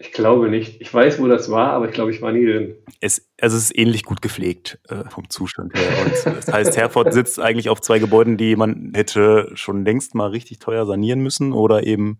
Ich 0.01 0.13
glaube 0.13 0.47
nicht. 0.47 0.79
Ich 0.79 0.93
weiß, 0.93 1.19
wo 1.19 1.27
das 1.27 1.51
war, 1.51 1.73
aber 1.73 1.89
ich 1.89 1.93
glaube, 1.93 2.11
ich 2.11 2.21
war 2.21 2.31
nie 2.31 2.45
drin. 2.45 2.75
Es, 3.01 3.29
also 3.41 3.57
es 3.57 3.63
ist 3.65 3.77
ähnlich 3.77 4.05
gut 4.05 4.21
gepflegt 4.21 4.79
äh, 4.87 5.03
vom 5.09 5.29
Zustand 5.29 5.77
her. 5.77 6.05
Und 6.05 6.37
das 6.37 6.47
heißt, 6.47 6.77
Herford 6.77 7.11
sitzt 7.11 7.37
eigentlich 7.37 7.67
auf 7.67 7.81
zwei 7.81 7.99
Gebäuden, 7.99 8.37
die 8.37 8.55
man 8.55 8.93
hätte 8.95 9.51
schon 9.55 9.83
längst 9.83 10.15
mal 10.15 10.29
richtig 10.29 10.59
teuer 10.59 10.85
sanieren 10.85 11.19
müssen 11.19 11.51
oder 11.51 11.85
eben 11.85 12.17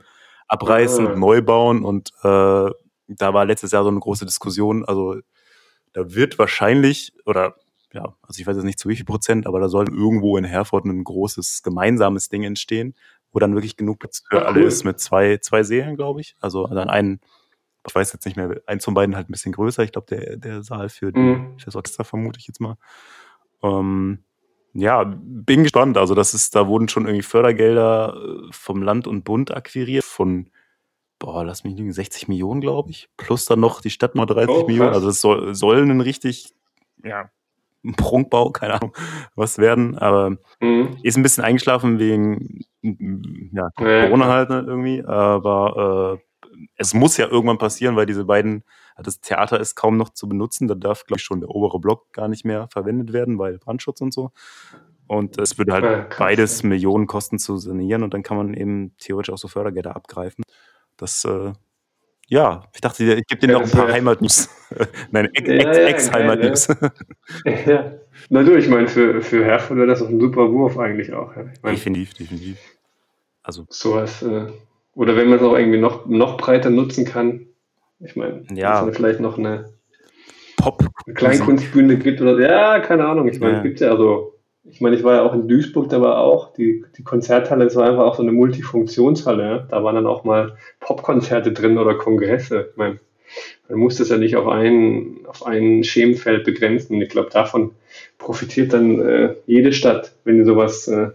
abreißen 0.49 1.07
ah. 1.07 1.11
und 1.11 1.19
neu 1.19 1.41
bauen. 1.41 1.85
Und 1.85 2.09
äh, 2.23 2.69
da 3.07 3.33
war 3.33 3.45
letztes 3.45 3.71
Jahr 3.71 3.83
so 3.83 3.89
eine 3.89 4.01
große 4.01 4.25
Diskussion. 4.25 4.83
Also 4.83 5.15
da 5.93 6.13
wird 6.13 6.37
wahrscheinlich, 6.37 7.13
oder 7.25 7.55
ja, 7.93 8.13
also 8.23 8.41
ich 8.41 8.45
weiß 8.45 8.57
jetzt 8.57 8.65
nicht 8.65 8.79
zu 8.79 8.89
wie 8.89 8.97
viel 8.97 9.05
Prozent, 9.05 9.47
aber 9.47 9.61
da 9.61 9.69
soll 9.69 9.87
irgendwo 9.87 10.35
in 10.35 10.43
Herford 10.43 10.83
ein 10.83 11.03
großes 11.05 11.63
gemeinsames 11.63 12.27
Ding 12.27 12.43
entstehen, 12.43 12.93
wo 13.31 13.39
dann 13.39 13.53
wirklich 13.53 13.77
genug 13.77 13.99
Platz 13.99 14.21
für 14.29 14.45
alle 14.45 14.63
ist 14.63 14.83
mit 14.83 14.99
zwei, 14.99 15.37
zwei 15.37 15.63
Seelen, 15.63 15.95
glaube 15.95 16.19
ich. 16.19 16.35
Also 16.41 16.67
dann 16.67 16.89
einen 16.89 17.21
ich 17.89 17.95
weiß 17.95 18.13
jetzt 18.13 18.25
nicht 18.25 18.37
mehr, 18.37 18.61
eins 18.67 18.85
von 18.85 18.93
beiden 18.93 19.15
halt 19.15 19.29
ein 19.29 19.31
bisschen 19.31 19.51
größer. 19.51 19.83
Ich 19.83 19.91
glaube, 19.91 20.07
der, 20.07 20.37
der 20.37 20.63
Saal 20.63 20.89
für, 20.89 21.11
mhm. 21.15 21.57
das 21.63 21.75
Orchester 21.75 22.03
vermute 22.03 22.39
ich 22.39 22.47
jetzt 22.47 22.61
mal. 22.61 22.77
Ähm, 23.63 24.19
ja, 24.73 25.03
bin 25.03 25.63
gespannt. 25.63 25.97
Also, 25.97 26.13
das 26.13 26.35
ist, 26.35 26.55
da 26.55 26.67
wurden 26.67 26.87
schon 26.87 27.05
irgendwie 27.05 27.23
Fördergelder 27.23 28.15
äh, 28.15 28.47
vom 28.51 28.83
Land 28.83 29.07
und 29.07 29.23
Bund 29.23 29.51
akquiriert 29.51 30.03
von, 30.03 30.49
boah, 31.17 31.43
lass 31.43 31.63
mich 31.63 31.75
lügen, 31.75 31.91
60 31.91 32.27
Millionen, 32.27 32.61
glaube 32.61 32.91
ich. 32.91 33.09
Plus 33.17 33.45
dann 33.45 33.59
noch 33.59 33.81
die 33.81 33.89
Stadt 33.89 34.13
noch 34.13 34.27
30 34.27 34.49
oh, 34.49 34.67
Millionen. 34.67 34.93
Also, 34.93 35.09
es 35.09 35.19
soll, 35.19 35.55
soll 35.55 35.81
ein 35.81 36.01
richtig, 36.01 36.53
ja, 37.03 37.31
ein 37.83 37.95
Prunkbau, 37.95 38.51
keine 38.51 38.75
Ahnung, 38.75 38.95
was 39.33 39.57
werden. 39.57 39.97
Aber 39.97 40.37
mhm. 40.59 40.97
ist 41.01 41.17
ein 41.17 41.23
bisschen 41.23 41.43
eingeschlafen 41.43 41.97
wegen 41.97 42.61
ja, 43.51 43.69
Corona 43.75 44.27
halt 44.27 44.49
ne, 44.51 44.63
irgendwie. 44.67 45.03
Aber 45.03 46.19
äh, 46.19 46.28
es 46.75 46.93
muss 46.93 47.17
ja 47.17 47.27
irgendwann 47.27 47.57
passieren, 47.57 47.95
weil 47.95 48.05
diese 48.05 48.25
beiden, 48.25 48.63
das 48.97 49.21
Theater 49.21 49.59
ist 49.59 49.75
kaum 49.75 49.97
noch 49.97 50.09
zu 50.09 50.27
benutzen. 50.27 50.67
Da 50.67 50.75
darf, 50.75 51.05
glaube 51.05 51.19
ich, 51.19 51.23
schon 51.23 51.39
der 51.39 51.49
obere 51.49 51.79
Block 51.79 52.11
gar 52.13 52.27
nicht 52.27 52.45
mehr 52.45 52.67
verwendet 52.71 53.13
werden, 53.13 53.39
weil 53.39 53.57
Brandschutz 53.57 54.01
und 54.01 54.13
so. 54.13 54.31
Und 55.07 55.39
es 55.39 55.57
würde 55.57 55.73
halt 55.73 55.83
ja, 55.83 56.07
beides 56.19 56.61
Millionen 56.61 57.07
kosten 57.07 57.39
zu 57.39 57.57
sanieren 57.57 58.03
und 58.03 58.13
dann 58.13 58.21
kann 58.21 58.37
man 58.37 58.53
eben 58.53 58.95
theoretisch 58.99 59.33
auch 59.33 59.39
so 59.39 59.47
Fördergelder 59.47 59.95
abgreifen. 59.95 60.43
Das, 60.97 61.25
äh, 61.25 61.53
ja, 62.27 62.61
ich 62.75 62.81
dachte, 62.81 63.03
ich 63.15 63.25
gebe 63.25 63.47
dir 63.47 63.53
noch 63.53 63.63
ein 63.63 63.71
paar 63.71 63.91
Heimatnews. 63.91 64.49
Nein, 65.11 65.33
Ex-Heimatnews. 65.33 66.67
Ja, 66.67 66.91
ja, 67.43 67.59
ja. 67.65 67.91
Na 68.29 68.43
du, 68.43 68.55
ich 68.55 68.67
meine, 68.67 68.87
für, 68.87 69.21
für 69.21 69.43
Herford 69.43 69.77
wäre 69.77 69.87
das 69.87 70.03
auch 70.03 70.09
ein 70.09 70.19
super 70.19 70.51
Wurf 70.51 70.77
eigentlich 70.77 71.11
auch. 71.11 71.31
Ich 71.31 71.61
mein, 71.63 71.73
definitiv, 71.73 72.13
definitiv. 72.13 72.59
Also. 73.41 73.65
Sowas, 73.69 74.21
äh, 74.21 74.45
oder 74.95 75.15
wenn 75.15 75.29
man 75.29 75.39
es 75.39 75.45
auch 75.45 75.57
irgendwie 75.57 75.79
noch, 75.79 76.05
noch 76.07 76.37
breiter 76.37 76.69
nutzen 76.69 77.05
kann. 77.05 77.47
Ich 77.99 78.15
meine, 78.15 78.43
ja. 78.53 78.87
es 78.87 78.95
vielleicht 78.95 79.19
noch 79.19 79.37
eine 79.37 79.73
Pop 80.57 80.83
eine 81.05 81.13
Kleinkunstbühne 81.13 81.97
gibt 81.97 82.21
oder 82.21 82.39
ja, 82.39 82.79
keine 82.79 83.05
Ahnung. 83.05 83.27
Ich 83.27 83.39
meine, 83.39 83.57
ja. 83.57 83.63
gibt 83.63 83.79
ja 83.79 83.91
also, 83.91 84.35
ich 84.63 84.81
meine, 84.81 84.95
ich 84.95 85.03
war 85.03 85.15
ja 85.15 85.21
auch 85.23 85.33
in 85.33 85.47
Duisburg, 85.47 85.89
da 85.89 86.01
war 86.01 86.19
auch 86.19 86.53
die, 86.53 86.83
die 86.97 87.03
Konzerthalle, 87.03 87.65
es 87.65 87.75
war 87.75 87.89
einfach 87.89 88.05
auch 88.05 88.15
so 88.15 88.23
eine 88.23 88.31
Multifunktionshalle. 88.31 89.67
Da 89.69 89.83
waren 89.83 89.95
dann 89.95 90.07
auch 90.07 90.23
mal 90.23 90.57
Popkonzerte 90.79 91.51
drin 91.51 91.77
oder 91.77 91.95
Kongresse. 91.95 92.69
Ich 92.71 92.77
meine, 92.77 92.99
man 93.69 93.79
muss 93.79 93.97
das 93.97 94.09
ja 94.09 94.17
nicht 94.17 94.35
auf 94.35 94.47
ein, 94.47 95.19
auf 95.27 95.45
ein 95.45 95.83
Schemenfeld 95.83 96.43
begrenzen. 96.45 96.95
Und 96.95 97.01
ich 97.01 97.09
glaube, 97.09 97.29
davon 97.29 97.71
profitiert 98.17 98.73
dann 98.73 98.99
äh, 98.99 99.35
jede 99.45 99.73
Stadt, 99.73 100.13
wenn 100.23 100.39
du 100.39 100.45
sowas, 100.45 100.87
äh, 100.87 101.09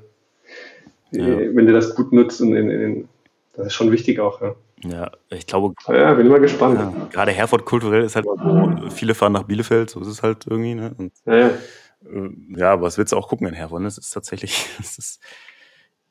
ja. 1.12 1.38
wenn 1.54 1.66
du 1.66 1.72
das 1.72 1.94
gut 1.94 2.12
nutzt 2.12 2.40
und 2.40 2.54
in, 2.54 2.70
in, 2.70 3.08
das 3.56 3.66
ist 3.68 3.74
schon 3.74 3.92
wichtig 3.92 4.20
auch, 4.20 4.40
ja. 4.40 4.54
Ja, 4.82 5.10
ich 5.30 5.46
glaube. 5.46 5.74
Ja, 5.88 6.12
bin 6.14 6.28
mal 6.28 6.40
gespannt. 6.40 6.78
Ja, 6.78 7.06
gerade 7.10 7.32
Herford 7.32 7.64
kulturell 7.64 8.02
ist 8.02 8.16
halt 8.16 8.26
so, 8.26 8.90
viele 8.90 9.14
fahren 9.14 9.32
nach 9.32 9.44
Bielefeld, 9.44 9.90
so 9.90 10.00
ist 10.00 10.08
es 10.08 10.22
halt 10.22 10.46
irgendwie, 10.46 10.74
ne? 10.74 10.94
Und, 10.98 11.12
ja, 11.24 11.36
ja. 11.36 11.46
Äh, 11.46 12.30
ja, 12.56 12.80
was 12.80 12.98
willst 12.98 13.12
du 13.12 13.16
auch 13.16 13.28
gucken 13.28 13.46
in 13.46 13.54
Herford? 13.54 13.80
Ne? 13.80 13.86
Das 13.86 13.98
ist 13.98 14.10
tatsächlich, 14.10 14.68
das 14.78 14.98
ist, 14.98 15.22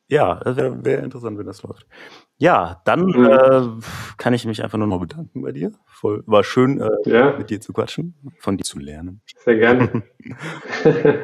ja, 0.08 0.36
das 0.36 0.58
wäre 0.58 0.84
wär 0.84 1.04
interessant, 1.04 1.38
wenn 1.38 1.46
das 1.46 1.62
läuft. 1.64 1.86
Ja, 2.38 2.82
dann 2.86 3.06
mhm. 3.06 3.26
äh, 3.26 3.84
kann 4.18 4.34
ich 4.34 4.46
mich 4.46 4.64
einfach 4.64 4.78
nur 4.78 4.88
noch 4.88 5.00
bedanken 5.00 5.42
bei 5.42 5.52
dir. 5.52 5.72
Voll, 5.86 6.24
war 6.26 6.44
schön, 6.44 6.82
äh, 6.82 6.90
ja. 7.06 7.38
mit 7.38 7.50
dir 7.50 7.62
zu 7.62 7.74
quatschen, 7.74 8.16
von 8.40 8.58
dir 8.58 8.64
zu 8.64 8.80
lernen. 8.80 9.22
Sehr 9.44 9.58
gerne. 9.58 10.04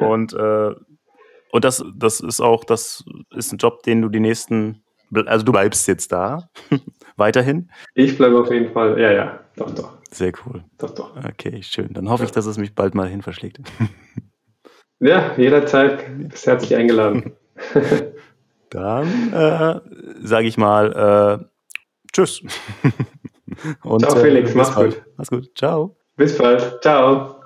und 0.00 0.32
äh, 0.34 0.74
und 1.52 1.64
das, 1.64 1.84
das 1.96 2.20
ist 2.20 2.40
auch, 2.40 2.64
das 2.64 3.04
ist 3.34 3.52
ein 3.52 3.58
Job, 3.58 3.82
den 3.82 4.02
du 4.02 4.08
die 4.08 4.20
nächsten 4.20 4.84
also 5.26 5.44
du 5.44 5.52
bleibst 5.52 5.86
jetzt 5.88 6.12
da 6.12 6.48
weiterhin? 7.16 7.70
Ich 7.94 8.16
bleibe 8.16 8.40
auf 8.40 8.50
jeden 8.50 8.72
Fall, 8.72 8.98
ja, 9.00 9.12
ja, 9.12 9.40
doch, 9.56 9.70
doch. 9.74 9.98
Sehr 10.10 10.32
cool. 10.44 10.64
Doch, 10.78 10.90
doch. 10.90 11.16
Okay, 11.16 11.62
schön. 11.62 11.92
Dann 11.92 12.08
hoffe 12.08 12.22
ja. 12.22 12.26
ich, 12.26 12.32
dass 12.32 12.46
es 12.46 12.58
mich 12.58 12.74
bald 12.74 12.94
mal 12.94 13.08
hin 13.08 13.22
verschlägt. 13.22 13.60
ja, 15.00 15.34
jederzeit 15.36 16.04
bist 16.28 16.46
herzlich 16.46 16.74
eingeladen. 16.74 17.32
Dann 18.70 19.32
äh, 19.32 19.80
sage 20.22 20.46
ich 20.46 20.56
mal 20.56 21.40
äh, 21.40 21.44
Tschüss. 22.12 22.42
Und, 23.82 24.02
Ciao 24.02 24.16
Felix, 24.16 24.52
äh, 24.52 24.56
mach's 24.56 24.74
gut. 24.74 25.02
Mach's 25.16 25.30
gut. 25.30 25.50
Ciao. 25.56 25.96
Bis 26.16 26.36
bald. 26.36 26.80
Ciao. 26.82 27.39